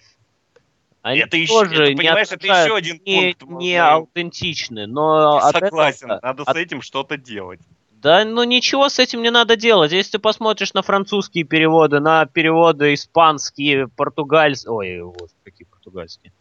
Они 1.01 1.20
Это 1.20 1.38
еще- 1.38 1.53
тоже 1.53 1.76
это, 1.84 1.91
не 1.91 1.95
понимаешь, 1.95 2.28
это 2.28 2.36
отражают- 2.36 2.66
еще 2.66 2.76
один 2.76 3.01
не, 3.05 3.36
пункт 3.39 3.62
не 3.62 3.76
аутентичны, 3.78 4.86
но 4.88 5.39
Согласен, 5.51 6.07
этого- 6.12 6.20
надо 6.22 6.43
от- 6.43 6.55
с 6.55 6.60
этим 6.60 6.82
что-то 6.82 7.18
делать. 7.18 7.60
Да, 7.91 8.24
ну 8.26 8.43
ничего 8.43 8.88
с 8.89 8.99
этим 8.99 9.22
не 9.22 9.30
надо 9.32 9.55
делать. 9.57 9.91
Если 9.91 10.12
ты 10.14 10.20
посмотришь 10.20 10.74
на 10.74 10.82
французские 10.82 11.43
переводы, 11.43 11.99
на 11.99 12.26
переводы 12.26 12.93
испанские, 12.93 13.88
португальские... 13.89 14.72
Ой, 14.72 15.01
вот 15.01 15.30
какие 15.43 15.66
португальские. 15.68 16.32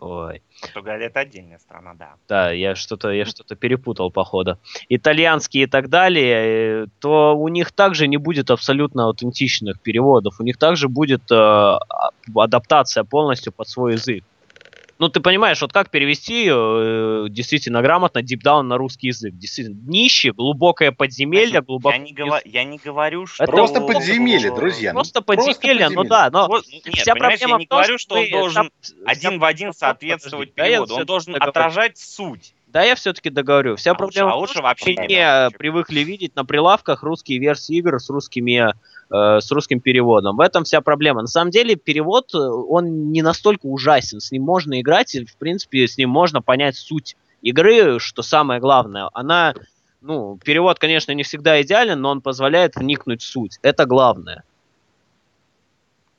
Ой, 0.00 0.40
Португалия 0.62 1.08
это 1.08 1.20
отдельная 1.20 1.58
страна, 1.58 1.92
да. 1.94 2.14
да, 2.26 2.52
я 2.52 2.74
что-то 2.74 3.10
я 3.10 3.26
что-то 3.26 3.54
перепутал, 3.54 4.10
походу. 4.10 4.56
Итальянские 4.88 5.64
и 5.64 5.66
так 5.66 5.90
далее, 5.90 6.84
э, 6.84 6.86
то 7.00 7.36
у 7.36 7.48
них 7.48 7.70
также 7.70 8.08
не 8.08 8.16
будет 8.16 8.50
абсолютно 8.50 9.04
аутентичных 9.04 9.78
переводов. 9.80 10.40
У 10.40 10.42
них 10.42 10.56
также 10.56 10.88
будет 10.88 11.30
э, 11.30 11.34
а- 11.34 12.10
адаптация 12.34 13.04
полностью 13.04 13.52
под 13.52 13.68
свой 13.68 13.92
язык. 13.92 14.24
Ну, 15.00 15.08
ты 15.08 15.20
понимаешь, 15.20 15.62
вот 15.62 15.72
как 15.72 15.88
перевести 15.90 16.46
э, 16.52 17.26
действительно 17.30 17.80
грамотно 17.80 18.18
Deep 18.18 18.42
Down 18.44 18.62
на 18.62 18.76
русский 18.76 19.06
язык? 19.06 19.34
Действительно, 19.34 19.74
днище, 19.74 20.32
глубокое 20.32 20.92
подземелье, 20.92 21.62
глубоко... 21.62 21.94
Я 21.94 21.98
не, 22.02 22.12
говор- 22.12 22.42
я 22.44 22.64
не 22.64 22.76
говорю, 22.76 23.26
что... 23.26 23.42
Это 23.42 23.50
Просто 23.50 23.80
подземелье, 23.80 24.54
друзья. 24.54 24.92
ну, 24.92 24.98
Просто 24.98 25.22
подземелье, 25.22 25.88
ну 25.88 26.04
да, 26.04 26.28
но 26.30 26.48
Вот, 26.48 26.66
нет, 26.68 26.82
вся 26.98 27.14
проблема 27.14 27.52
я 27.54 27.58
не 27.60 27.64
в 27.64 27.68
том, 27.70 27.78
говорю, 27.78 27.98
что 27.98 28.14
он 28.16 28.30
должен 28.30 28.70
один 29.06 29.38
в 29.38 29.44
один 29.44 29.72
соответствовать 29.72 30.52
переводу. 30.52 30.94
Он 30.96 31.06
должен 31.06 31.32
договорю. 31.32 31.50
отражать 31.50 31.96
суть. 31.96 32.52
Да, 32.66 32.84
я 32.84 32.94
все-таки 32.94 33.30
договорю. 33.30 33.76
Вся 33.76 33.92
А 33.92 33.94
проблема 33.94 34.34
лучше- 34.34 34.34
а 34.34 34.34
в 34.34 34.34
том, 34.34 34.40
лучше 34.40 34.52
что 34.52 34.62
вообще 34.62 34.94
мы 34.98 35.06
не 35.06 35.50
привыкли 35.56 36.00
видеть 36.00 36.36
на 36.36 36.44
прилавках 36.44 37.02
русские 37.02 37.38
версии 37.38 37.74
игр 37.76 37.98
с 37.98 38.10
русскими 38.10 38.74
э, 39.10 39.40
с 39.40 39.50
русским 39.50 39.80
переводом. 39.80 40.36
В 40.36 40.40
этом 40.40 40.64
вся 40.64 40.80
проблема. 40.80 41.22
На 41.22 41.28
самом 41.28 41.50
деле 41.50 41.76
перевод, 41.76 42.34
э, 42.34 42.38
он 42.38 43.12
не 43.12 43.22
настолько 43.22 43.66
ужасен. 43.66 44.20
С 44.20 44.30
ним 44.30 44.42
можно 44.42 44.80
играть, 44.80 45.14
и, 45.14 45.24
в 45.24 45.36
принципе, 45.36 45.86
с 45.86 45.98
ним 45.98 46.10
можно 46.10 46.42
понять 46.42 46.76
суть 46.76 47.16
игры, 47.42 47.98
что 47.98 48.22
самое 48.22 48.60
главное. 48.60 49.10
Она, 49.14 49.54
ну, 50.00 50.38
перевод, 50.44 50.78
конечно, 50.78 51.12
не 51.12 51.22
всегда 51.22 51.60
идеален, 51.62 52.00
но 52.00 52.10
он 52.10 52.20
позволяет 52.20 52.76
вникнуть 52.76 53.22
в 53.22 53.26
суть. 53.26 53.58
Это 53.62 53.86
главное. 53.86 54.44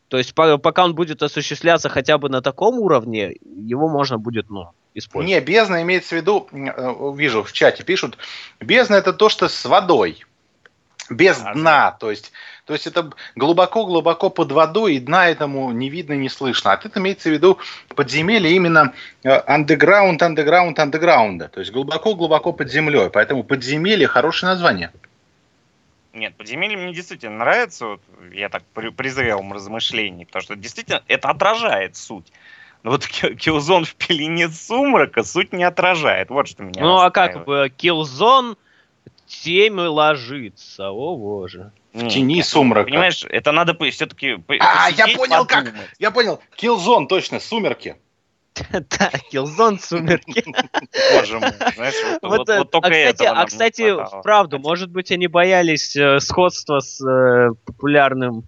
То 0.08 0.18
есть 0.18 0.34
по- 0.36 0.58
пока 0.58 0.84
он 0.84 0.94
будет 0.94 1.24
осуществляться 1.24 1.88
хотя 1.88 2.18
бы 2.18 2.28
на 2.28 2.42
таком 2.42 2.80
уровне, 2.80 3.36
его 3.56 3.88
можно 3.88 4.18
будет, 4.18 4.50
ну, 4.50 4.72
использовать. 4.94 5.34
Не, 5.34 5.40
бездна 5.40 5.82
имеется 5.84 6.16
в 6.16 6.18
виду, 6.18 6.50
э, 6.52 7.14
вижу 7.16 7.44
в 7.44 7.54
чате 7.54 7.84
пишут, 7.84 8.18
бездна 8.60 8.96
это 8.96 9.14
то, 9.14 9.30
что 9.30 9.48
с 9.48 9.64
водой. 9.64 10.26
Без 11.10 11.42
А, 11.44 11.54
дна, 11.54 11.92
то 11.92 12.10
есть, 12.10 12.32
то 12.72 12.76
есть 12.76 12.88
это 12.88 13.10
глубоко-глубоко 13.36 14.30
под 14.30 14.54
водой, 14.54 14.96
и 14.96 15.00
дна 15.02 15.28
этому 15.28 15.74
не 15.74 15.90
видно, 15.90 16.14
не 16.14 16.30
слышно. 16.30 16.72
А 16.72 16.78
тут 16.78 16.96
имеется 16.96 17.28
в 17.28 17.34
виду 17.34 17.60
подземелье 17.98 18.56
именно 18.56 18.94
underground, 19.26 20.20
underground, 20.20 20.76
underground. 20.76 21.50
То 21.50 21.60
есть 21.60 21.74
глубоко-глубоко 21.74 22.54
под 22.54 22.72
землей. 22.72 23.10
Поэтому 23.10 23.44
подземелье 23.44 24.08
хорошее 24.08 24.54
название. 24.54 24.94
Нет, 26.14 26.34
подземелье 26.38 26.78
мне 26.78 26.94
действительно 26.94 27.40
нравится. 27.40 27.88
Вот 27.88 28.02
я 28.32 28.48
так 28.48 28.64
при, 28.74 28.88
при 28.88 29.10
зрелом 29.10 29.52
размышлении, 29.52 30.24
потому 30.24 30.44
что 30.44 30.56
действительно 30.56 31.04
это 31.10 31.28
отражает 31.28 31.98
суть. 31.98 32.32
Но 32.84 32.92
вот 32.92 33.06
Ки- 33.06 33.34
Killzone 33.34 33.84
в 33.84 33.96
пелене 33.96 34.48
сумрака 34.48 35.24
суть 35.24 35.52
не 35.52 35.66
отражает. 35.66 36.30
Вот 36.30 36.48
что 36.48 36.64
меня 36.64 36.82
Ну 36.82 37.00
а 37.00 37.12
как 37.12 37.44
бы 37.44 37.70
Killzone 37.78 38.56
темы 39.44 39.90
ложится, 39.90 40.92
о 40.92 41.16
боже. 41.16 41.72
В 41.94 42.08
тени 42.08 42.36
нет, 42.36 42.46
сумрака. 42.46 42.88
Понимаешь, 42.90 43.26
это 43.30 43.52
надо 43.52 43.76
все-таки 43.92 44.38
А, 44.60 44.90
я 44.92 45.08
понял, 45.16 45.46
как. 45.46 45.74
Я 46.00 46.12
понял. 46.12 46.40
Killzone, 46.62 47.08
точно, 47.08 47.40
сумерки. 47.40 47.96
Да, 48.72 49.12
Killzone 49.32 49.80
сумерки. 49.80 50.44
Боже 51.14 51.40
мой, 51.40 51.52
знаешь, 51.76 51.96
вот, 52.04 52.22
вот- 52.22 52.38
Вот, 52.40 52.58
вот 52.58 52.72
только 52.72 52.88
а 52.88 52.92
кстати, 52.92 53.16
этого 53.16 53.28
нам 53.30 53.38
а 53.38 53.46
кстати, 53.46 53.94
хватало. 53.94 54.20
вправду, 54.22 54.60
может 54.60 54.90
быть, 54.92 55.12
они 55.12 55.28
боялись 55.28 55.96
э, 55.96 56.20
сходства 56.20 56.80
с 56.82 57.02
э, 57.06 57.52
популярным 57.66 58.44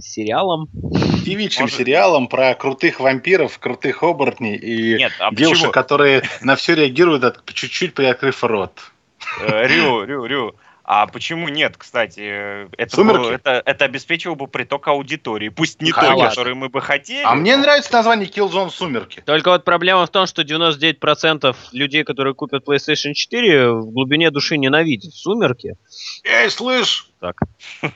сериалом. 0.00 0.68
Девичьим 0.72 1.64
Может- 1.64 1.78
сериалом 1.78 2.28
про 2.28 2.54
крутых 2.54 3.00
вампиров, 3.00 3.58
крутых 3.58 4.02
оборотней 4.02 4.56
и 4.56 4.94
Нет, 4.98 5.12
а 5.18 5.34
девушек, 5.34 5.58
почему? 5.58 5.72
которые 5.72 6.22
на 6.40 6.54
все 6.56 6.74
реагируют, 6.74 7.24
от- 7.24 7.44
чуть-чуть 7.52 7.94
приоткрыв 7.94 8.42
рот. 8.44 8.92
Э, 9.40 9.66
Рю, 9.66 10.04
Рю, 10.04 10.26
Рю. 10.26 10.54
А 10.86 11.06
почему 11.06 11.48
нет, 11.48 11.78
кстати? 11.78 12.20
э, 12.22 12.68
Это, 12.76 13.02
было- 13.02 13.30
это, 13.32 13.62
это 13.64 13.86
обеспечивало 13.86 14.36
бы 14.36 14.46
приток 14.48 14.86
аудитории. 14.86 15.48
Пусть 15.48 15.80
не 15.80 15.92
А, 15.92 15.94
той, 15.94 16.20
которую 16.28 16.56
мы 16.56 16.68
бы 16.68 16.82
хотели. 16.82 17.24
А 17.24 17.34
мне 17.34 17.56
нравится 17.56 17.90
название 17.94 18.28
Killzone 18.28 18.68
Сумерки. 18.68 19.22
Только 19.24 19.48
вот 19.48 19.64
проблема 19.64 20.04
в 20.04 20.10
том, 20.10 20.26
что 20.26 20.42
99% 20.42 21.56
людей, 21.72 22.04
которые 22.04 22.34
купят 22.34 22.68
PlayStation 22.68 23.14
4, 23.14 23.72
в 23.72 23.92
глубине 23.92 24.30
души 24.30 24.58
ненавидят 24.58 25.14
сумерки. 25.14 25.76
Эй, 26.22 26.50
слышь! 26.50 27.08
Так. 27.18 27.36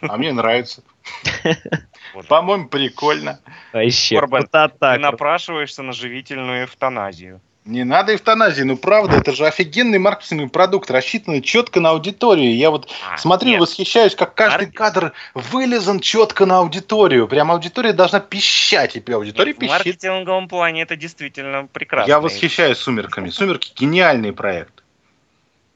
А 0.00 0.16
мне 0.16 0.32
нравится. 0.32 0.82
По-моему, 2.28 2.68
прикольно. 2.68 3.40
А 3.72 3.82
а 4.64 4.68
Ты 4.68 4.78
так. 4.78 5.00
напрашиваешься 5.00 5.82
на 5.82 5.92
живительную 5.92 6.64
эвтаназию. 6.64 7.42
Не 7.68 7.84
надо 7.84 8.14
эвтаназии, 8.14 8.62
ну 8.62 8.78
правда, 8.78 9.18
это 9.18 9.32
же 9.32 9.46
офигенный 9.46 9.98
маркетинговый 9.98 10.48
продукт, 10.48 10.90
рассчитанный 10.90 11.42
четко 11.42 11.80
на 11.80 11.90
аудиторию. 11.90 12.56
Я 12.56 12.70
вот 12.70 12.88
А, 13.12 13.18
смотрю, 13.18 13.50
нет. 13.50 13.60
восхищаюсь, 13.60 14.14
как 14.14 14.32
каждый 14.32 14.68
Марк- 14.68 14.74
кадр 14.74 15.12
вылезан 15.34 16.00
четко 16.00 16.46
на 16.46 16.60
аудиторию. 16.60 17.28
Прям 17.28 17.50
аудитория 17.52 17.92
должна 17.92 18.20
пищать, 18.20 18.96
и 18.96 19.12
аудитория 19.12 19.50
Нет, 19.50 19.56
в 19.56 19.60
пищит. 19.60 19.70
маркетинговом 19.74 20.48
плане 20.48 20.80
это 20.80 20.96
действительно 20.96 21.68
прекрасно. 21.70 22.08
Я 22.10 22.20
восхищаюсь 22.20 22.78
«Сумерками». 22.78 23.28
«Сумерки»— 23.28 23.70
гениальный 23.78 24.32
проект. 24.32 24.77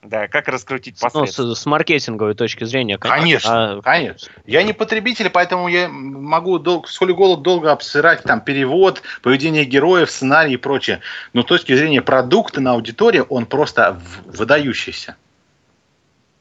Да, 0.02 0.26
как 0.26 0.48
раскрутить 0.48 0.98
Ну, 1.00 1.08
посредством. 1.08 1.54
с, 1.54 1.60
с 1.60 1.66
маркетинговой 1.66 2.34
точки 2.34 2.64
зрения, 2.64 2.98
Конечно, 2.98 3.74
А, 3.78 3.82
конечно. 3.82 4.32
Я 4.46 4.64
не 4.64 4.72
потребитель, 4.72 5.30
поэтому 5.30 5.68
я 5.68 5.88
могу 5.88 6.58
дол- 6.58 6.84
сколь 6.88 7.12
голод 7.12 7.42
долго 7.42 7.70
обсырать 7.70 8.24
там 8.24 8.40
перевод, 8.40 9.02
поведение 9.22 9.64
героев, 9.64 10.10
сценарий 10.10 10.54
и 10.54 10.56
прочее. 10.56 11.00
Но 11.32 11.42
с 11.42 11.46
точки 11.46 11.74
зрения 11.76 12.02
продукта 12.02 12.60
на 12.60 12.72
аудиторию 12.72 13.26
он 13.28 13.46
просто 13.46 14.00
выдающийся. 14.26 15.14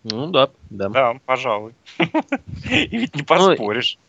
Ну 0.03 0.27
да, 0.31 0.49
да. 0.71 0.89
Да, 0.89 1.13
пожалуй. 1.27 1.73
И 1.99 2.97
ведь 2.97 3.13
не 3.15 3.21
Ну, 3.21 3.25
поспоришь. 3.25 3.99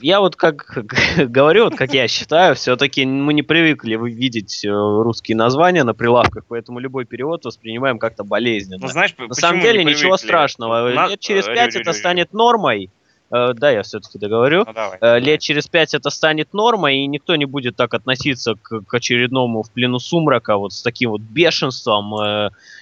Я 0.00 0.20
вот 0.20 0.36
как 0.36 0.66
говорю, 1.18 1.64
вот 1.64 1.76
как 1.76 1.92
я 1.94 2.08
считаю, 2.08 2.54
все-таки 2.54 3.04
мы 3.06 3.32
не 3.34 3.42
привыкли 3.42 3.96
вы- 3.96 4.10
видеть 4.10 4.64
э, 4.64 4.68
русские 4.68 5.36
названия 5.36 5.84
на 5.84 5.94
прилавках, 5.94 6.44
поэтому 6.48 6.78
любой 6.78 7.04
перевод 7.04 7.44
воспринимаем 7.44 7.98
как-то 7.98 8.24
болезненно. 8.24 8.78
Ну, 8.82 8.88
знаешь, 8.88 9.14
На 9.18 9.34
самом 9.34 9.60
деле 9.60 9.84
ничего 9.84 10.16
страшного. 10.16 11.08
Лет 11.10 11.20
через 11.20 11.46
пять 11.46 11.76
это 11.76 11.92
станет 11.92 12.32
нормой. 12.32 12.90
Э, 13.32 13.52
Да, 13.54 13.70
я 13.70 13.82
все-таки 13.82 14.18
договорю. 14.18 14.64
Ну, 14.66 14.72
давай. 14.72 14.98
Э, 15.00 15.18
Лет 15.20 15.40
через 15.40 15.68
пять 15.68 15.94
это 15.94 16.10
станет 16.10 16.52
нормой, 16.54 16.98
и 16.98 17.06
никто 17.06 17.36
не 17.36 17.44
будет 17.44 17.76
так 17.76 17.94
относиться 17.94 18.54
к, 18.60 18.80
к 18.82 18.94
очередному 18.94 19.62
в 19.62 19.70
плену 19.70 19.98
сумрака 19.98 20.56
вот 20.56 20.72
с 20.72 20.82
таким 20.82 21.10
вот 21.10 21.20
бешенством 21.20 22.14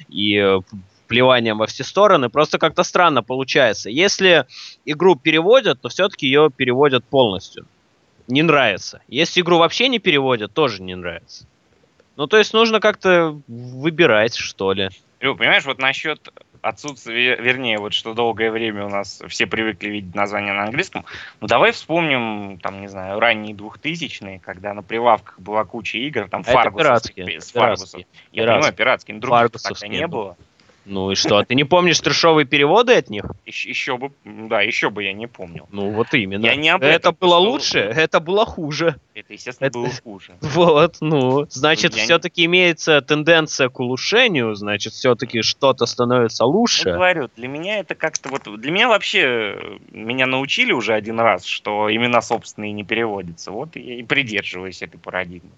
и 0.09 0.59
плеванием 1.09 1.59
во 1.59 1.67
все 1.67 1.83
стороны. 1.85 2.29
Просто 2.29 2.59
как-то 2.59 2.85
странно 2.85 3.23
получается. 3.23 3.91
Если 3.91 4.47
игру 4.85 5.17
переводят, 5.17 5.81
то 5.81 5.89
все-таки 5.89 6.27
ее 6.27 6.51
переводят 6.55 7.05
полностью. 7.05 7.67
Не 8.29 8.43
нравится. 8.43 9.01
Если 9.09 9.41
игру 9.41 9.59
вообще 9.59 9.89
не 9.89 9.99
переводят, 9.99 10.53
тоже 10.53 10.83
не 10.83 10.95
нравится. 10.95 11.47
Ну, 12.17 12.27
то 12.27 12.37
есть 12.37 12.53
нужно 12.53 12.81
как-то 12.81 13.41
выбирать, 13.49 14.35
что 14.37 14.73
ли. 14.73 14.91
Лю, 15.21 15.35
понимаешь, 15.35 15.65
вот 15.65 15.79
насчет 15.79 16.33
отсутствия, 16.61 17.37
вернее, 17.37 17.79
вот 17.79 17.95
что 17.95 18.15
долгое 18.15 18.51
время 18.51 18.85
у 18.87 18.89
нас 18.89 19.23
все 19.29 19.47
привыкли 19.47 19.89
видеть 19.89 20.15
название 20.15 20.53
на 20.53 20.65
английском, 20.65 21.05
ну 21.41 21.47
давай 21.47 21.71
вспомним, 21.71 22.59
там, 22.59 22.81
не 22.81 22.89
знаю, 22.89 23.21
ранние 23.21 23.55
двухтысячные, 23.55 24.41
когда 24.41 24.75
на 24.75 24.83
прилавках 24.83 25.39
была 25.39 25.65
куча 25.65 25.99
игр, 25.99 26.29
там, 26.29 26.41
А 26.41 26.51
это 26.51 26.53
Фаргусовских, 26.53 27.15
пиратские, 27.15 27.41
с 27.41 27.53
Фаргусов. 27.53 27.91
пиратские. 27.93 28.07
Я 28.33 28.43
Пиратские. 28.43 28.55
понимаю, 28.57 28.75
пиратские, 28.75 29.15
но 29.15 29.21
других 29.21 29.63
тогда 29.63 29.87
не 29.89 29.97
были. 29.99 30.07
было. 30.07 30.37
Ну 30.91 31.11
и 31.11 31.15
что, 31.15 31.37
а 31.37 31.45
ты 31.45 31.55
не 31.55 31.65
помнишь 31.65 32.01
трешовые 32.01 32.47
переводы 32.47 32.95
от 32.95 33.11
них? 33.11 33.25
Еще, 33.45 33.69
еще 33.69 33.99
бы, 33.99 34.11
да, 34.25 34.63
еще 34.63 34.89
бы 34.89 35.05
я 35.05 35.13
не 35.13 35.27
помнил. 35.27 35.67
Ну 35.71 35.91
вот 35.91 36.15
именно. 36.15 36.45
Я 36.47 36.57
не 36.57 36.71
об 36.71 36.83
это 36.83 36.91
этом, 37.11 37.17
было 37.21 37.39
что- 37.41 37.51
лучше, 37.51 37.79
это 37.81 38.21
было 38.21 38.47
хуже. 38.47 38.97
Это, 39.15 39.33
естественно, 39.35 39.67
Это- 39.69 39.79
было 39.79 39.91
хуже. 40.03 40.37
Вот, 40.41 40.97
ну, 41.01 41.47
значит, 41.51 41.93
Я 41.95 41.99
не- 42.01 42.05
все-таки 42.05 42.45
имеется 42.47 43.01
тенденция 43.03 43.69
к 43.69 43.79
улучшению, 43.81 44.55
значит, 44.55 44.95
все-таки 44.95 45.43
что-то 45.43 45.85
становится 45.87 46.45
Ну, 46.45 46.51
лучше. 46.51 46.93
говорю, 46.93 47.29
для 47.37 47.49
меня 47.49 47.79
это 47.81 47.95
как-то 47.95 48.31
вот... 48.31 48.43
Для 48.61 48.71
меня 48.73 48.89
вообще... 48.89 49.21
э, 49.61 49.79
Меня 49.93 50.27
научили 50.27 50.73
уже 50.73 50.95
один 50.95 51.21
раз, 51.21 51.45
что 51.45 51.95
имена 51.95 52.23
собственные 52.23 52.73
не 52.73 52.85
переводятся. 52.85 53.51
Вот 53.51 53.77
я 53.77 53.95
и 53.97 54.03
придерживаюсь 54.03 54.81
этой 54.83 54.99
парадигмы. 54.99 55.51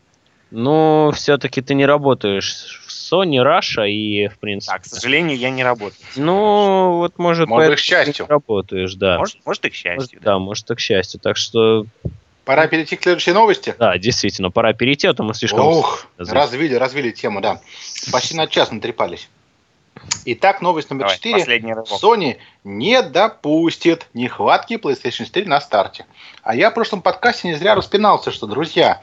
Ну, 0.51 1.13
все-таки 1.15 1.61
ты 1.63 1.75
не 1.75 1.87
работаешь 1.87 2.83
в 2.87 2.91
Sony, 2.91 3.37
Russia 3.43 3.89
и, 3.89 4.29
в 4.29 4.39
принципе... 4.39 4.73
Так, 4.73 4.83
к 4.83 4.87
сожалению, 4.87 5.37
я 5.39 5.51
не 5.51 5.63
работаю. 5.63 6.01
Ну, 6.17 6.97
вот 6.99 7.19
может, 7.19 7.49
Может, 7.49 7.61
поэтому 7.61 7.77
к 7.77 7.81
счастью. 7.81 8.27
работаешь, 8.29 8.95
да. 8.95 9.19
Может, 9.19 9.39
может 9.45 9.65
и 9.65 9.69
к 9.69 9.73
Может, 9.73 9.81
счастью. 9.81 10.21
да, 10.23 10.39
может, 10.39 10.71
и 10.71 10.75
к 10.75 10.81
счастью. 10.81 11.21
Так 11.21 11.37
что, 11.37 11.87
Пора 12.45 12.67
перейти 12.67 12.97
к 12.97 13.03
следующей 13.03 13.33
новости. 13.33 13.75
да, 13.79 13.97
действительно, 13.99 14.51
пора 14.51 14.73
перейти, 14.73 15.07
а 15.07 15.15
то 15.15 15.23
мы 15.23 15.35
слишком... 15.35 15.67
Ух, 15.67 16.07
разве- 16.19 16.35
развили, 16.35 16.75
развили 16.75 17.11
тему, 17.11 17.41
да. 17.41 17.61
Почти 18.13 18.35
на 18.37 18.47
час 18.49 18.73
натрепались. 18.73 19.29
Итак, 20.25 20.61
новость 20.63 20.89
номер 20.91 21.05
Давай, 21.05 21.17
4. 21.17 21.35
последний 21.37 21.75
рывок. 21.75 21.89
Sony 22.03 22.39
не 22.65 23.03
допустит 23.03 24.07
нехватки 24.15 24.75
PlayStation 24.75 25.25
4 25.27 25.47
на 25.47 25.61
старте. 25.61 26.07
А 26.43 26.55
я 26.55 26.71
в 26.71 26.75
прошлом 26.75 27.03
подкасте 27.03 27.49
не 27.49 27.55
зря 27.55 27.75
распинался, 27.75 28.31
что, 28.31 28.47
друзья, 28.47 29.01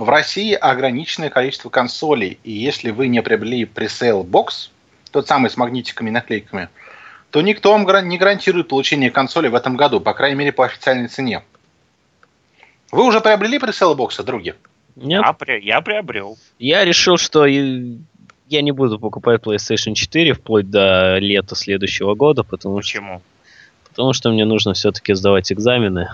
в 0.00 0.08
России 0.08 0.54
ограниченное 0.54 1.28
количество 1.30 1.68
консолей. 1.68 2.38
И 2.42 2.52
если 2.52 2.90
вы 2.90 3.08
не 3.08 3.20
приобрели 3.22 3.64
пресейл 3.66 4.22
бокс, 4.24 4.70
тот 5.12 5.28
самый 5.28 5.50
с 5.50 5.56
магнитиками 5.56 6.08
и 6.08 6.12
наклейками, 6.12 6.68
то 7.30 7.42
никто 7.42 7.72
вам 7.72 7.86
не 8.08 8.16
гарантирует 8.18 8.68
получение 8.68 9.10
консоли 9.10 9.48
в 9.48 9.54
этом 9.54 9.76
году, 9.76 10.00
по 10.00 10.14
крайней 10.14 10.36
мере, 10.36 10.52
по 10.52 10.64
официальной 10.64 11.08
цене. 11.08 11.42
Вы 12.90 13.04
уже 13.04 13.20
приобрели 13.20 13.58
пресейл 13.58 13.94
бокса, 13.94 14.22
други? 14.22 14.54
Нет, 14.96 15.22
Я, 15.24 15.32
при- 15.32 15.60
я 15.64 15.80
приобрел. 15.80 16.38
Я 16.58 16.84
решил, 16.84 17.16
что 17.18 17.44
я 17.46 18.62
не 18.62 18.72
буду 18.72 18.98
покупать 18.98 19.42
PlayStation 19.42 19.94
4 19.94 20.32
вплоть 20.32 20.68
до 20.70 21.18
лета 21.18 21.54
следующего 21.54 22.14
года, 22.14 22.42
потому 22.42 22.80
что, 22.82 22.98
Почему? 22.98 23.22
потому 23.90 24.12
что 24.12 24.30
мне 24.30 24.44
нужно 24.44 24.72
все-таки 24.74 25.14
сдавать 25.14 25.52
экзамены. 25.52 26.08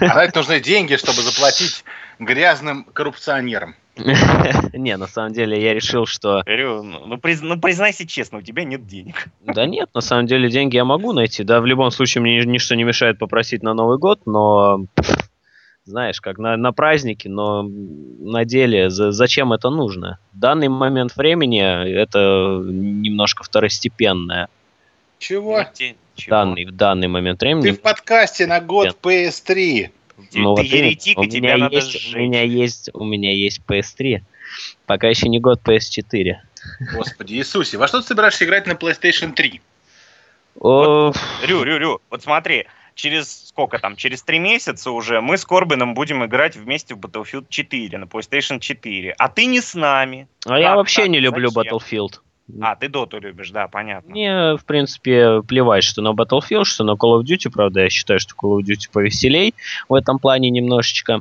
А 0.00 0.14
на 0.14 0.24
это 0.24 0.38
нужны 0.38 0.60
деньги, 0.60 0.94
чтобы 0.96 1.22
заплатить 1.22 1.84
грязным 2.20 2.84
коррупционерам. 2.84 3.74
Не, 4.72 4.96
на 4.96 5.06
самом 5.06 5.32
деле 5.32 5.60
я 5.62 5.74
решил, 5.74 6.06
что... 6.06 6.42
Говорю, 6.46 6.82
ну, 6.82 7.06
ну, 7.06 7.16
приз- 7.16 7.40
ну, 7.42 7.60
признайся 7.60 8.06
честно, 8.06 8.38
у 8.38 8.42
тебя 8.42 8.64
нет 8.64 8.86
денег. 8.86 9.26
Да 9.44 9.66
нет, 9.66 9.90
на 9.94 10.00
самом 10.00 10.26
деле 10.26 10.48
деньги 10.48 10.76
я 10.76 10.84
могу 10.84 11.12
найти. 11.12 11.42
Да, 11.44 11.60
в 11.60 11.66
любом 11.66 11.90
случае 11.90 12.22
мне 12.22 12.44
ничто 12.44 12.74
не 12.76 12.84
мешает 12.84 13.18
попросить 13.18 13.62
на 13.62 13.74
Новый 13.74 13.98
год, 13.98 14.20
но... 14.26 14.84
Знаешь, 15.86 16.20
как 16.20 16.38
на, 16.38 16.56
на 16.56 16.72
празднике, 16.72 17.28
но 17.28 17.62
на 17.62 18.44
деле 18.44 18.90
за- 18.90 19.10
зачем 19.12 19.52
это 19.52 19.70
нужно? 19.70 20.18
В 20.34 20.38
данный 20.38 20.68
момент 20.68 21.16
времени 21.16 21.60
это 21.60 22.60
немножко 22.62 23.42
второстепенное. 23.42 24.48
Чего? 25.18 25.64
В 26.16 26.28
данный, 26.28 26.66
в 26.66 26.72
данный 26.72 27.08
момент 27.08 27.40
Ты 27.40 27.46
времени. 27.46 27.70
в 27.72 27.80
подкасте 27.80 28.46
на 28.46 28.60
год 28.60 28.96
PS3. 29.02 29.90
Ты, 30.30 30.38
Ну, 30.40 30.54
ты 30.54 30.62
вот 30.62 30.66
еретик, 30.70 31.18
у 31.18 31.22
и 31.24 31.28
тебя 31.28 31.54
меня 31.54 31.64
надо 31.64 31.76
есть, 31.76 31.90
сжечь. 31.92 32.14
у 32.14 32.18
меня 32.18 32.42
есть, 32.42 32.90
у 32.94 33.04
меня 33.04 33.32
есть 33.32 33.60
PS3. 33.66 34.20
Пока 34.86 35.08
еще 35.08 35.28
не 35.28 35.38
год 35.40 35.60
PS4. 35.64 36.36
Господи 36.94 37.34
Иисусе, 37.34 37.78
во 37.78 37.86
что 37.88 38.00
ты 38.00 38.08
собираешься 38.08 38.44
играть 38.44 38.66
на 38.66 38.72
PlayStation 38.72 39.32
3? 39.32 39.60
О, 40.60 41.12
Рю, 41.44 41.62
Рю, 41.62 41.78
Рю, 41.78 42.00
вот 42.10 42.22
смотри, 42.22 42.66
через 42.94 43.46
сколько 43.48 43.78
там, 43.78 43.96
через 43.96 44.22
три 44.22 44.38
месяца 44.38 44.90
уже 44.90 45.20
мы 45.20 45.38
с 45.38 45.44
Корбином 45.44 45.94
будем 45.94 46.24
играть 46.24 46.56
вместе 46.56 46.94
в 46.94 46.98
Battlefield 46.98 47.46
4 47.48 47.96
на 47.98 48.04
PlayStation 48.04 48.58
4, 48.58 49.14
а 49.16 49.28
ты 49.28 49.46
не 49.46 49.60
с 49.60 49.74
нами. 49.74 50.26
а 50.46 50.58
я 50.58 50.68
как 50.70 50.76
вообще 50.78 51.02
так? 51.02 51.10
не 51.10 51.20
люблю 51.20 51.48
Зачем? 51.50 51.76
Battlefield. 51.78 52.20
А, 52.60 52.76
ты 52.76 52.88
Доту 52.88 53.20
любишь, 53.20 53.50
да, 53.50 53.68
понятно. 53.68 54.10
Мне, 54.10 54.56
в 54.56 54.64
принципе, 54.64 55.42
плевать, 55.42 55.84
что 55.84 56.02
на 56.02 56.10
Battlefield, 56.12 56.64
что 56.64 56.84
на 56.84 56.92
Call 56.92 57.20
of 57.20 57.22
Duty. 57.24 57.50
Правда, 57.50 57.80
я 57.80 57.90
считаю, 57.90 58.20
что 58.20 58.34
Call 58.34 58.58
of 58.58 58.62
Duty 58.62 58.90
повеселей 58.92 59.54
в 59.88 59.94
этом 59.94 60.18
плане 60.18 60.50
немножечко. 60.50 61.20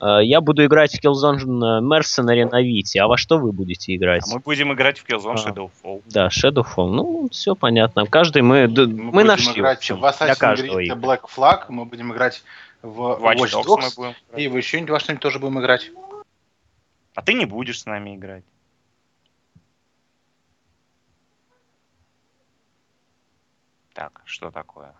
Э, 0.00 0.18
Я 0.22 0.40
буду 0.40 0.64
играть 0.64 0.92
в 0.92 1.04
Killzone 1.04 1.80
Mercenary 1.80 2.48
на 2.50 2.62
Вите. 2.62 3.00
А 3.00 3.06
во 3.06 3.16
что 3.16 3.38
вы 3.38 3.52
будете 3.52 3.94
играть? 3.94 4.22
А 4.30 4.34
мы 4.34 4.40
будем 4.40 4.72
играть 4.72 4.98
в 4.98 5.08
Killzone 5.08 5.36
А. 5.36 5.50
Shadowfall. 5.50 6.02
Да, 6.06 6.28
Shadowfall. 6.28 6.90
Ну, 6.90 7.28
все 7.30 7.54
понятно. 7.54 8.06
Каждый 8.06 8.42
мы... 8.42 8.66
Мы, 8.68 8.86
будем 8.86 9.26
нашли, 9.26 9.52
в 9.52 9.58
играть 9.58 9.78
общем, 9.78 10.00
в 10.00 10.04
Assassin's 10.04 10.38
Creed. 10.38 11.00
Black 11.00 11.22
Flag, 11.34 11.64
мы 11.68 11.84
будем 11.84 12.12
играть 12.12 12.42
в 12.82 13.00
Watch 13.00 13.36
Watch 13.36 13.52
Dogs 13.52 13.64
Dogs, 13.66 13.76
мы 13.76 13.90
будем 13.96 14.10
играть. 14.10 14.16
и 14.42 14.48
в 14.48 14.56
еще 14.56 14.84
во 14.86 15.00
что-нибудь 15.00 15.22
тоже 15.22 15.38
будем 15.38 15.60
играть. 15.60 15.90
А 17.14 17.22
ты 17.22 17.34
не 17.34 17.44
будешь 17.44 17.80
с 17.80 17.86
нами 17.86 18.16
играть. 18.16 18.44
Так, 23.94 24.20
что 24.24 24.50
такое? 24.50 24.94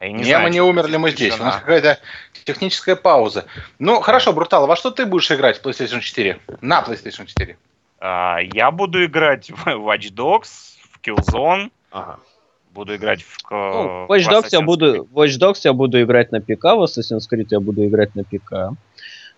Я 0.00 0.08
Не, 0.10 0.24
знаю, 0.24 0.44
мы 0.44 0.50
не 0.50 0.60
умерли, 0.60 0.96
мы 0.96 1.10
здесь. 1.10 1.38
У 1.38 1.42
нас 1.44 1.56
какая-то 1.56 1.98
техническая 2.44 2.96
пауза. 2.96 3.46
Ну, 3.78 4.00
хорошо, 4.00 4.32
Брутал, 4.32 4.66
во 4.66 4.74
что 4.74 4.90
ты 4.90 5.06
будешь 5.06 5.30
играть 5.30 5.58
в 5.60 5.64
PlayStation 5.64 6.00
4? 6.00 6.40
На 6.60 6.82
PlayStation 6.82 7.26
4. 7.26 7.56
А, 8.00 8.38
я 8.40 8.72
буду 8.72 9.04
играть 9.04 9.50
в 9.50 9.64
Watch 9.68 10.12
Dogs, 10.12 10.76
в 10.90 11.00
Killzone, 11.00 11.70
Ага. 11.92 12.18
буду 12.72 12.96
играть 12.96 13.22
в... 13.22 13.42
к- 13.44 13.50
Ну, 13.52 14.06
Watch 14.06 14.28
Dogs 14.28 14.48
я 14.50 14.60
буду. 14.62 15.04
Watch 15.12 15.38
Dogs 15.38 15.60
я 15.62 15.72
буду 15.72 16.02
играть 16.02 16.32
на 16.32 16.40
ПК, 16.40 16.64
в 16.64 16.82
Assassin's 16.82 17.28
Creed 17.32 17.46
я 17.50 17.60
буду 17.60 17.86
играть 17.86 18.12
на 18.16 18.24
ПК. 18.24 18.76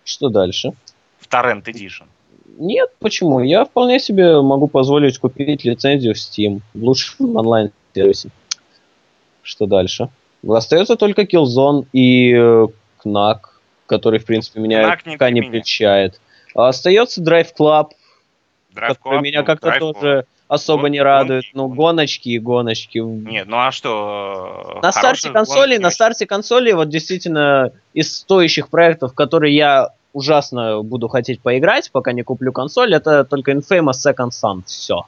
Что 0.02 0.30
дальше? 0.30 0.70
В 1.18 1.26
Torrent 1.28 1.64
Edition. 1.64 2.06
Нет, 2.46 2.90
почему? 3.00 3.40
Я 3.40 3.64
вполне 3.64 3.98
себе 3.98 4.40
могу 4.40 4.68
позволить 4.68 5.18
купить 5.18 5.64
лицензию 5.64 6.14
в 6.14 6.18
Steam 6.18 6.60
в 6.72 6.82
лучшем 6.84 7.36
онлайн-сервисе. 7.36 8.30
Что 9.42 9.66
дальше? 9.66 10.08
Остается 10.46 10.96
только 10.96 11.22
Killzone 11.22 11.86
и 11.92 12.32
э, 12.34 12.66
Knack. 13.04 13.40
который, 13.86 14.18
в 14.18 14.24
принципе, 14.24 14.60
меня 14.60 14.82
Кнак 14.82 15.06
не 15.06 15.12
пока 15.12 15.30
не. 15.30 16.12
А 16.54 16.68
остается 16.68 17.22
Drive 17.22 17.48
Club, 17.58 17.90
Drive 18.74 18.88
который 18.88 19.18
Club, 19.18 19.22
меня 19.22 19.40
ну, 19.40 19.46
как-то 19.46 19.68
Drive 19.68 19.80
Club. 19.80 19.92
тоже 19.94 20.26
особо 20.48 20.82
Гон- 20.82 20.92
не 20.92 21.00
радует. 21.00 21.44
гонки, 21.44 21.50
Ну, 21.54 21.68
гоночки 21.68 22.28
и 22.30 22.38
гоночки. 22.38 22.98
Нет, 22.98 23.46
ну 23.46 23.56
а 23.58 23.72
что? 23.72 24.78
На 24.82 24.92
хороших 24.92 25.18
старте 25.20 25.30
консоли, 25.30 25.76
на 25.78 25.90
старте 25.90 26.26
консоли, 26.26 26.72
вот 26.72 26.88
действительно 26.88 27.72
из 27.92 28.16
стоящих 28.18 28.68
проектов, 28.68 29.14
которые 29.14 29.54
я 29.56 29.90
ужасно 30.14 30.82
буду 30.82 31.08
хотеть 31.08 31.40
поиграть, 31.42 31.90
пока 31.92 32.12
не 32.12 32.22
куплю 32.22 32.52
консоль, 32.52 32.94
это 32.94 33.24
только 33.24 33.52
Infamous 33.52 33.98
Second 34.06 34.30
Son. 34.30 34.62
Все. 34.64 35.02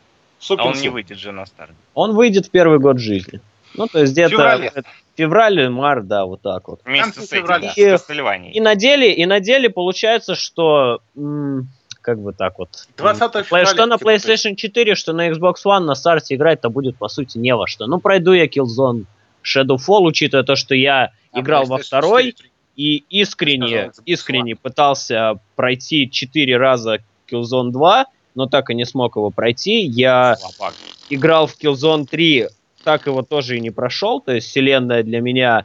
очень. 0.54 0.62
А 0.62 0.66
он 0.66 0.78
не 0.78 0.88
выйдет 0.90 1.18
же 1.18 1.32
на 1.32 1.46
старт. 1.46 1.70
Он 1.94 2.14
выйдет 2.14 2.46
в 2.46 2.50
первый 2.50 2.78
год 2.78 2.98
жизни. 2.98 3.40
Ну, 3.74 3.86
то 3.86 4.00
есть 4.00 4.12
где-то 4.12 4.30
феврале. 4.30 4.72
февраль, 5.16 5.68
март, 5.68 6.06
да, 6.06 6.24
вот 6.26 6.42
так 6.42 6.68
вот. 6.68 6.80
Вместе 6.84 7.20
с 7.20 7.32
этим, 7.32 7.46
И-. 7.76 8.52
И 8.52 8.60
на 8.60 8.74
деле, 8.74 9.12
и 9.12 9.24
на 9.26 9.40
деле 9.40 9.70
получается, 9.70 10.34
что 10.34 11.00
м, 11.16 11.68
как 12.00 12.20
бы 12.20 12.32
так 12.32 12.58
вот. 12.58 12.68
20 12.96 13.34
М, 13.34 13.44
февраля, 13.44 13.66
Что 13.66 13.86
на 13.86 13.98
типа. 13.98 14.10
PlayStation 14.10 14.54
4, 14.54 14.94
что 14.94 15.12
на 15.12 15.28
Xbox 15.30 15.54
One 15.64 15.80
на 15.80 15.94
старте 15.94 16.34
играть-то 16.34 16.68
будет 16.70 16.96
по 16.96 17.08
сути 17.08 17.38
не 17.38 17.54
во 17.54 17.66
что. 17.66 17.86
Ну, 17.86 17.98
пройду 18.00 18.32
я 18.32 18.46
Killzone 18.46 19.04
Shadowfall, 19.44 20.02
учитывая 20.02 20.44
то, 20.44 20.56
что 20.56 20.74
я 20.74 21.12
А 21.32 21.40
играл 21.40 21.64
во 21.64 21.78
второй 21.78 22.32
4 22.32 22.50
и 22.76 23.04
искренне, 23.08 23.90
искренне 24.04 24.54
пытался 24.54 25.40
пройти 25.56 26.10
4 26.10 26.56
раза 26.56 26.98
Killzone 27.30 27.70
2, 27.70 28.06
но 28.34 28.46
так 28.46 28.70
и 28.70 28.74
не 28.74 28.84
смог 28.84 29.16
его 29.16 29.30
пройти. 29.30 29.80
Я 29.80 30.36
Слабак. 30.36 30.74
играл 31.08 31.46
в 31.46 31.56
Killzone 31.58 32.06
3, 32.06 32.48
так 32.84 33.06
его 33.06 33.22
тоже 33.22 33.56
и 33.56 33.60
не 33.60 33.70
прошел. 33.70 34.20
То 34.20 34.32
есть 34.32 34.48
вселенная 34.48 35.02
для 35.02 35.20
меня 35.20 35.64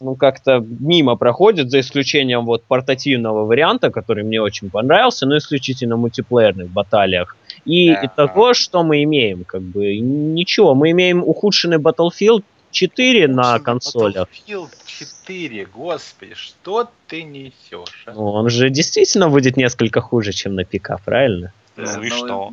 ну, 0.00 0.16
как-то 0.16 0.64
мимо 0.80 1.16
проходит, 1.16 1.70
за 1.70 1.80
исключением 1.80 2.44
вот 2.44 2.64
портативного 2.64 3.46
варианта, 3.46 3.90
который 3.90 4.22
мне 4.22 4.40
очень 4.40 4.68
понравился, 4.68 5.24
но 5.24 5.38
исключительно 5.38 5.96
в 5.96 6.00
мультиплеерных 6.00 6.68
баталиях. 6.68 7.36
И 7.64 7.88
Да. 7.88 8.04
итого, 8.04 8.52
что 8.52 8.82
мы 8.82 9.02
имеем? 9.04 9.44
Как 9.44 9.62
бы 9.62 9.96
ничего, 9.98 10.74
мы 10.74 10.90
имеем 10.90 11.22
ухудшенный 11.22 11.78
Battlefield 11.78 12.44
4 12.74 13.28
на 13.28 13.60
консолях. 13.60 14.28
Battlefield 14.48 14.70
4, 14.84 15.64
господи, 15.66 16.34
что 16.34 16.90
ты 17.06 17.22
несешь? 17.22 18.04
а? 18.06 18.12
Ну, 18.12 18.24
он 18.26 18.50
же 18.50 18.68
действительно 18.68 19.28
будет 19.30 19.56
несколько 19.56 20.00
хуже, 20.00 20.32
чем 20.32 20.54
на 20.56 20.64
ПК, 20.64 21.02
правильно? 21.04 21.52
Ну 21.76 21.84
Да, 21.84 22.00
и 22.06 22.10
что? 22.10 22.52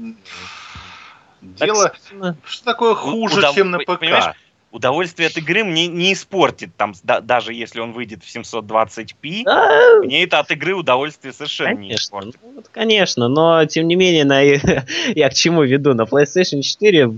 Так, 1.57 1.67
Дело, 1.67 1.87
собственно, 1.87 2.37
что 2.45 2.65
такое 2.65 2.93
хуже, 2.95 3.41
удов- 3.41 3.55
чем 3.55 3.71
на 3.71 3.79
ПК? 3.79 3.99
понимаешь, 3.99 4.35
Удовольствие 4.71 5.27
от 5.27 5.35
игры 5.35 5.65
мне 5.65 5.87
не 5.87 6.13
испортит, 6.13 6.69
там, 6.77 6.93
да- 7.03 7.19
даже 7.19 7.53
если 7.53 7.81
он 7.81 7.91
выйдет 7.91 8.23
в 8.23 8.29
720p, 8.33 9.43
да, 9.43 9.97
мне 10.01 10.23
это 10.23 10.39
от 10.39 10.49
игры 10.51 10.75
удовольствие 10.75 11.33
совершенно 11.33 11.71
не 11.71 11.87
Конечно, 11.89 11.95
испортит. 12.05 12.35
ну, 12.41 12.53
вот, 12.53 12.69
конечно, 12.69 13.27
но 13.27 13.65
тем 13.65 13.89
не 13.89 13.95
менее, 13.95 14.23
на, 14.23 14.39
я 15.15 15.29
к 15.29 15.33
чему 15.33 15.63
веду? 15.63 15.93
На 15.93 16.03
PlayStation 16.03 16.61
4, 16.61 17.11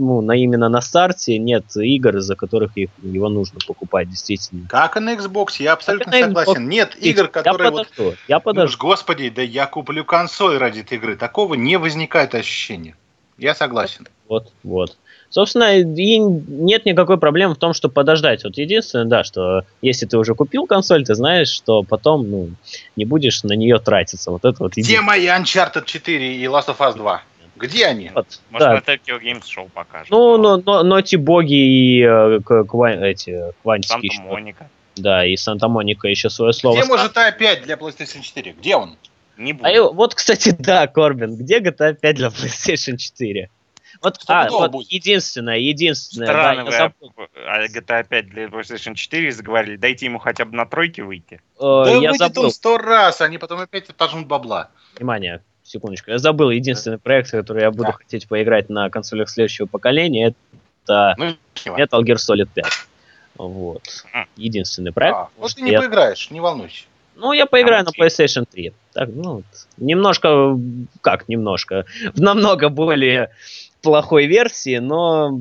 ну, 0.00 0.20
на, 0.22 0.32
именно 0.32 0.68
на 0.68 0.80
старте 0.80 1.38
нет 1.38 1.64
игр, 1.76 2.16
из-за 2.16 2.34
которых 2.34 2.76
их, 2.76 2.88
его 3.02 3.28
нужно 3.28 3.58
покупать, 3.66 4.08
действительно. 4.08 4.66
Как 4.68 4.96
и 4.96 5.00
на 5.00 5.14
Xbox, 5.14 5.56
я 5.58 5.74
абсолютно 5.74 6.10
Как 6.10 6.24
согласен. 6.24 6.68
Нет 6.68 6.96
игр, 7.00 7.28
которые 7.28 7.66
я 7.66 7.70
вот... 7.70 7.88
подожду, 7.88 8.16
я 8.26 8.36
Ну, 8.36 8.42
подожду. 8.42 8.74
уж, 8.74 8.78
господи, 8.78 9.28
да 9.28 9.42
я 9.42 9.66
куплю 9.66 10.04
консоль 10.04 10.56
ради 10.56 10.80
этой 10.80 10.96
игры. 10.96 11.16
Такого 11.16 11.54
не 11.54 11.76
возникает 11.76 12.34
ощущения. 12.34 12.96
Я 13.36 13.54
согласен. 13.54 14.08
Вот, 14.28 14.52
вот. 14.62 14.96
Собственно, 15.28 15.78
и 15.78 16.18
нет 16.18 16.86
никакой 16.86 17.18
проблемы 17.18 17.54
в 17.54 17.58
том, 17.58 17.72
чтобы 17.72 17.94
подождать. 17.94 18.42
Вот 18.42 18.58
единственное, 18.58 19.04
да, 19.04 19.22
что 19.22 19.62
если 19.80 20.06
ты 20.06 20.18
уже 20.18 20.34
купил 20.34 20.66
консоль, 20.66 21.04
ты 21.04 21.14
знаешь, 21.14 21.48
что 21.48 21.82
потом, 21.82 22.30
ну, 22.30 22.50
не 22.96 23.04
будешь 23.04 23.42
на 23.44 23.52
нее 23.52 23.78
тратиться. 23.78 24.30
Вот 24.30 24.44
это 24.44 24.56
вот 24.64 24.72
Где 24.76 25.00
мои 25.00 25.26
Uncharted 25.26 25.84
4 25.84 26.36
и 26.36 26.44
Last 26.44 26.66
of 26.66 26.78
Us 26.78 26.96
2? 26.96 27.22
Где 27.60 27.86
они? 27.86 28.10
Вот, 28.14 28.40
Может, 28.50 28.68
да. 28.68 28.74
на 28.74 28.78
Tokyo 28.78 29.20
Games 29.20 29.42
Show 29.42 29.68
покажут. 29.70 30.10
Ну, 30.10 30.36
но, 30.36 30.56
но, 30.58 30.82
Ноти 30.82 31.16
Боги 31.16 31.54
и 31.54 32.02
э, 32.02 32.40
ква- 32.44 32.92
эти 33.04 33.38
квантики. 33.62 34.08
Санта-Моника. 34.16 34.68
Да, 34.96 35.24
и 35.24 35.36
Санта-Моника 35.36 36.08
еще 36.08 36.30
свое 36.30 36.52
слово. 36.52 36.78
Где 36.78 36.86
может 36.88 37.16
опять 37.16 37.62
для 37.62 37.76
PlayStation 37.76 38.22
4? 38.22 38.52
Где 38.52 38.76
он? 38.76 38.96
Не 39.36 39.52
буду. 39.52 39.68
А 39.68 39.92
вот, 39.92 40.14
кстати, 40.14 40.50
да, 40.58 40.86
Корбин, 40.86 41.36
где 41.36 41.60
GTA 41.60 41.94
5 41.94 42.16
для 42.16 42.28
PlayStation 42.28 42.96
4? 42.96 43.48
Вот, 44.02 44.18
а, 44.28 44.48
вот 44.48 44.70
будет. 44.70 44.90
единственное, 44.90 45.58
единственное, 45.58 46.28
да, 46.28 46.32
Странно 46.32 46.58
я 46.60 46.64
вы 46.64 46.72
забыл. 46.72 47.12
о 47.46 47.66
GTA 47.66 48.06
5 48.08 48.26
для 48.30 48.44
PlayStation 48.46 48.94
4 48.94 49.32
заговорили. 49.32 49.76
Дайте 49.76 50.06
ему 50.06 50.18
хотя 50.18 50.44
бы 50.46 50.56
на 50.56 50.64
тройке 50.64 51.02
выйти. 51.02 51.40
Э, 51.58 51.84
Да 51.84 51.90
я 51.90 51.96
выйдет 52.10 52.16
забыл, 52.16 52.44
он 52.44 52.50
сто 52.50 52.78
раз, 52.78 53.20
они 53.20 53.36
потом 53.36 53.60
опять 53.60 53.90
отожмут 53.90 54.26
бабла. 54.26 54.70
внимание, 54.96 55.42
секундочку, 55.70 56.10
я 56.10 56.18
забыл 56.18 56.50
единственный 56.50 56.98
проект, 56.98 57.30
который 57.30 57.62
я 57.62 57.70
буду 57.70 57.84
Да. 57.84 57.92
хотеть 57.92 58.26
поиграть 58.28 58.68
на 58.68 58.90
консолях 58.90 59.28
следующего 59.30 59.66
поколения, 59.66 60.34
это 60.84 61.14
Ну. 61.16 61.36
Metal 61.76 62.02
Gear 62.02 62.16
Solid 62.16 62.48
5. 62.52 62.66
Вот. 63.36 63.82
М. 64.12 64.26
Единственный 64.36 64.92
проект. 64.92 65.16
А, 65.16 65.28
вот 65.38 65.50
что 65.50 65.60
ты 65.60 65.64
не 65.66 65.72
я- 65.72 65.80
поиграешь, 65.80 66.30
не 66.30 66.40
волнуйся. 66.40 66.84
Ну, 67.16 67.32
я 67.32 67.46
поиграю 67.46 67.82
А 67.82 67.84
на 67.84 67.90
PlayStation 67.90 68.46
3. 68.50 68.72
Так, 68.92 69.10
ну, 69.14 69.36
вот. 69.36 69.44
немножко, 69.76 70.58
как 71.02 71.28
немножко, 71.28 71.84
в 72.14 72.20
намного 72.20 72.68
более 72.70 73.30
плохой 73.82 74.26
версии, 74.26 74.78
но, 74.78 75.38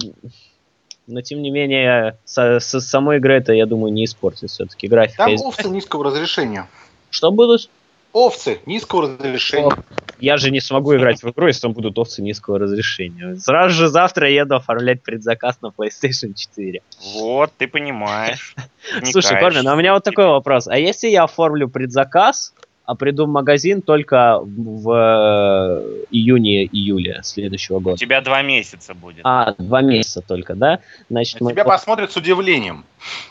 но 1.07 1.21
тем 1.21 1.41
не 1.41 1.49
менее, 1.51 2.17
со, 2.25 2.59
со 2.59 2.79
самой 2.81 3.17
игрой-то, 3.17 3.53
я 3.53 3.65
думаю, 3.65 3.91
не 3.93 4.05
испортит 4.05 4.49
все-таки 4.49 4.87
графика. 4.87 5.25
Там 5.25 5.33
овцы 5.41 5.69
низкого 5.69 6.03
разрешения. 6.05 6.67
Что 7.09 7.31
будут? 7.31 7.69
Овцы 8.11 8.59
низкого 8.65 9.03
разрешения. 9.03 9.71
Я 10.19 10.37
же 10.37 10.51
не 10.51 10.59
смогу 10.59 10.95
играть 10.95 11.23
в 11.23 11.29
игру, 11.29 11.47
если 11.47 11.61
там 11.61 11.73
будут 11.73 11.97
овцы 11.97 12.21
низкого 12.21 12.59
разрешения. 12.59 13.35
Сразу 13.37 13.73
же 13.75 13.87
завтра 13.87 14.29
еду 14.29 14.55
оформлять 14.55 15.01
предзаказ 15.01 15.59
на 15.61 15.67
PlayStation 15.67 16.33
4. 16.35 16.81
Вот, 17.15 17.51
ты 17.57 17.67
понимаешь. 17.67 18.55
Слушай. 19.03 19.39
Корнин, 19.39 19.67
а 19.67 19.73
у 19.73 19.77
меня 19.77 19.93
вот 19.93 20.03
такой 20.03 20.25
вопрос. 20.25 20.67
А 20.67 20.77
если 20.77 21.07
я 21.07 21.23
оформлю 21.23 21.69
предзаказ, 21.69 22.53
а 22.89 22.95
приду 22.95 23.27
в 23.27 23.29
магазин 23.29 23.83
только 23.83 24.39
в 24.41 24.91
э, 24.91 26.05
июне-июле 26.09 27.19
следующего 27.21 27.77
У 27.77 27.81
года? 27.81 27.97
тебя 27.97 28.19
два 28.19 28.41
месяца 28.41 28.95
будет. 28.95 29.19
А, 29.23 29.53
два 29.59 29.81
месяца 29.81 30.23
только, 30.27 30.55
да? 30.55 30.79
Значит, 31.07 31.39
На 31.39 31.45
мы... 31.45 31.51
тебя 31.51 31.65
посмотрят 31.65 32.11
с 32.11 32.17
удивлением, 32.17 32.85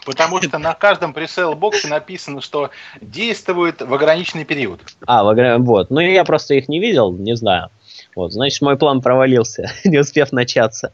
потому 0.07 0.41
что 0.41 0.59
на 0.59 0.75
каждом 0.75 1.13
пресейл-боксе 1.13 1.89
написано, 1.89 2.41
что 2.41 2.71
действует 3.01 3.83
в 3.83 3.93
ограниченный 3.93 4.45
период. 4.45 4.81
А, 5.09 5.25
в 5.25 5.59
вот. 5.59 5.91
Ну, 5.91 5.99
я 5.99 6.23
просто 6.23 6.55
их 6.55 6.69
не 6.69 6.79
видел, 6.79 7.13
не 7.13 7.35
знаю. 7.35 7.71
Вот, 8.15 8.33
значит, 8.33 8.63
мой 8.63 8.79
план 8.79 9.01
провалился, 9.01 9.73
не 9.85 9.99
успев 9.99 10.31
начаться. 10.31 10.93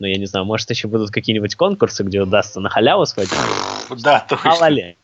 Ну, 0.00 0.06
я 0.06 0.18
не 0.18 0.26
знаю, 0.26 0.44
может, 0.44 0.68
еще 0.68 0.86
будут 0.86 1.12
какие-нибудь 1.12 1.54
конкурсы, 1.54 2.02
где 2.02 2.20
удастся 2.20 2.60
на 2.60 2.68
халяву 2.68 3.06
схватить? 3.06 3.38
Да, 4.02 4.20
точно. 4.20 4.50
Мало 4.50 4.68
ли. 4.68 4.96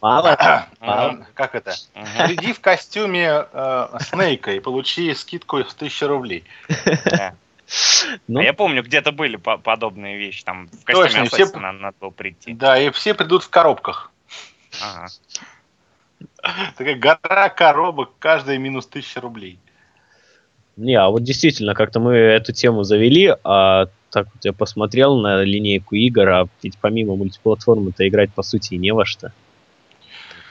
Мало 0.00 1.26
Как 1.34 1.54
это? 1.54 1.74
Мгм, 1.94 2.26
Приди 2.26 2.52
в 2.52 2.60
костюме 2.60 3.46
э, 3.52 3.88
Снейка 4.00 4.52
и 4.52 4.60
получи 4.60 5.14
скидку 5.14 5.56
в 5.62 5.72
1000 5.72 6.08
рублей. 6.08 6.44
да. 7.04 7.34
Ну, 8.28 8.40
А 8.40 8.42
я 8.44 8.52
помню, 8.52 8.82
где-то 8.82 9.10
были 9.10 9.36
по- 9.36 9.56
подобные 9.56 10.18
вещи. 10.18 10.44
Там 10.44 10.68
в 10.68 10.84
Точно, 10.84 11.20
костюме 11.20 11.24
все- 11.28 11.42
Ассасина 11.44 11.72
надо 11.72 11.96
было 11.98 12.10
прийти. 12.10 12.52
Да, 12.52 12.78
и 12.78 12.90
все 12.90 13.14
придут 13.14 13.42
в 13.42 13.48
коробках. 13.48 14.12
Ага. 14.82 15.06
Такая 16.76 16.94
гора 16.96 17.48
коробок, 17.48 18.10
каждая 18.18 18.58
минус 18.58 18.86
1000 18.86 19.20
рублей. 19.20 19.58
Не, 20.76 20.94
а 20.96 21.08
вот 21.08 21.22
действительно, 21.22 21.74
как-то 21.74 22.00
мы 22.00 22.14
эту 22.16 22.52
тему 22.52 22.82
завели, 22.82 23.34
а 23.44 23.86
так 24.14 24.28
вот 24.32 24.44
я 24.44 24.52
посмотрел 24.52 25.18
на 25.18 25.42
линейку 25.42 25.96
игр, 25.96 26.28
а 26.28 26.46
ведь 26.62 26.78
помимо 26.78 27.16
мультиплатформы-то 27.16 28.06
играть 28.06 28.32
по 28.32 28.44
сути 28.44 28.74
и 28.74 28.78
не 28.78 28.92
во 28.92 29.04
что. 29.04 29.32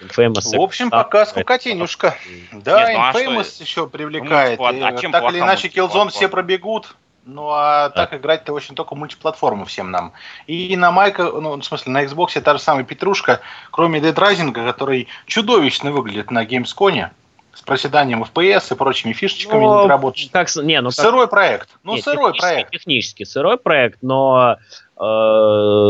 Infamous, 0.01 0.57
В 0.57 0.61
общем, 0.61 0.87
Xbox, 0.87 0.91
пока 0.91 1.21
это- 1.21 1.31
скукотенюшка. 1.31 2.17
Да, 2.51 2.89
Нет, 2.89 2.97
ну 2.97 3.03
а 3.03 3.11
Infamous 3.13 3.61
еще 3.61 3.87
привлекает. 3.87 4.59
Ну, 4.59 4.65
а 4.65 4.97
чем 4.97 5.13
так 5.13 5.31
или 5.31 5.39
иначе, 5.39 5.69
Killzone 5.69 6.09
все 6.09 6.27
пробегут. 6.27 6.97
Ну, 7.25 7.51
а 7.51 7.89
так 7.89 8.13
играть-то 8.13 8.51
очень 8.51 8.75
только 8.75 8.95
мультиплатформу 8.95 9.63
всем 9.63 9.91
нам. 9.91 10.11
И 10.45 10.75
на 10.75 10.91
Майка, 10.91 11.23
ну, 11.23 11.55
в 11.55 11.63
смысле, 11.63 11.93
на 11.93 12.03
Xbox 12.03 12.41
та 12.41 12.53
же 12.53 12.59
самая 12.59 12.83
Петрушка, 12.83 13.39
кроме 13.71 14.01
Dead 14.01 14.13
Rising, 14.13 14.51
который 14.51 15.07
чудовищно 15.25 15.93
выглядит 15.93 16.31
на 16.31 16.43
Gamescom, 16.43 17.11
с 17.53 17.61
проседанием 17.61 18.23
FPS 18.23 18.73
и 18.73 18.77
прочими 18.77 19.13
фишечками 19.13 19.61
Ну, 19.61 19.83
не 19.83 19.87
работает. 19.87 20.31
Как, 20.31 20.47
не, 20.55 20.81
ну 20.81 20.89
как 20.89 20.95
сырой 20.95 21.27
проект. 21.27 21.69
Ну, 21.83 21.93
Не, 21.95 22.01
сырой 22.01 22.33
технически- 22.33 22.41
проект. 22.41 22.71
Технически 22.71 23.23
сырой 23.23 23.57
проект, 23.57 23.99
но 24.01 24.57
э, 24.97 25.01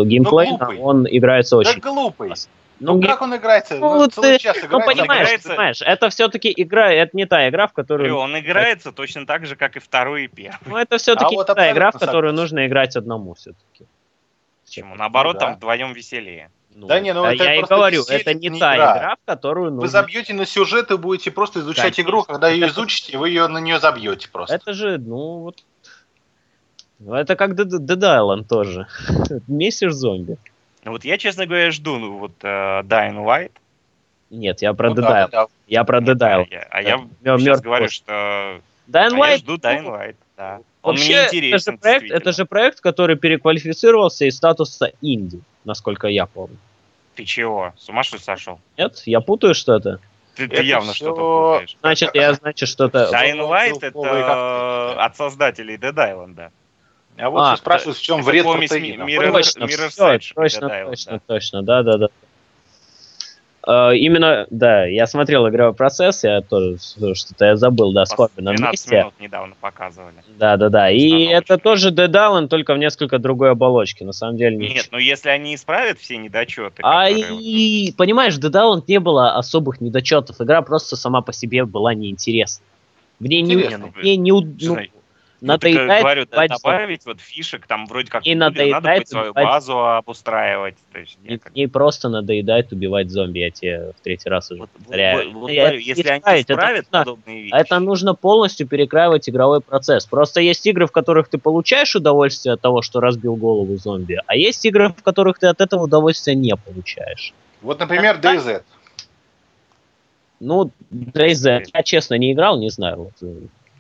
геймплей 0.06 0.52
Ну, 0.52 0.58
глупый. 0.58 0.80
он 0.80 1.08
играется 1.10 1.56
Да 1.56 1.60
очень. 1.60 1.80
глупый. 1.80 2.28
классно. 2.30 2.52
Ну, 2.80 2.98
ге- 2.98 3.08
как 3.08 3.22
он 3.22 3.34
играется? 3.36 3.76
Ну, 3.78 3.96
Ну, 3.98 4.08
ты- 4.10 4.40
час 4.40 4.58
ну, 4.70 4.82
понимаешь, 4.82 5.28
играется- 5.28 5.50
понимаешь, 5.50 5.82
это 5.82 6.10
все-таки 6.10 6.54
игра, 6.56 6.92
это 6.92 7.12
не 7.14 7.26
та 7.26 7.48
игра, 7.48 7.68
в 7.68 7.72
И 7.72 7.74
которую... 7.76 8.18
он 8.18 8.38
играется 8.38 8.92
точно 8.92 9.26
так 9.26 9.46
же, 9.46 9.56
как 9.56 9.78
и 9.78 9.80
второй 9.80 10.26
и 10.26 10.28
первый. 10.28 10.58
Ну, 10.66 10.76
это 10.78 10.98
все-таки 10.98 11.34
А 11.36 11.38
вот 11.38 11.48
не 11.48 11.56
та 11.56 11.72
игра, 11.72 11.92
в 11.92 12.00
которую 12.00 12.34
нужно 12.34 12.68
играть 12.68 12.98
одному 12.98 13.36
все-таки. 13.36 13.86
Почему? 14.66 14.96
Наоборот, 14.96 15.36
Ну 15.36 15.40
да. 15.40 15.46
там 15.48 15.56
вдвоем 15.56 15.94
веселее. 15.94 16.50
Ну, 16.76 16.88
Да 16.88 17.00
не, 17.00 17.14
ну 17.14 17.24
а 17.24 17.34
это 17.34 17.44
я 17.44 17.56
и 17.56 17.62
говорю, 17.62 18.04
это 18.08 18.34
не 18.34 18.50
не 18.50 18.60
та 18.60 18.76
игра. 18.76 18.98
игра, 18.98 19.16
в 19.16 19.26
которую 19.26 19.66
Вы 19.66 19.72
нужно... 19.76 19.90
забьете 19.90 20.34
на 20.34 20.46
сюжет 20.46 20.92
и 20.92 20.98
будете 20.98 21.32
просто 21.32 21.60
изучать 21.60 21.96
Конечно. 21.96 22.02
игру, 22.02 22.24
когда 22.24 22.50
ее 22.50 22.68
изучите, 22.68 23.18
вы 23.18 23.30
ее 23.30 23.48
на 23.48 23.60
нее 23.60 23.80
забьете 23.80 24.30
просто. 24.30 24.56
Это 24.56 24.74
же, 24.74 24.98
ну 24.98 25.40
вот... 25.40 25.64
Ну, 27.00 27.14
Это 27.16 27.36
как 27.36 27.52
Dead 27.52 27.68
Dead 27.68 28.00
Island 28.00 28.48
тоже. 28.48 28.88
Месишь 29.48 29.94
зомби. 29.94 30.38
Ну 30.84 30.92
вот 30.92 31.06
я, 31.06 31.18
честно 31.18 31.46
говоря, 31.46 31.70
жду 31.72 31.98
ну, 31.98 32.18
вот 32.18 32.32
э, 32.42 32.48
Dying 32.48 33.24
Light. 33.26 33.52
Нет, 34.30 34.62
я 34.62 34.74
про 34.74 34.90
Ну 34.90 34.96
Dead 34.96 35.02
да, 35.02 35.24
Island. 35.26 35.30
да, 35.32 35.46
Я 35.68 35.84
про 35.84 36.00
Dead 36.02 36.18
А 36.22 36.42
Island. 36.42 36.48
я, 36.52 36.68
а 36.70 36.82
я 36.82 36.98
сейчас 37.38 37.62
говорю, 37.62 37.90
что 37.90 38.12
Dying 38.12 38.62
а 38.88 39.00
я 39.02 39.10
Light, 39.10 39.38
жду 39.38 39.56
Dying 39.58 39.86
Light, 39.86 40.16
да. 40.38 40.60
Он 40.84 40.96
Вообще, 40.96 41.06
мне 41.08 41.16
это 41.16 41.36
интересен, 41.38 41.74
же, 41.74 41.78
проект, 41.80 42.12
это 42.12 42.32
же 42.34 42.46
проект, 42.46 42.82
который 42.82 43.16
переквалифицировался 43.16 44.26
из 44.26 44.36
статуса 44.36 44.92
инди, 45.02 45.40
насколько 45.64 46.08
я 46.08 46.26
помню. 46.26 46.58
Ты 47.16 47.24
чего? 47.24 47.74
С 47.80 47.88
ума 47.90 48.04
что 48.04 48.20
сошел? 48.20 48.60
Нет? 48.78 49.02
Я 49.06 49.22
путаю 49.22 49.56
что-то? 49.56 50.00
Ты, 50.36 50.48
ты 50.48 50.56
Это 50.56 50.64
явно 50.64 50.92
всё- 50.94 51.06
что-то 51.06 51.52
путаешь. 51.54 51.78
Значит, 51.80 52.10
я, 52.16 52.34
значит, 52.34 52.68
что-то... 52.68 53.10
Dying 53.14 53.40
Light 53.50 53.78
это 53.82 55.04
от 55.06 55.16
создателей 55.16 55.76
Dead 55.78 55.94
Island, 55.96 56.34
да. 56.34 56.52
А 57.18 57.30
вот 57.30 57.40
А, 57.42 57.54
все 57.54 57.62
спрашивают, 57.62 57.98
в 57.98 58.02
чем 58.02 58.20
это 58.20 58.26
вред 58.30 58.44
протеина. 58.44 59.04
ми- 59.04 59.14
мира- 59.14 59.32
Точно, 59.32 59.68
точно, 59.68 60.36
точно, 60.36 61.12
да. 61.12 61.20
точно, 61.28 61.62
да, 61.64 61.84
да, 61.84 61.98
да. 61.98 62.06
Э, 62.06 62.10
Именно, 63.66 64.46
да, 64.50 64.86
я 64.86 65.08
смотрел 65.08 65.48
игровой 65.48 65.74
процесс, 65.74 66.24
я 66.24 66.42
тоже 66.42 66.78
что-то 67.14 67.46
я 67.46 67.56
забыл, 67.56 67.94
да, 67.94 68.06
с 68.06 68.18
на 68.18 68.28
12 68.52 68.62
месте. 68.62 68.98
минут 68.98 69.14
недавно 69.20 69.56
показывали. 69.62 70.16
Да, 70.38 70.58
да, 70.58 70.70
да. 70.70 70.90
И 70.92 71.24
это 71.28 71.58
тоже 71.58 71.92
Dead 71.92 72.12
Island, 72.12 72.48
только 72.50 72.74
в 72.74 72.78
несколько 72.78 73.20
другой 73.20 73.52
оболочке. 73.52 74.04
На 74.04 74.12
самом 74.12 74.36
деле 74.36 74.58
ничего. 74.58 74.74
Нет, 74.76 74.88
ну 74.92 74.98
если 74.98 75.30
они 75.30 75.56
исправят 75.56 76.00
все 76.00 76.18
недочеты, 76.18 76.82
А 76.84 77.08
которые 77.10 77.40
и, 77.40 77.94
понимаешь, 77.94 78.38
Dead 78.38 78.52
Island 78.52 78.84
не 78.88 79.00
было 79.00 79.36
особых 79.36 79.80
недочетов. 79.80 80.42
Игра 80.42 80.62
просто 80.62 80.98
сама 80.98 81.22
по 81.22 81.32
себе 81.32 81.64
была 81.64 81.94
неинтересна. 81.94 82.66
В 83.20 83.26
ней 83.26 83.42
не, 83.42 83.54
Интересно. 83.54 83.92
не, 84.04 84.32
уд- 84.32 84.62
Не 84.62 84.68
ну, 84.68 84.78
Ну, 85.46 85.48
э, 85.48 85.56
надоедает 85.58 86.02
говорю, 86.04 86.26
да, 86.32 86.48
добавить 86.48 87.06
вот 87.06 87.20
фишек, 87.20 87.68
там 87.68 87.86
вроде 87.86 88.10
как 88.10 88.26
И 88.26 88.30
будет, 88.30 88.40
надо 88.40 88.56
надоедает 88.60 89.00
будет 89.00 89.10
свою 89.10 89.32
убивать- 89.32 89.46
базу 89.46 89.78
обустраивать. 89.78 90.76
То 90.94 91.00
есть, 91.00 91.18
И 91.26 91.34
я 91.34 91.38
как- 91.38 91.72
просто 91.74 92.08
надоедает 92.08 92.72
убивать 92.72 93.10
зомби, 93.10 93.40
я 93.40 93.50
тебе 93.52 93.92
в 93.92 94.02
третий 94.02 94.30
раз 94.30 94.50
уже 94.52 94.62
вот- 94.62 94.70
повторяю. 94.70 95.32
вот- 95.32 95.42
вот 95.42 95.52
Я- 95.52 95.64
говорю, 95.64 95.80
это 95.80 95.88
если 95.90 96.04
не 96.04 96.10
они 96.10 96.20
это 96.42 96.54
исправят 96.54 96.86
нужно- 96.86 97.00
подобные 97.00 97.42
вещи, 97.44 97.54
Это 97.54 97.80
нужно 97.80 98.16
полностью 98.16 98.68
перекраивать 98.68 99.28
игровой 99.30 99.60
процесс. 99.60 100.06
Просто 100.06 100.40
есть 100.40 100.66
игры, 100.66 100.88
в 100.88 100.92
которых 100.94 101.28
ты 101.28 101.38
получаешь 101.38 101.94
удовольствие 101.94 102.54
от 102.54 102.62
того, 102.62 102.82
что 102.82 103.02
разбил 103.02 103.36
голову 103.36 103.76
зомби, 103.76 104.22
а 104.26 104.36
есть 104.38 104.66
игры, 104.66 104.90
в 104.98 105.04
которых 105.04 105.40
ты 105.40 105.48
от 105.48 105.60
этого 105.60 105.84
удовольствия 105.84 106.36
не 106.36 106.56
получаешь. 106.56 107.34
Вот, 107.62 107.80
например, 107.82 108.18
DayZ. 108.22 108.64
Ну, 110.40 110.72
DayZ, 110.92 111.66
я 111.74 111.84
честно 111.84 112.16
не 112.16 112.32
играл, 112.32 112.60
не 112.60 112.70
знаю, 112.70 113.12
вот, 113.22 113.30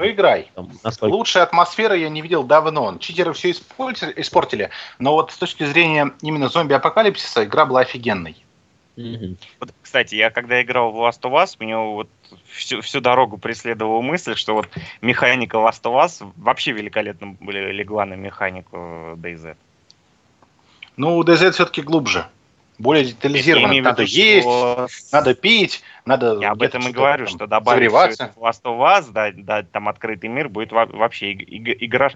э, 0.03 0.07
Поиграй. 0.09 0.51
там, 0.55 0.71
насколько... 0.83 1.13
Лучшей 1.13 1.41
атмосферы 1.41 1.97
я 1.97 2.09
не 2.09 2.21
видел 2.21 2.43
давно. 2.43 2.97
Читеры 2.99 3.33
все 3.33 3.51
испортили, 3.51 4.13
испортили, 4.17 4.69
но 4.99 5.13
вот 5.13 5.31
с 5.31 5.37
точки 5.37 5.65
зрения 5.65 6.11
именно 6.21 6.49
зомби-апокалипсиса 6.49 7.45
игра 7.45 7.65
была 7.65 7.81
офигенной. 7.81 8.35
Мгм. 8.95 9.37
Вот, 9.59 9.73
кстати, 9.81 10.15
я 10.15 10.29
когда 10.29 10.61
играл 10.61 10.91
в 10.91 10.97
Last 10.97 11.21
of 11.21 11.31
Us, 11.33 11.55
меня 11.59 11.79
вот 11.79 12.09
всю, 12.51 12.81
всю 12.81 13.01
дорогу 13.01 13.37
преследовала 13.37 14.01
мысль, 14.01 14.35
что 14.35 14.53
вот 14.53 14.69
механика 15.01 15.57
Last 15.57 15.81
of 15.83 16.05
Us 16.05 16.31
вообще 16.37 16.73
великолепно 16.73 17.35
были- 17.39 17.71
легла 17.71 18.05
на 18.05 18.13
механику 18.13 18.77
DayZ. 19.15 19.55
Ну, 20.95 21.17
у 21.17 21.23
DayZ 21.23 21.51
все-таки 21.51 21.81
глубже. 21.81 22.27
Более 22.79 23.05
в 23.13 23.23
Надо 23.23 24.03
виду, 24.03 24.03
есть, 24.03 24.43
что 24.43 24.87
надо 25.11 25.35
пить, 25.35 25.83
надо... 26.05 26.39
Я 26.41 26.51
об 26.51 26.61
этом 26.61 26.87
и 26.87 26.91
говорю, 26.91 27.25
там 27.27 27.35
что 27.35 27.47
добавить 27.47 27.91
Last 27.91 28.31
of 28.63 28.79
Us, 28.79 29.11
да, 29.11 29.31
да, 29.31 29.63
там 29.63 29.87
открытый 29.87 30.29
мир, 30.29 30.49
будет 30.49 30.71
во- 30.71 30.87
вообще 30.87 31.33
иг- 31.33 31.47
иг- 31.47 31.77
игра, 31.83 32.11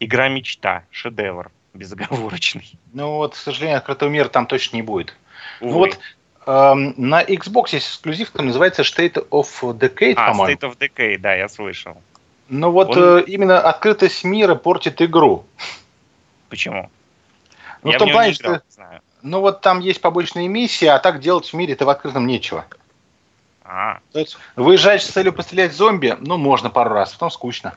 игра 0.00 0.28
мечта, 0.28 0.84
шедевр 0.90 1.50
безоговорочный. 1.74 2.70
Ну 2.92 3.14
вот, 3.16 3.34
к 3.34 3.36
сожалению, 3.36 3.78
открытого 3.78 4.10
мира 4.10 4.28
там 4.28 4.46
точно 4.46 4.76
не 4.76 4.82
будет. 4.82 5.14
Ну 5.60 5.68
Увы. 5.68 5.78
вот 5.78 5.98
эм, 6.46 6.94
на 6.96 7.22
Xbox 7.22 7.68
есть 7.72 7.88
эксклюзив, 7.88 8.30
там 8.30 8.46
называется 8.46 8.82
State 8.82 9.26
of 9.30 9.48
Decay, 9.78 10.14
а, 10.16 10.28
по-моему. 10.28 10.58
State 10.58 10.70
of 10.70 10.78
Decay, 10.78 11.18
да, 11.18 11.34
я 11.34 11.48
слышал. 11.48 11.96
Ну 12.48 12.70
вот 12.70 12.90
Он- 12.96 13.18
э, 13.20 13.24
именно 13.26 13.60
открытость 13.60 14.24
мира 14.24 14.54
портит 14.54 15.00
игру. 15.00 15.46
Почему? 16.50 16.90
Ну, 17.82 17.90
я 17.90 17.96
в 17.96 17.98
том 17.98 18.10
плане, 18.10 18.30
не 18.30 18.36
играл, 18.36 18.54
что 18.56 18.64
не 18.66 18.72
знаю. 18.72 19.00
Ну 19.22 19.40
вот 19.40 19.60
там 19.60 19.80
есть 19.80 20.00
побочные 20.00 20.48
миссии, 20.48 20.86
а 20.86 20.98
так 20.98 21.20
делать 21.20 21.46
в 21.46 21.54
мире-то 21.54 21.86
в 21.86 21.90
открытом 21.90 22.26
нечего. 22.26 22.64
А, 23.64 24.00
То 24.12 24.18
есть 24.18 24.36
выезжаешь 24.56 25.02
с 25.02 25.10
целью 25.10 25.32
пострелять 25.32 25.72
в 25.72 25.76
зомби, 25.76 26.16
ну, 26.20 26.36
можно 26.36 26.68
пару 26.68 26.90
раз, 26.90 27.12
потом 27.12 27.30
скучно. 27.30 27.74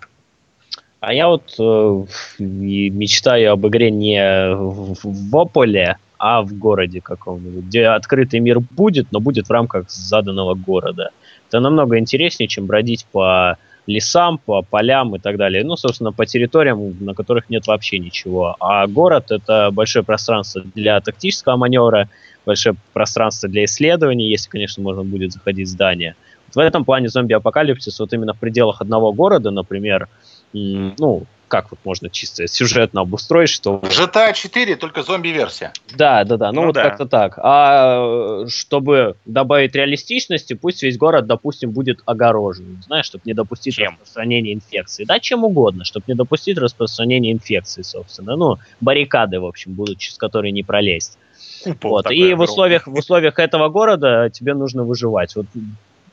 А 0.99 1.13
я 1.13 1.27
вот 1.27 1.53
э, 1.59 2.05
мечтаю 2.39 3.53
об 3.53 3.67
игре 3.67 3.91
не 3.91 4.55
в, 4.55 4.95
в 5.03 5.35
Ополе, 5.35 5.97
а 6.17 6.41
в 6.41 6.57
городе 6.57 7.01
каком-нибудь, 7.01 7.65
где 7.65 7.87
открытый 7.87 8.39
мир 8.39 8.59
будет, 8.59 9.11
но 9.11 9.19
будет 9.19 9.47
в 9.47 9.51
рамках 9.51 9.89
заданного 9.89 10.55
города. 10.55 11.11
Это 11.47 11.59
намного 11.59 11.99
интереснее, 11.99 12.47
чем 12.47 12.65
бродить 12.65 13.05
по 13.11 13.57
лесам, 13.87 14.37
по 14.37 14.61
полям 14.61 15.15
и 15.15 15.19
так 15.19 15.37
далее. 15.37 15.63
Ну, 15.63 15.75
собственно, 15.75 16.11
по 16.11 16.25
территориям, 16.25 16.95
на 16.99 17.13
которых 17.13 17.49
нет 17.49 17.67
вообще 17.67 17.99
ничего. 17.99 18.55
А 18.59 18.87
город— 18.87 19.25
это 19.31 19.69
большое 19.71 20.03
пространство 20.03 20.63
для 20.73 20.99
тактического 21.01 21.55
маневра, 21.55 22.09
большое 22.45 22.75
пространство 22.93 23.49
для 23.49 23.65
исследований, 23.65 24.29
если, 24.29 24.49
конечно, 24.49 24.83
можно 24.83 25.03
будет 25.03 25.31
заходить 25.31 25.67
в 25.67 25.71
здание. 25.71 26.15
В 26.53 26.59
этом 26.59 26.85
плане 26.85 27.09
зомби-апокалипсис 27.09 27.99
вот 27.99 28.13
именно 28.13 28.33
в 28.33 28.39
пределах 28.39 28.81
одного 28.81 29.11
города, 29.11 29.51
например, 29.51 30.07
ну, 30.53 31.23
как 31.55 31.71
вот 31.71 31.79
можно 31.85 32.09
чисто 32.09 32.47
сюжетно 32.47 33.01
обустроить, 33.01 33.49
что... 33.49 33.79
GTA 33.81 34.33
4, 34.33 34.75
только 34.75 35.03
зомби-версия. 35.03 35.71
Да, 35.95 36.23
да, 36.23 36.37
да, 36.37 36.51
ну, 36.51 36.61
Ну 36.61 36.67
вот 36.67 36.75
да. 36.75 36.83
как-то 36.83 37.05
так. 37.05 37.39
А 37.41 38.43
э, 38.43 38.47
чтобы 38.49 39.15
добавить 39.25 39.73
реалистичности, 39.73 40.53
пусть 40.53 40.83
весь 40.83 40.97
город, 40.97 41.27
допустим, 41.27 41.71
будет 41.71 41.99
огорожен, 42.05 42.83
знаешь, 42.85 43.05
чтобы 43.05 43.21
не 43.25 43.33
допустить 43.33 43.75
Чем? 43.75 43.93
распространения 43.93 44.53
инфекции. 44.53 45.05
Да, 45.05 45.19
чем 45.19 45.43
угодно, 45.45 45.85
чтобы 45.85 46.03
не 46.07 46.15
допустить 46.15 46.57
распространения 46.57 47.31
инфекции, 47.31 47.81
собственно. 47.83 48.35
Ну, 48.35 48.57
баррикады, 48.81 49.39
в 49.39 49.45
общем, 49.45 49.73
будут, 49.73 49.97
через 49.99 50.17
которые 50.17 50.51
не 50.51 50.63
пролезть. 50.63 51.17
купол 51.63 51.91
Вот. 51.91 52.11
И 52.11 52.33
в 52.33 52.41
условиях, 52.41 52.87
в 52.87 52.93
условиях 52.93 53.39
этого 53.39 53.69
города 53.69 54.29
тебе 54.29 54.53
нужно 54.53 54.83
выживать. 54.83 55.35
Вот 55.35 55.45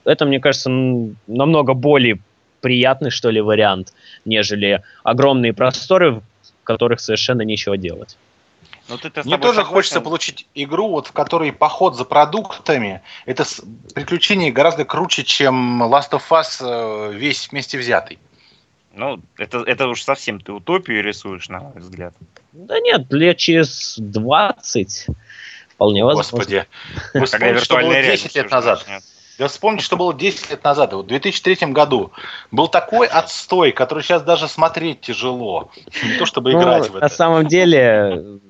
это, 0.05 0.25
мне 0.25 0.41
кажется, 0.41 0.71
намного 1.27 1.75
более 1.75 2.21
приятный, 2.63 3.11
что 3.11 3.29
ли, 3.29 3.43
вариант, 3.43 3.93
нежели 4.25 4.83
огромные 5.05 5.53
просторы, 5.53 6.13
в 6.13 6.23
которых 6.65 7.01
совершенно 7.01 7.43
нечего 7.43 7.77
делать. 7.77 8.17
Ну, 8.89 8.99
ты-то 8.99 9.23
с 9.23 9.27
Мне 9.27 9.37
тоже 9.37 9.57
согласен? 9.57 9.75
хочется 9.75 10.01
получить 10.01 10.47
игру, 10.55 10.89
вот 10.89 11.09
в 11.09 11.13
которой 11.13 11.53
поход 11.53 11.97
за 11.97 12.05
продуктами, 12.05 13.03
это 13.27 13.45
приключение 13.95 14.51
гораздо 14.51 14.85
круче, 14.85 15.25
чем 15.25 15.83
Last 15.83 16.11
of 16.11 16.23
Us 16.31 16.59
э, 16.61 17.13
весь 17.13 17.51
вместе 17.51 17.79
взятый. 17.79 18.19
Ну, 18.95 19.21
это, 19.39 19.59
это 19.67 19.89
уж 19.89 20.03
совсем 20.03 20.41
ты 20.41 20.53
утопию 20.53 21.03
рисуешь, 21.03 21.49
на 21.49 21.61
мой 21.61 21.73
взгляд. 21.77 22.15
Да 22.53 22.79
нет, 22.81 23.11
лет 23.13 23.39
через 23.39 23.97
20 23.99 25.07
вполне 25.71 26.05
возможно. 26.05 26.31
Господи. 26.39 26.67
Вы 27.15 27.27
Когда 27.27 27.27
вспомните, 27.27 27.65
что 27.65 27.75
было 27.75 27.83
виртуальная 27.83 28.03
10 28.03 28.05
реальность 28.05 28.37
лет 28.37 28.51
назад. 28.51 28.79
начнет. 28.81 29.03
Да 29.39 29.49
вспомните, 29.49 29.85
что 29.85 29.97
было 29.97 30.13
10 30.15 30.51
лет 30.51 30.63
назад. 30.63 30.93
Вот 30.93 31.07
в 31.07 31.09
2003 31.09 31.69
году 31.73 32.13
был 32.51 32.69
такой 32.69 33.07
отстой, 33.07 33.73
который 33.73 34.03
сейчас 34.03 34.23
даже 34.23 34.47
смотреть 34.49 35.01
тяжело. 35.01 35.71
Не 36.05 36.19
то 36.19 36.27
чтобы 36.27 36.53
Ну, 36.53 36.61
играть 36.61 36.89
в 36.91 36.95
на 36.95 36.99
это. 36.99 37.09
самом 37.09 37.47
деле 37.47 37.81
м, 37.81 38.41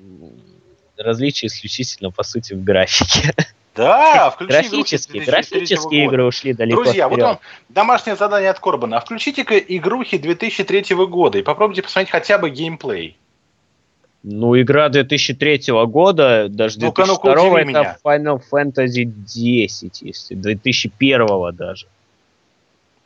различие 0.97 1.47
исключительно, 1.47 2.11
по 2.11 2.23
сути, 2.23 2.53
в 2.53 2.63
графике. 2.63 3.33
Да, 3.75 4.29
включи 4.29 4.51
Графические, 4.51 5.23
2003 5.23 5.31
графические 5.55 6.05
игры 6.05 6.25
ушли 6.25 6.53
далеко 6.53 6.83
Друзья, 6.83 7.07
вот 7.07 7.15
вперед. 7.15 7.27
вам 7.27 7.39
домашнее 7.69 8.15
задание 8.15 8.51
от 8.51 8.59
Корбана. 8.59 8.99
Включите-ка 8.99 9.57
игрухи 9.57 10.19
2003 10.19 10.93
года 11.07 11.39
и 11.39 11.41
попробуйте 11.41 11.81
посмотреть 11.81 12.11
хотя 12.11 12.37
бы 12.37 12.51
геймплей. 12.51 13.17
Ну, 14.23 14.59
игра 14.59 14.87
2003 14.87 15.63
года, 15.85 16.47
даже 16.49 16.79
Ну-ка, 16.79 17.03
2002 17.03 17.35
ну-ка, 17.35 17.41
удиви 17.41 17.61
это 17.61 17.69
меня. 17.69 17.97
Final 18.03 18.41
Fantasy 18.51 19.03
10, 19.03 20.01
если 20.01 20.35
2001 20.35 21.55
даже. 21.55 21.87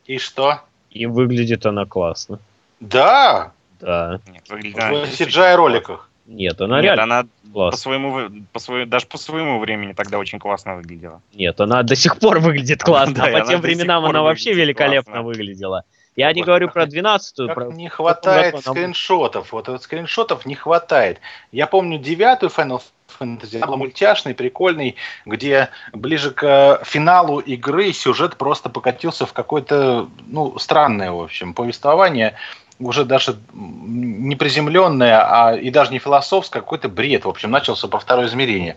И 0.05 0.19
что? 0.19 0.61
И 0.91 1.05
выглядит 1.07 1.65
она 1.65 1.85
классно. 1.85 2.39
Да, 2.79 3.51
Да. 3.79 4.19
Нет, 4.31 4.43
выглядит 4.49 4.77
в 4.77 4.79
она 4.79 5.03
CGI 5.05 5.55
роликах. 5.55 6.09
Нет, 6.27 6.59
она 6.61 6.75
Нет, 6.81 6.83
реально 6.83 7.03
она 7.03 7.23
по 7.23 7.51
классная. 7.53 7.77
своему, 7.79 8.29
по 8.51 8.59
своему, 8.59 8.85
даже 8.85 9.07
по 9.07 9.17
своему 9.17 9.59
времени 9.59 9.93
тогда 9.93 10.19
очень 10.19 10.39
классно 10.39 10.75
выглядела. 10.75 11.21
Нет, 11.33 11.59
она 11.61 11.83
до 11.83 11.95
сих 11.95 12.17
пор 12.19 12.39
выглядит 12.39 12.83
классно, 12.83 13.15
Да, 13.15 13.25
а 13.25 13.41
по 13.41 13.47
тем 13.47 13.61
временам 13.61 14.05
она 14.05 14.21
вообще 14.21 14.53
великолепно 14.53 15.13
классно. 15.13 15.23
выглядела. 15.27 15.83
Я 16.17 16.33
не 16.33 16.41
говорю 16.41 16.69
про 16.69 16.85
не- 16.87 16.91
12-ю. 16.91 17.47
Как 17.47 17.55
про- 17.55 17.65
не 17.71 17.89
хватает 17.89 18.59
скриншотов. 18.59 19.51
Вот, 19.53 19.67
вот 19.67 19.83
скриншотов 19.83 20.47
не 20.47 20.55
хватает. 20.55 21.19
Я 21.51 21.67
помню 21.67 21.99
девятую 21.99 22.49
Final 22.49 22.81
Fantasy, 23.19 23.57
она 23.57 23.67
была 23.67 23.77
мультяшный, 23.77 24.33
прикольный, 24.33 24.95
где 25.25 25.69
ближе 25.93 26.31
к 26.31 26.43
э, 26.43 26.83
финалу 26.83 27.39
игры 27.39 27.93
сюжет 27.93 28.35
просто 28.35 28.67
покатился 28.69 29.27
в 29.27 29.33
какое-то, 29.33 30.09
ну, 30.25 30.57
странное, 30.57 31.11
в 31.11 31.21
общем, 31.21 31.53
повествование, 31.53 32.33
уже 32.79 33.05
даже 33.05 33.37
не 33.53 34.35
приземленное, 34.35 35.19
а 35.21 35.55
и 35.55 35.69
даже 35.71 35.91
не 35.91 35.99
философское, 35.99 36.59
а 36.59 36.61
какой-то 36.61 36.89
бред, 36.89 37.25
в 37.25 37.29
общем, 37.29 37.49
начался 37.49 37.87
про 37.87 37.99
второе 37.99 38.27
измерение. 38.27 38.75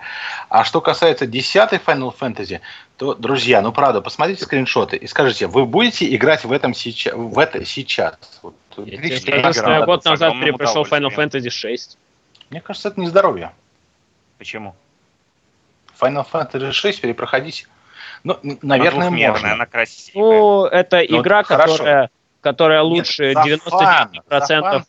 А 0.48 0.64
что 0.64 0.80
касается 0.80 1.26
десятой 1.26 1.78
Final 1.78 2.14
Fantasy, 2.18 2.60
то, 2.96 3.14
друзья, 3.14 3.60
ну 3.60 3.72
правда, 3.72 4.00
посмотрите 4.00 4.44
скриншоты 4.44 4.96
и 4.96 5.06
скажите, 5.06 5.46
вы 5.46 5.66
будете 5.66 6.14
играть 6.14 6.44
в 6.44 6.52
этом 6.52 6.74
сейчас, 6.74 7.14
в 7.14 7.38
это 7.38 7.64
сейчас? 7.64 8.18
Вот, 8.42 8.54
я 8.78 9.84
год 9.84 10.04
назад 10.04 10.32
перепрошел 10.40 10.82
Final. 10.84 11.14
Fantasy 11.14 11.50
6. 11.50 11.98
Мне 12.50 12.60
кажется, 12.60 12.88
это 12.88 13.00
не 13.00 13.08
здоровье. 13.08 13.52
Почему? 14.38 14.74
Final 16.00 16.26
Fantasy 16.30 16.72
6 16.72 17.00
перепроходить, 17.02 17.68
ну, 18.24 18.38
наверное, 18.62 19.10
можно. 19.10 19.52
Она 19.52 19.66
красивая. 19.66 20.22
Ну, 20.22 20.64
это 20.64 21.04
Ну, 21.08 21.20
игра, 21.20 21.42
хорошо. 21.42 21.72
которая, 21.72 22.10
которая 22.40 22.82
Нет, 22.82 22.90
лучше 22.90 23.32
за 23.34 23.42
фан, 23.58 24.10
99% 24.30 24.46
за 24.46 24.60
фан. 24.60 24.84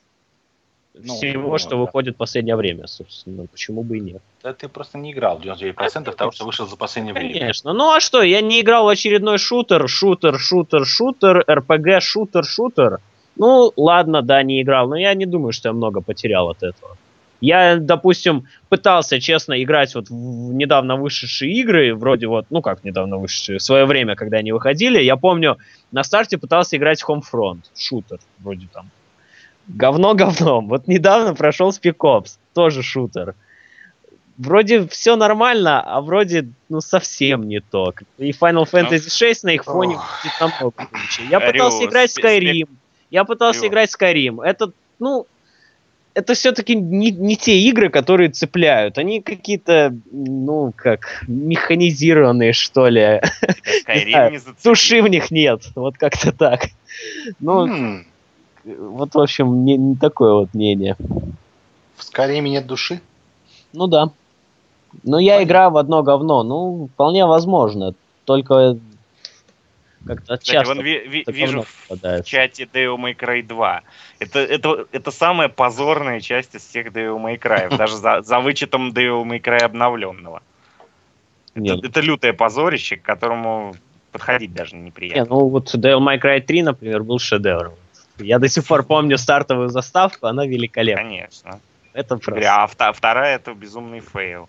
Ну, 0.93 1.15
всего, 1.15 1.51
ну, 1.51 1.57
что 1.57 1.71
да. 1.71 1.75
выходит 1.77 2.15
в 2.15 2.17
последнее 2.17 2.55
время, 2.55 2.85
собственно. 2.85 3.45
Почему 3.47 3.81
бы 3.83 3.97
и 3.97 4.01
нет? 4.01 4.21
Да 4.43 4.53
ты 4.53 4.67
просто 4.67 4.97
не 4.97 5.13
играл 5.13 5.39
99% 5.39 6.13
того, 6.15 6.31
что 6.31 6.45
вышло 6.45 6.67
за 6.67 6.75
последнее 6.75 7.13
время. 7.13 7.39
Конечно. 7.39 7.71
Ну 7.73 7.93
а 7.93 7.99
что, 8.01 8.21
я 8.21 8.41
не 8.41 8.59
играл 8.59 8.85
в 8.85 8.89
очередной 8.89 9.37
шутер, 9.37 9.87
шутер, 9.87 10.37
шутер, 10.37 10.85
шутер, 10.85 11.45
РПГ, 11.49 12.01
шутер, 12.01 12.43
шутер. 12.43 12.99
Ну, 13.37 13.71
ладно, 13.77 14.21
да, 14.21 14.43
не 14.43 14.61
играл, 14.61 14.89
но 14.89 14.97
я 14.97 15.13
не 15.13 15.25
думаю, 15.25 15.53
что 15.53 15.69
я 15.69 15.73
много 15.73 16.01
потерял 16.01 16.49
от 16.49 16.61
этого. 16.61 16.97
Я, 17.41 17.77
допустим, 17.77 18.47
пытался, 18.69 19.19
честно, 19.19 19.61
играть 19.61 19.95
вот 19.95 20.09
в 20.09 20.53
недавно 20.53 20.95
вышедшие 20.95 21.51
игры, 21.53 21.95
вроде 21.95 22.27
вот, 22.27 22.45
ну 22.51 22.61
как 22.61 22.83
недавно 22.83 23.17
вышедшие, 23.17 23.57
в 23.57 23.63
свое 23.63 23.85
время, 23.85 24.15
когда 24.15 24.37
они 24.37 24.51
выходили, 24.51 25.01
я 25.01 25.17
помню, 25.17 25.57
на 25.91 26.03
старте 26.03 26.37
пытался 26.37 26.77
играть 26.77 27.01
в 27.01 27.09
Homefront, 27.09 27.61
шутер, 27.75 28.19
вроде 28.39 28.67
там. 28.71 28.91
Говно 29.67 30.13
говном. 30.15 30.67
Вот 30.67 30.87
недавно 30.87 31.33
прошел 31.33 31.69
Spec 31.71 31.97
Ops, 31.97 32.37
тоже 32.53 32.83
шутер. 32.83 33.33
Вроде 34.37 34.87
все 34.87 35.15
нормально, 35.15 35.81
а 35.81 36.01
вроде, 36.01 36.49
ну, 36.69 36.79
совсем 36.79 37.47
не 37.47 37.59
то. 37.59 37.93
И 38.17 38.31
Final 38.31 38.69
Fantasy 38.71 39.09
6 39.09 39.43
на 39.43 39.49
их 39.49 39.63
фоне 39.63 39.95
будет 39.95 40.39
намного 40.39 40.71
круче. 40.71 41.23
Я 41.29 41.39
пытался 41.39 41.85
играть 41.85 42.17
Skyrim. 42.17 42.69
Я 43.09 43.23
пытался 43.23 43.67
играть 43.67 43.93
Skyrim. 43.93 44.43
Это, 44.43 44.71
ну, 44.99 45.27
это 46.13 46.33
все-таки 46.33 46.75
не, 46.75 47.11
не 47.11 47.35
те 47.35 47.59
игры, 47.59 47.89
которые 47.89 48.29
цепляют. 48.29 48.97
Они 48.97 49.21
какие-то, 49.21 49.95
ну, 50.11 50.73
как, 50.75 51.23
механизированные, 51.27 52.53
что 52.53 52.87
ли. 52.87 53.21
Знаю, 53.85 54.31
не 54.31 54.37
зацепил. 54.37 54.71
Души 54.71 55.01
в 55.01 55.07
них 55.07 55.31
нет. 55.31 55.63
Вот 55.75 55.97
как-то 55.97 56.31
так. 56.31 56.67
Ну, 57.39 57.67
М, 57.67 58.05
вот, 58.65 59.13
в 59.13 59.19
общем, 59.19 59.65
не, 59.65 59.77
не 59.77 59.95
такое 59.95 60.33
вот 60.33 60.53
мнение. 60.53 60.95
В 61.95 62.03
Скайриме 62.03 62.51
нет 62.51 62.67
души? 62.67 63.01
Ну 63.73 63.87
да. 63.87 64.11
Ну, 65.03 65.17
я 65.19 65.35
Понятно. 65.35 65.47
играю 65.47 65.71
в 65.71 65.77
одно 65.77 66.03
говно. 66.03 66.43
Ну, 66.43 66.89
вполне 66.93 67.25
возможно. 67.25 67.93
Только 68.25 68.77
как-то 70.15 70.37
часто 70.37 70.73
вон 70.73 70.83
ви- 70.83 71.07
ви- 71.07 71.23
вижу 71.27 71.45
говно 71.45 71.61
в 71.61 71.87
попадается. 71.87 72.31
чате 72.31 72.67
Devil 72.73 72.97
May 72.97 73.15
Cry 73.15 73.43
2. 73.43 73.81
Это, 74.19 74.39
это, 74.39 74.85
это 74.91 75.11
самая 75.11 75.47
позорная 75.49 76.19
часть 76.19 76.55
из 76.55 76.61
всех 76.61 76.87
Devil 76.87 77.17
May 77.21 77.37
Cry. 77.39 77.77
Даже 77.77 77.95
за, 77.95 78.21
за 78.21 78.39
вычетом 78.39 78.91
Devil 78.91 79.23
May 79.23 79.41
Cry 79.41 79.63
обновленного. 79.63 80.41
Нет. 81.55 81.77
Это, 81.79 81.87
это 81.87 82.01
лютое 82.01 82.33
позорище, 82.33 82.95
к 82.95 83.01
которому 83.01 83.75
подходить 84.11 84.53
даже 84.53 84.75
Не, 84.75 84.81
неприятно. 84.81 85.25
ну 85.35 85.47
вот 85.47 85.75
Devil 85.75 85.99
May 85.99 86.19
Cry 86.21 86.41
3, 86.41 86.63
например, 86.63 87.03
был 87.03 87.19
шедевром. 87.19 87.73
Я 88.17 88.39
до 88.39 88.47
сих 88.47 88.67
пор 88.67 88.83
помню 88.83 89.17
стартовую 89.17 89.69
заставку, 89.69 90.27
она 90.27 90.45
великолепна. 90.45 91.03
Конечно. 91.03 91.59
Это 91.93 92.17
просто... 92.17 92.63
А 92.63 92.91
вторая 92.93 93.35
это 93.35 93.53
безумный 93.53 94.01
fail. 94.01 94.47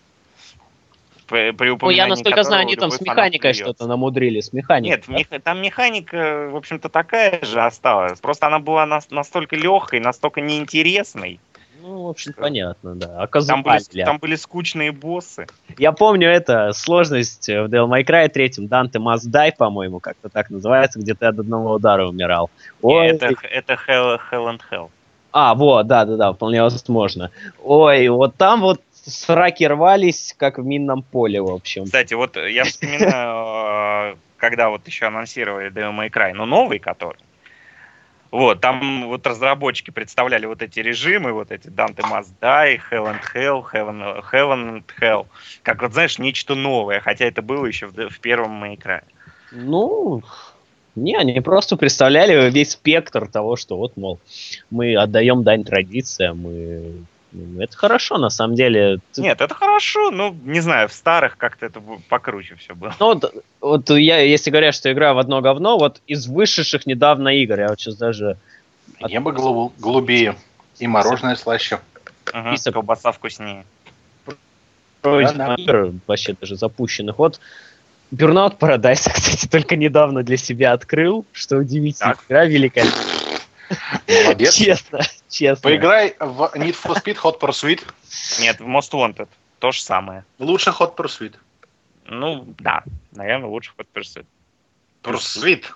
При, 1.33 1.51
при 1.53 1.65
Ну, 1.65 1.71
я, 1.71 1.75
упоминании 1.77 2.11
насколько 2.11 2.43
знаю, 2.43 2.61
они 2.67 2.77
там 2.77 2.91
с 2.91 3.01
механикой 3.01 3.55
что-то 3.55 3.87
намудрили, 3.87 4.41
с 4.41 4.53
механикой. 4.53 4.91
Нет, 4.99 5.09
мех- 5.09 5.41
там 5.43 5.63
механика, 5.63 6.51
в 6.53 6.57
общем-то, 6.57 6.91
такая 6.91 7.43
же 7.43 7.63
осталась. 7.63 8.21
Просто 8.21 8.49
она 8.49 8.59
была 8.59 8.85
нас- 8.85 9.11
настолько 9.11 9.57
легкой, 9.57 10.01
настолько 10.01 10.43
неинтересной. 10.43 11.41
Ну, 11.81 12.03
в 12.03 12.09
общем, 12.11 12.33
Что? 12.33 12.43
понятно, 12.43 12.95
да. 12.95 13.23
А 13.23 13.27
Там 13.27 13.63
были, 13.63 14.05
там 14.05 14.19
были 14.19 14.37
скучные 14.37 14.93
боссы. 14.93 15.47
Я 15.79 15.93
помню 15.93 16.29
это, 16.29 16.73
сложность 16.75 17.49
в 17.49 17.65
Devil 17.65 17.89
May 17.89 18.05
Cry 18.05 18.29
3, 18.29 18.49
Dante 18.69 18.99
Must 18.99 19.31
Die, 19.33 19.53
по-моему, 19.57 20.01
как-то 20.01 20.29
так 20.29 20.51
называется, 20.51 20.99
где 21.01 21.15
ты 21.15 21.25
от 21.25 21.39
одного 21.39 21.73
удара 21.73 22.07
умирал. 22.07 22.51
Ой, 22.83 23.07
Это, 23.07 23.35
это 23.51 23.79
Hell, 23.89 24.21
Hell 24.31 24.51
and 24.51 24.61
Hell. 24.71 24.91
А, 25.33 25.55
вот, 25.55 25.87
да-да-да, 25.87 26.35
вполне 26.35 26.63
возможно. 26.63 27.31
Ой, 27.65 28.07
вот 28.09 28.37
там 28.37 28.61
вот 28.61 28.83
сраки 29.05 29.65
рвались, 29.65 30.35
как 30.37 30.59
в 30.59 30.65
минном 30.65 31.03
поле, 31.03 31.41
в 31.41 31.51
общем. 31.51 31.85
Кстати, 31.85 32.15
вот 32.15 32.37
я 32.37 32.65
вспоминаю, 32.65 34.15
э, 34.15 34.17
когда 34.37 34.71
вот 34.71 34.87
еще 34.87 35.07
анонсировали 35.07 35.71
Devil 35.71 35.97
May 35.99 36.11
Cry, 36.11 36.33
ну 36.33 36.47
новый 36.47 36.79
который. 36.79 37.19
Вот, 38.31 38.63
там 38.63 39.09
вот 39.09 39.27
разработчики 39.27 39.91
представляли 39.91 40.47
вот 40.47 40.63
эти 40.63 40.81
режимы, 40.81 41.35
вот 41.35 41.53
эти 41.53 41.69
Dante 41.69 42.01
Must 42.01 42.31
Die, 42.41 42.81
Hell 42.91 43.05
and 43.05 43.21
Hell, 43.35 43.63
Heaven, 43.71 44.25
Heaven 44.33 44.71
and 44.71 44.85
Hell. 44.99 45.27
Как 45.63 45.83
вот, 45.83 45.93
знаешь, 45.93 46.19
нечто 46.19 46.55
новое, 46.55 47.01
хотя 47.01 47.27
это 47.27 47.43
было 47.43 47.67
еще 47.67 47.89
в, 47.89 48.09
в 48.09 48.21
первом 48.21 48.65
May 48.65 48.79
Cry. 48.79 49.03
Ну, 49.51 50.23
не, 50.95 51.15
они 51.15 51.41
просто 51.41 51.77
представляли 51.77 52.51
весь 52.51 52.71
спектр 52.71 53.29
того, 53.29 53.57
что 53.57 53.77
вот, 53.77 53.99
мол, 53.99 54.19
мы 54.71 54.97
отдаем 54.97 55.43
дань 55.43 55.65
традициям, 55.65 56.41
мы... 56.41 57.05
ну, 57.33 57.63
Это 57.63 57.77
хорошо, 57.77 58.19
на 58.19 58.31
самом 58.31 58.55
деле. 58.55 58.99
Нет, 59.17 59.41
это 59.41 59.55
хорошо, 59.55 60.11
ну, 60.11 60.37
не 60.45 60.61
знаю, 60.61 60.89
в 60.89 60.93
старых 60.93 61.37
как-то 61.37 61.67
это 61.67 61.81
покруче 62.09 62.57
все 62.57 62.75
было. 62.75 62.95
Ну, 63.01 63.07
вот, 63.07 63.35
вот 63.61 63.91
я, 63.91 64.21
если 64.21 64.51
говорят, 64.51 64.75
что 64.75 64.93
играю 64.93 65.15
в 65.15 65.19
одно 65.19 65.41
говно, 65.41 65.79
вот 65.79 66.01
из 66.07 66.27
вышедших 66.27 66.87
недавно 66.87 67.29
игр, 67.29 67.59
я 67.61 67.69
вот 67.69 67.81
сейчас 67.81 67.97
даже... 67.97 68.37
Небо 69.01 69.33
голу- 69.33 69.73
голубее 69.79 70.37
и 70.79 70.87
мороженое 70.87 71.37
слаще. 71.37 71.81
Ага, 72.33 72.51
список. 72.51 72.75
колбаса 72.75 73.13
вкуснее. 73.13 73.65
пройденных 75.01 75.37
Да-да. 75.37 75.63
игр, 75.63 75.93
вообще 76.07 76.37
даже 76.41 76.57
запущенных. 76.57 77.19
Вот 77.19 77.41
Burnout 78.13 78.59
Paradise, 78.59 79.11
кстати, 79.13 79.49
только 79.49 79.77
недавно 79.77 80.23
для 80.23 80.37
себя 80.37 80.73
открыл, 80.73 81.25
что 81.33 81.57
удивительно. 81.57 82.15
Так. 82.15 82.25
Игра 82.29 82.45
великолепная. 82.45 83.05
Молодец. 84.25 84.55
Честно, 84.55 85.01
честно. 85.33 85.63
Поиграй 85.69 86.15
в 86.21 86.53
Need 86.55 86.77
for 86.81 86.95
Speed 87.03 87.17
Hot 87.23 87.41
Pursuit. 87.41 87.83
Нет, 88.41 88.61
в 88.61 88.67
Most 88.67 88.93
Wanted 88.93 89.29
то 89.59 89.71
же 89.73 89.81
самое. 89.83 90.25
Лучше 90.39 90.71
Hot 90.71 90.97
Pursuit. 90.97 91.37
Ну, 92.05 92.45
да, 92.59 92.83
наверное, 93.13 93.49
лучше 93.49 93.73
хоть 93.77 93.87
Pursuit. 93.95 94.27
Pursuit. 95.03 95.67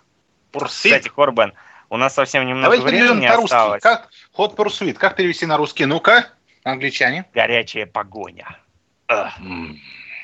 Кстати, 0.52 1.06
Pursuit. 1.06 1.10
Корбан, 1.10 1.52
у 1.88 1.96
нас 1.96 2.14
совсем 2.14 2.46
немного 2.46 2.64
Давайте 2.76 2.84
переведем 2.86 3.14
времени 3.14 3.28
по-русски. 3.28 3.54
осталось. 3.54 3.82
Как 3.82 4.10
Hot 4.36 4.56
Pursuit? 4.56 4.94
Как 4.94 5.16
перевести 5.16 5.46
на 5.46 5.56
русский? 5.56 5.86
Ну-ка, 5.86 6.30
англичане. 6.64 7.26
Горячая 7.32 7.86
погоня. 7.86 8.58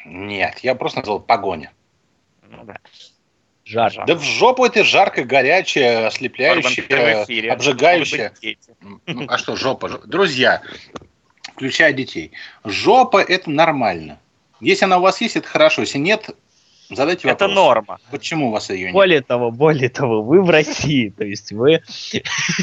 Нет, 0.04 0.58
я 0.58 0.74
просто 0.74 0.98
назвал 0.98 1.20
погоня. 1.20 1.72
Ну 2.48 2.64
да. 2.64 2.78
Жар. 3.64 3.92
Жар. 3.92 4.06
Да 4.06 4.14
в 4.16 4.22
жопу 4.22 4.64
это 4.64 4.82
жарко, 4.84 5.24
горячее, 5.24 6.06
ослепляющее, 6.06 7.52
обжигающее. 7.52 8.32
Ну, 9.06 9.24
а 9.28 9.38
что, 9.38 9.56
жопа? 9.56 9.88
жо- 9.88 10.02
Друзья, 10.06 10.62
включая 11.54 11.92
детей, 11.92 12.32
жопа 12.64 13.18
это 13.22 13.50
нормально. 13.50 14.18
Если 14.60 14.84
она 14.84 14.98
у 14.98 15.00
вас 15.02 15.20
есть, 15.20 15.36
это 15.36 15.46
хорошо. 15.48 15.82
Если 15.82 15.98
нет, 15.98 16.30
задайте 16.90 17.28
Это 17.28 17.44
вопрос. 17.44 17.54
норма. 17.54 17.98
Почему 18.10 18.48
у 18.48 18.50
вас 18.52 18.70
ее 18.70 18.86
нет? 18.86 18.92
Более 18.92 19.20
того, 19.20 19.50
более 19.50 19.88
того, 19.88 20.22
вы 20.22 20.42
в 20.42 20.50
России, 20.50 21.08
то 21.10 21.24
есть 21.24 21.52
вы... 21.52 21.82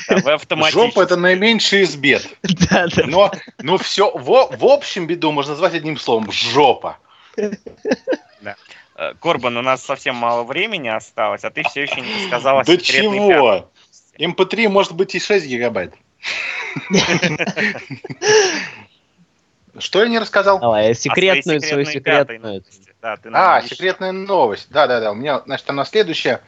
Да, 0.10 0.18
Вы 0.18 0.32
автоматически. 0.34 0.80
Жопа 0.86 1.02
это 1.02 1.16
наименьший 1.18 1.82
из 1.84 1.96
бед. 1.96 2.28
Да, 2.70 2.88
да. 2.88 3.06
Но, 3.06 3.32
ну 3.62 3.78
все, 3.78 4.12
в, 4.12 4.26
в 4.58 4.66
общем 4.66 5.08
беду 5.08 5.32
можно 5.32 5.52
назвать 5.54 5.74
одним 5.76 5.98
словом. 5.98 6.32
Жопа. 6.32 6.98
Э, 9.00 9.14
Корбан, 9.22 9.56
у 9.56 9.62
нас 9.62 9.82
совсем 9.82 10.16
мало 10.16 10.44
времени 10.44 10.90
осталось, 10.90 11.46
а 11.46 11.50
ты 11.50 11.64
все 11.64 11.84
еще 11.84 12.02
не 12.02 12.28
сказал 12.28 12.60
о 12.60 12.66
Да 12.66 12.76
чего? 12.76 13.72
MP3 14.18 14.68
может 14.68 14.92
быть 14.94 15.16
и 15.16 15.20
6 15.22 15.48
гигабайт. 15.48 15.94
Что 19.78 20.04
я 20.04 20.10
не 20.10 20.20
рассказал? 20.20 20.60
Давай, 20.60 20.94
секретную 20.94 21.60
А 21.60 21.62
свои 21.62 21.70
свою 21.72 21.86
секретную. 21.86 22.62
А, 23.32 23.62
секретная 23.62 24.12
новость. 24.12 24.68
Да-да-да, 24.70 25.14
у 25.14 25.16
меня, 25.16 25.44
значит, 25.46 25.70
она 25.70 25.86
следующая. 25.86 26.42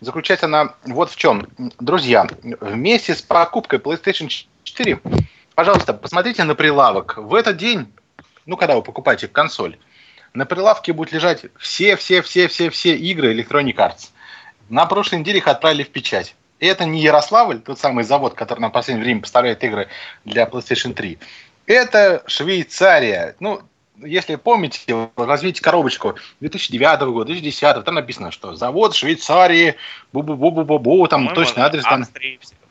Заключается 0.00 0.46
она 0.46 0.76
вот 0.86 1.10
в 1.10 1.16
чем. 1.16 1.46
Друзья, 1.78 2.26
вместе 2.42 3.14
с 3.14 3.20
покупкой 3.20 3.80
PlayStation 3.80 4.30
4, 4.62 4.98
пожалуйста, 5.54 5.92
посмотрите 5.92 6.44
на 6.44 6.54
прилавок. 6.54 7.18
В 7.18 7.34
этот 7.34 7.58
день, 7.58 7.92
ну, 8.46 8.56
когда 8.56 8.76
вы 8.76 8.82
покупаете 8.82 9.28
консоль, 9.28 9.76
на 10.34 10.46
прилавке 10.46 10.92
будут 10.92 11.12
лежать 11.12 11.46
все-все-все-все-все 11.58 12.96
игры 12.96 13.34
Electronic 13.34 13.76
Arts. 13.76 14.10
На 14.68 14.86
прошлой 14.86 15.20
неделе 15.20 15.38
их 15.38 15.48
отправили 15.48 15.82
в 15.82 15.90
печать. 15.90 16.34
И 16.60 16.66
это 16.66 16.84
не 16.84 17.00
Ярославль, 17.00 17.60
тот 17.60 17.78
самый 17.78 18.04
завод, 18.04 18.34
который 18.34 18.60
на 18.60 18.70
последнее 18.70 19.04
время 19.04 19.20
поставляет 19.20 19.62
игры 19.62 19.88
для 20.24 20.44
PlayStation 20.44 20.92
3. 20.92 21.18
Это 21.66 22.22
Швейцария. 22.26 23.36
Ну, 23.40 23.62
если 24.02 24.36
помните, 24.36 25.10
возьмите 25.16 25.62
коробочку 25.62 26.16
2009 26.40 27.00
года, 27.00 27.26
2010, 27.26 27.84
там 27.84 27.94
написано, 27.94 28.30
что 28.30 28.54
завод 28.54 28.94
Швейцарии, 28.94 29.76
бу-бу-бу-бу-бу, 30.12 31.06
там 31.08 31.26
По-моему, 31.26 31.34
точный 31.34 31.62
адрес. 31.62 31.84
в 31.84 31.88
Там... 31.88 32.04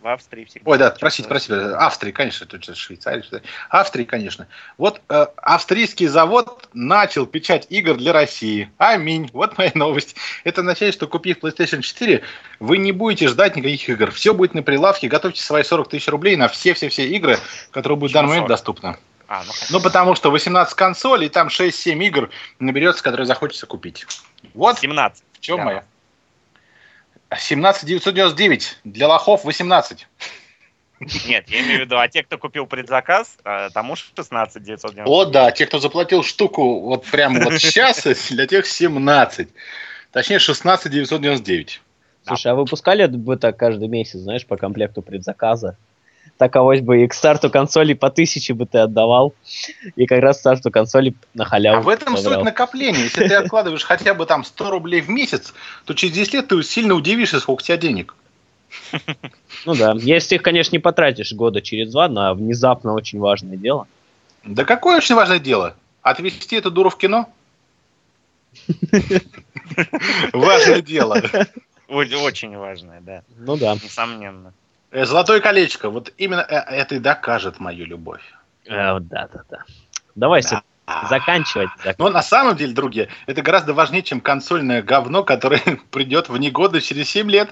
В 0.07 0.09
Австрии 0.09 0.45
всегда. 0.45 0.71
Ой, 0.71 0.77
да, 0.77 0.89
простите, 0.97 1.27
простите, 1.27 1.55
Австрии, 1.55 2.13
конечно, 2.13 2.45
тут 2.45 2.63
же 2.63 2.75
Швейцария, 2.75 3.25
Австрии, 3.69 4.05
конечно. 4.05 4.47
Вот 4.77 5.01
э, 5.09 5.25
австрийский 5.35 6.07
завод 6.07 6.69
начал 6.71 7.25
печать 7.25 7.67
игр 7.69 7.97
для 7.97 8.13
России. 8.13 8.71
Аминь. 8.77 9.29
Вот 9.33 9.57
моя 9.57 9.71
новость. 9.75 10.15
Это 10.45 10.61
означает, 10.61 10.93
что 10.93 11.07
купив 11.07 11.39
PlayStation 11.39 11.81
4, 11.81 12.23
вы 12.61 12.77
не 12.77 12.93
будете 12.93 13.27
ждать 13.27 13.57
никаких 13.57 13.89
игр. 13.89 14.11
Все 14.11 14.33
будет 14.33 14.53
на 14.53 14.63
прилавке. 14.63 15.09
Готовьте 15.09 15.41
свои 15.41 15.63
40 15.63 15.89
тысяч 15.89 16.07
рублей 16.07 16.37
на 16.37 16.47
все-все-все 16.47 17.05
игры, 17.09 17.37
которые 17.71 17.97
будут 17.97 18.11
в 18.11 18.13
данный 18.13 18.29
момент 18.29 18.47
40? 18.47 18.49
доступны. 18.49 18.97
А, 19.27 19.43
ну, 19.43 19.51
Ну, 19.71 19.81
потому 19.81 20.15
что 20.15 20.31
18 20.31 20.73
консолей, 20.73 21.27
там 21.27 21.49
6-7 21.49 22.01
игр 22.05 22.29
наберется, 22.59 23.03
которые 23.03 23.25
захочется 23.25 23.65
купить. 23.65 24.07
Вот 24.53 24.79
17. 24.79 25.21
в 25.33 25.39
чем 25.41 25.57
Да. 25.57 25.63
моя. 25.65 25.83
17 27.35 27.85
999. 27.85 28.79
Для 28.83 29.07
лохов 29.07 29.43
18. 29.43 30.07
Нет, 30.99 31.47
я 31.49 31.61
имею 31.61 31.79
в 31.79 31.81
виду, 31.81 31.99
а 31.99 32.07
те, 32.07 32.23
кто 32.23 32.37
купил 32.37 32.65
предзаказ, 32.65 33.37
э, 33.43 33.69
тому 33.73 33.95
16 33.95 34.63
990. 34.63 35.03
О, 35.11 35.25
да, 35.25 35.51
те, 35.51 35.67
кто 35.67 35.79
заплатил 35.79 36.23
штуку 36.23 36.81
вот 36.81 37.05
прямо 37.05 37.39
вот 37.39 37.53
сейчас, 37.59 38.03
для 38.29 38.47
тех 38.47 38.65
17. 38.65 39.47
Точнее, 40.11 40.39
16 40.39 40.91
999. 40.91 41.81
Слушай, 42.25 42.51
а 42.51 42.55
выпускали 42.55 43.05
бы 43.05 43.37
так 43.37 43.57
каждый 43.57 43.87
месяц, 43.87 44.19
знаешь, 44.19 44.45
по 44.45 44.57
комплекту 44.57 45.01
предзаказа? 45.01 45.77
Так 46.37 46.55
авось 46.55 46.81
бы 46.81 47.03
и 47.03 47.07
к 47.07 47.13
старту 47.13 47.49
консоли 47.49 47.93
по 47.93 48.09
тысяче 48.09 48.53
бы 48.53 48.65
ты 48.65 48.79
отдавал, 48.79 49.33
и 49.95 50.05
как 50.05 50.19
раз 50.19 50.37
к 50.37 50.39
старту 50.41 50.71
консоли 50.71 51.13
на 51.33 51.45
халяву 51.45 51.77
А 51.77 51.81
в 51.81 51.89
этом 51.89 52.17
забрал. 52.17 52.39
суть 52.39 52.45
накопления. 52.45 53.03
Если 53.03 53.27
ты 53.27 53.35
откладываешь 53.35 53.83
хотя 53.83 54.13
бы 54.13 54.25
там 54.25 54.43
100 54.43 54.69
рублей 54.69 55.01
в 55.01 55.09
месяц, 55.09 55.53
то 55.85 55.93
через 55.93 56.13
10 56.13 56.33
лет 56.33 56.47
ты 56.47 56.61
сильно 56.63 56.93
удивишься, 56.93 57.39
сколько 57.39 57.61
у 57.61 57.63
тебя 57.63 57.77
денег. 57.77 58.15
Ну 59.65 59.75
да, 59.75 59.93
если 59.97 60.35
их, 60.35 60.43
конечно, 60.43 60.75
не 60.75 60.79
потратишь 60.79 61.33
года 61.33 61.61
через 61.61 61.91
два 61.91 62.07
на 62.07 62.33
внезапно 62.33 62.93
очень 62.93 63.19
важное 63.19 63.57
дело. 63.57 63.87
Да 64.43 64.65
какое 64.65 64.97
очень 64.97 65.15
важное 65.15 65.39
дело? 65.39 65.75
Отвезти 66.01 66.55
эту 66.57 66.69
дуру 66.71 66.89
в 66.89 66.97
кино? 66.97 67.29
Важное 70.33 70.81
дело. 70.81 71.21
Очень 71.87 72.57
важное, 72.57 73.01
да, 73.01 73.23
Ну 73.37 73.55
да. 73.57 73.75
несомненно. 73.75 74.53
Э, 74.91 75.05
Золотое 75.05 75.39
колечко. 75.41 75.89
Вот 75.89 76.13
именно 76.17 76.41
э, 76.41 76.55
это 76.55 76.95
и 76.95 76.99
докажет 76.99 77.59
мою 77.59 77.85
любовь. 77.85 78.21
Э, 78.65 78.99
да, 78.99 79.27
да, 79.33 79.41
да. 79.49 79.57
Давай 80.15 80.41
Да. 80.43 80.61
заканчивать. 81.09 81.69
зак- 81.83 81.95
Но 81.97 82.09
на 82.09 82.21
самом 82.23 82.55
деле, 82.55 82.73
друзья, 82.73 83.07
это 83.25 83.41
гораздо 83.41 83.73
важнее, 83.73 84.01
чем 84.03 84.21
консольное 84.21 84.81
говно, 84.81 85.23
которое 85.23 85.61
придет 85.91 86.29
в 86.29 86.37
негодность 86.37 86.87
через 86.87 87.09
7 87.09 87.29
лет. 87.29 87.49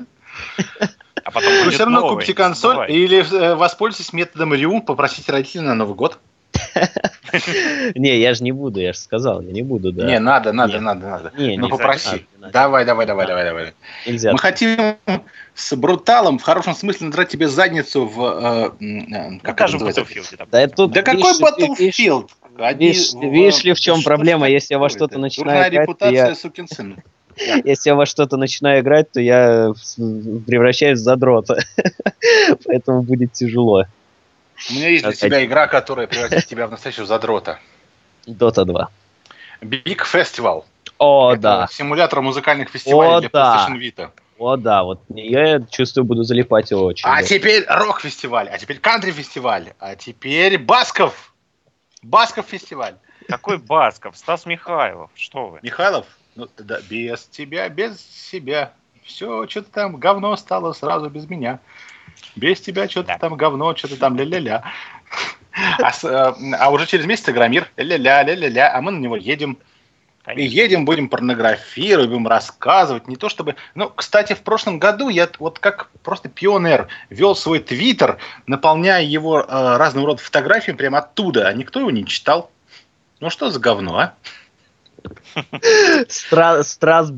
А 1.23 1.31
потом 1.31 1.51
Вы 1.51 1.59
будет 1.63 1.73
все 1.73 1.83
равно 1.86 2.01
новое, 2.01 2.15
купите 2.15 2.33
консоль 2.33 2.75
забывай. 2.75 2.91
или 2.93 3.33
э, 3.41 3.55
воспользуйтесь 3.55 4.13
методом 4.13 4.53
Рю, 4.53 4.81
попросите 4.81 5.31
родителей 5.31 5.63
на 5.63 5.73
Новый 5.75 5.95
год. 5.95 6.19
Не, 7.95 8.19
я 8.19 8.34
же 8.34 8.43
не 8.43 8.51
буду, 8.51 8.80
я 8.80 8.93
же 8.93 8.99
сказал, 8.99 9.41
я 9.41 9.51
не 9.51 9.61
буду, 9.63 9.91
да. 9.91 10.05
Не, 10.05 10.19
надо, 10.19 10.53
надо, 10.53 10.80
надо, 10.80 11.07
надо. 11.07 11.32
Не, 11.38 11.57
Ну 11.57 11.69
попроси. 11.69 12.26
Давай, 12.51 12.86
давай, 12.86 13.05
давай, 13.05 13.28
давай, 13.28 13.45
давай. 13.45 13.73
Нельзя. 14.05 14.32
Мы 14.32 14.38
хотим 14.38 14.97
с 15.53 15.76
бруталом 15.76 16.38
в 16.38 16.43
хорошем 16.43 16.76
смысле 16.76 17.07
надрать 17.07 17.30
тебе 17.30 17.47
задницу 17.47 18.05
в... 18.05 18.76
э, 18.80 18.86
э, 18.86 19.39
как 19.41 19.61
это 19.61 19.73
называется? 19.73 20.05
Да 20.51 20.61
это 20.61 20.76
тут 20.76 20.91
Да 20.91 21.01
какой 21.01 21.34
Battlefield? 21.39 22.30
Видишь- 22.78 23.63
ли, 23.63 23.73
в 23.73 23.80
чем 23.80 23.97
Что 23.97 24.05
проблема, 24.05 24.49
если 24.49 24.76
я 24.76 24.80
во 24.80 24.89
что-то 24.89 25.19
начинаю 25.19 25.63
Дурная 25.63 25.82
репутация, 25.82 26.30
я- 26.30 26.36
сукин 26.36 26.67
сын. 26.67 26.97
Если 27.65 27.89
я 27.89 27.95
во 27.95 28.05
что-то 28.05 28.38
начинаю 28.38 28.82
играть, 28.82 29.11
то 29.11 29.19
я 29.19 29.73
превращаюсь 30.47 30.99
в 30.99 31.03
задрота. 31.03 31.59
Поэтому 32.65 33.01
будет 33.01 33.34
тяжело. 33.34 33.86
У 34.70 34.74
меня 34.74 34.89
есть 34.89 35.03
для 35.03 35.14
тебя 35.14 35.45
игра, 35.45 35.68
которая 35.68 36.08
превратит 36.08 36.47
тебя 36.47 36.68
в 36.68 36.72
настоящего 36.72 37.06
задрота. 37.06 37.60
Dota 38.26 38.66
2. 38.66 38.89
Big 39.62 40.01
Festival. 40.12 40.64
О, 40.97 41.34
Это 41.34 41.41
да. 41.41 41.68
Симулятор 41.72 42.22
музыкальных 42.22 42.70
фестивалей 42.70 43.18
О, 43.18 43.20
для 43.20 43.30
да. 43.30 43.68
PlayStation 43.68 43.80
Vita. 43.80 44.12
О, 44.38 44.58
да. 44.58 44.84
Вот 44.84 45.01
я 45.10 45.62
чувствую, 45.70 46.06
буду 46.06 46.24
залипать 46.24 46.72
очень. 46.72 47.08
А 47.08 47.18
да. 47.18 47.24
теперь 47.24 47.66
рок-фестиваль, 47.68 48.49
а 48.49 48.58
теперь 48.58 48.80
кантри-фестиваль, 48.80 49.74
а 49.80 49.95
теперь 49.95 50.58
Басков. 50.58 51.34
Басков 52.01 52.45
фестиваль. 52.47 52.95
Какой 53.28 53.58
Басков? 53.58 54.18
Стас 54.18 54.45
Михайлов. 54.45 55.10
Что 55.16 55.47
вы? 55.47 55.60
Михайлов, 55.64 56.06
ну 56.36 56.47
да, 56.58 56.80
без 56.89 57.26
тебя, 57.26 57.68
без 57.70 57.99
себя. 57.99 58.74
Все, 59.03 59.47
что-то 59.47 59.72
там 59.72 59.97
говно 59.97 60.36
стало 60.36 60.74
сразу 60.74 61.10
без 61.10 61.30
меня. 61.30 61.60
Без 62.36 62.61
тебя 62.61 62.89
что-то 62.89 63.07
Да. 63.09 63.18
там 63.18 63.36
говно, 63.36 63.76
что-то 63.76 63.97
там 63.97 64.18
ля-ля-ля. 64.18 64.63
А, 65.82 65.91
с- 65.93 66.03
э, 66.03 66.34
а 66.59 66.70
уже 66.72 66.86
через 66.86 67.05
месяц 67.05 67.30
Игромир, 67.30 67.70
ля-ля-ля, 67.78 68.24
ля-ля-ля, 68.24 68.76
а 68.76 68.82
мы 68.82 68.91
на 68.91 68.99
него 68.99 69.16
едем. 69.16 69.57
И 70.24 70.26
Конечно. 70.26 70.55
едем, 70.55 70.86
будем 70.86 71.07
порнографировать, 71.07 72.09
будем 72.09 72.28
рассказывать. 72.28 73.07
Не 73.07 73.16
то 73.16 73.30
чтобы... 73.30 73.55
Ну, 73.76 73.91
кстати, 73.95 74.34
в 74.34 74.41
прошлом 74.41 74.80
году 74.80 75.07
я 75.09 75.30
вот 75.38 75.59
как 75.59 75.89
просто 76.03 76.30
пионер 76.30 76.88
вел 77.11 77.36
свой 77.36 77.59
твиттер, 77.59 78.18
наполняя 78.47 79.03
его 79.03 79.41
э, 79.41 79.78
разного 79.78 80.07
рода 80.07 80.24
фотографиями 80.24 80.78
прямо 80.78 80.97
оттуда, 80.97 81.47
а 81.47 81.53
никто 81.53 81.80
его 81.80 81.91
не 81.91 82.05
читал. 82.07 82.49
Ну 83.20 83.30
что 83.30 83.51
за 83.51 83.59
говно, 83.59 83.97
а? 83.99 84.13
Стра- 86.09 86.63
Страс. 86.63 87.13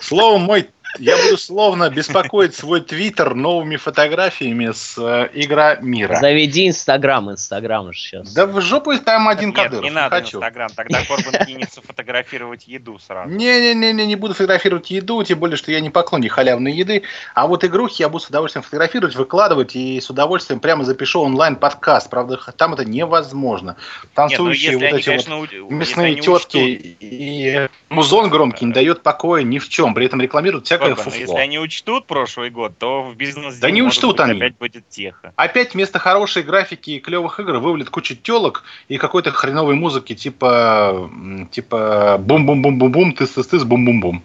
Словом, 0.00 0.42
мой, 0.42 0.70
я 0.98 1.16
буду 1.16 1.36
словно 1.36 1.90
беспокоить 1.90 2.54
свой 2.54 2.80
твиттер 2.80 3.34
новыми 3.34 3.76
фотографиями 3.76 4.72
с 4.72 4.96
э, 4.98 5.28
игра 5.34 5.76
мира. 5.76 6.16
Заведи 6.16 6.68
Инстаграм, 6.68 7.30
Инстаграм 7.30 7.92
же 7.92 7.98
сейчас. 7.98 8.32
Да 8.32 8.46
в 8.46 8.60
жопу 8.60 8.96
там 8.98 9.28
один 9.28 9.50
Нет, 9.50 9.56
Кадыров, 9.56 9.82
не 9.82 9.90
не 9.90 9.94
надо 9.94 10.16
хочу. 10.16 10.38
Инстаграм, 10.38 10.70
тогда 10.74 11.00
Корбан 11.06 11.46
кинется 11.46 11.80
фотографировать 11.82 12.66
еду 12.66 12.98
сразу. 12.98 13.30
Не-не-не, 13.30 14.06
не 14.06 14.16
буду 14.16 14.34
фотографировать 14.34 14.90
еду, 14.90 15.22
тем 15.24 15.38
более, 15.38 15.56
что 15.56 15.72
я 15.72 15.80
не 15.80 15.90
поклонник 15.90 16.32
халявной 16.32 16.72
еды. 16.72 17.02
А 17.34 17.46
вот 17.46 17.64
игрухи 17.64 18.02
я 18.02 18.08
буду 18.08 18.24
с 18.24 18.28
удовольствием 18.28 18.62
фотографировать, 18.62 19.14
выкладывать 19.16 19.76
и 19.76 20.00
с 20.00 20.10
удовольствием 20.10 20.60
прямо 20.60 20.84
запишу 20.84 21.22
онлайн-подкаст. 21.22 22.10
Правда, 22.10 22.38
там 22.56 22.74
это 22.74 22.84
невозможно. 22.84 23.70
Нет, 23.70 23.76
ну 24.04 24.08
Танцующие 24.14 24.76
вот 24.76 24.82
они, 24.82 24.86
эти 24.88 24.94
вот 24.94 25.04
конечно, 25.04 25.40
уд- 25.40 25.70
мясные 25.70 26.14
тетки 26.16 26.56
учтут- 26.56 26.96
и 27.00 27.68
музон 27.88 28.30
громкий 28.30 28.64
не 28.66 28.72
дает 28.72 29.02
покоя 29.02 29.42
ни 29.42 29.58
в 29.58 29.68
чем. 29.68 29.94
При 29.94 30.06
этом 30.06 30.20
рекламируют 30.20 30.66
всякое 30.66 30.83
Фуфло. 30.96 31.12
если 31.20 31.36
они 31.36 31.58
учтут 31.58 32.06
прошлый 32.06 32.50
год, 32.50 32.76
то 32.78 33.02
в 33.02 33.16
бизнес 33.16 33.56
Да 33.58 33.70
не 33.70 33.82
учтут 33.82 34.20
они. 34.20 34.36
опять 34.38 34.56
будет 34.58 34.88
тихо. 34.88 35.32
Опять 35.36 35.74
вместо 35.74 35.98
хорошей 35.98 36.42
графики 36.42 36.90
и 36.92 37.00
клевых 37.00 37.40
игр 37.40 37.58
вывалит 37.58 37.90
кучу 37.90 38.14
телок 38.16 38.64
и 38.88 38.98
какой-то 38.98 39.30
хреновой 39.32 39.74
музыки 39.74 40.14
типа 40.14 41.10
типа 41.50 42.16
бум-бум-бум-бум-бум, 42.20 43.14
тыс-тыс-тыс, 43.18 43.64
бум-бум-бум. 43.64 44.22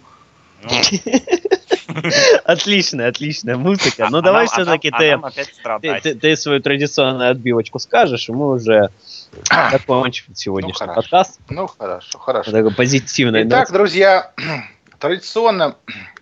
Ну, 0.62 0.70
Отличная, 2.44 3.08
отличная 3.08 3.56
музыка. 3.56 4.06
а- 4.06 4.10
Ну 4.10 4.20
давай 4.20 4.46
все-таки 4.46 4.90
ты, 4.90 6.36
свою 6.36 6.60
традиционную 6.60 7.30
отбивочку 7.30 7.78
скажешь, 7.78 8.28
и 8.28 8.32
мы 8.32 8.52
уже 8.52 8.90
закончим 9.72 10.34
сегодняшний 10.34 10.86
хорошо. 10.86 10.94
подкаст. 10.94 11.40
Ну 11.48 11.66
хорошо, 11.66 12.18
хорошо. 12.18 12.50
Такой 12.50 12.72
позитивный. 12.74 13.46
Итак, 13.46 13.72
друзья, 13.72 14.32
традиционно 14.98 15.76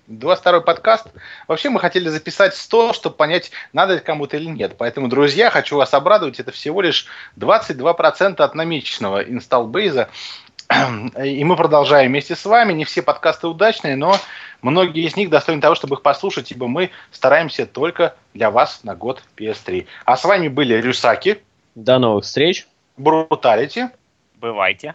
22 0.08 0.60
подкаст. 0.62 1.06
Вообще 1.46 1.68
мы 1.68 1.80
хотели 1.80 2.08
записать 2.08 2.56
100, 2.56 2.94
чтобы 2.94 3.16
понять, 3.16 3.50
надо 3.72 3.94
это 3.94 4.04
кому-то 4.04 4.36
или 4.36 4.46
нет. 4.46 4.74
Поэтому, 4.78 5.08
друзья, 5.08 5.50
хочу 5.50 5.76
вас 5.76 5.92
обрадовать, 5.92 6.40
это 6.40 6.50
всего 6.50 6.80
лишь 6.80 7.06
22% 7.36 8.40
от 8.40 8.54
намеченного 8.54 9.22
инсталлбейза. 9.22 10.08
И 11.22 11.44
мы 11.44 11.56
продолжаем 11.56 12.10
вместе 12.10 12.36
с 12.36 12.44
вами. 12.44 12.72
Не 12.72 12.84
все 12.84 13.02
подкасты 13.02 13.48
удачные, 13.48 13.96
но 13.96 14.16
многие 14.62 15.06
из 15.06 15.16
них 15.16 15.30
достойны 15.30 15.60
того, 15.60 15.74
чтобы 15.74 15.96
их 15.96 16.02
послушать, 16.02 16.50
ибо 16.50 16.68
мы 16.68 16.90
стараемся 17.10 17.66
только 17.66 18.14
для 18.34 18.50
вас 18.50 18.84
на 18.84 18.94
год 18.94 19.22
PS3. 19.36 19.86
А 20.04 20.16
с 20.16 20.24
вами 20.24 20.48
были 20.48 20.74
Рюсаки, 20.74 21.42
До 21.74 21.98
новых 21.98 22.24
встреч. 22.24 22.66
Бруталити. 22.96 23.88
Бывайте. 24.36 24.94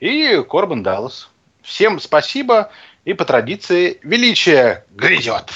И 0.00 0.42
Корбан 0.48 0.82
Даллас. 0.82 1.30
Всем 1.62 2.00
спасибо. 2.00 2.70
И 3.04 3.14
по 3.14 3.24
традиции 3.24 3.98
величие 4.02 4.84
грядет. 4.90 5.50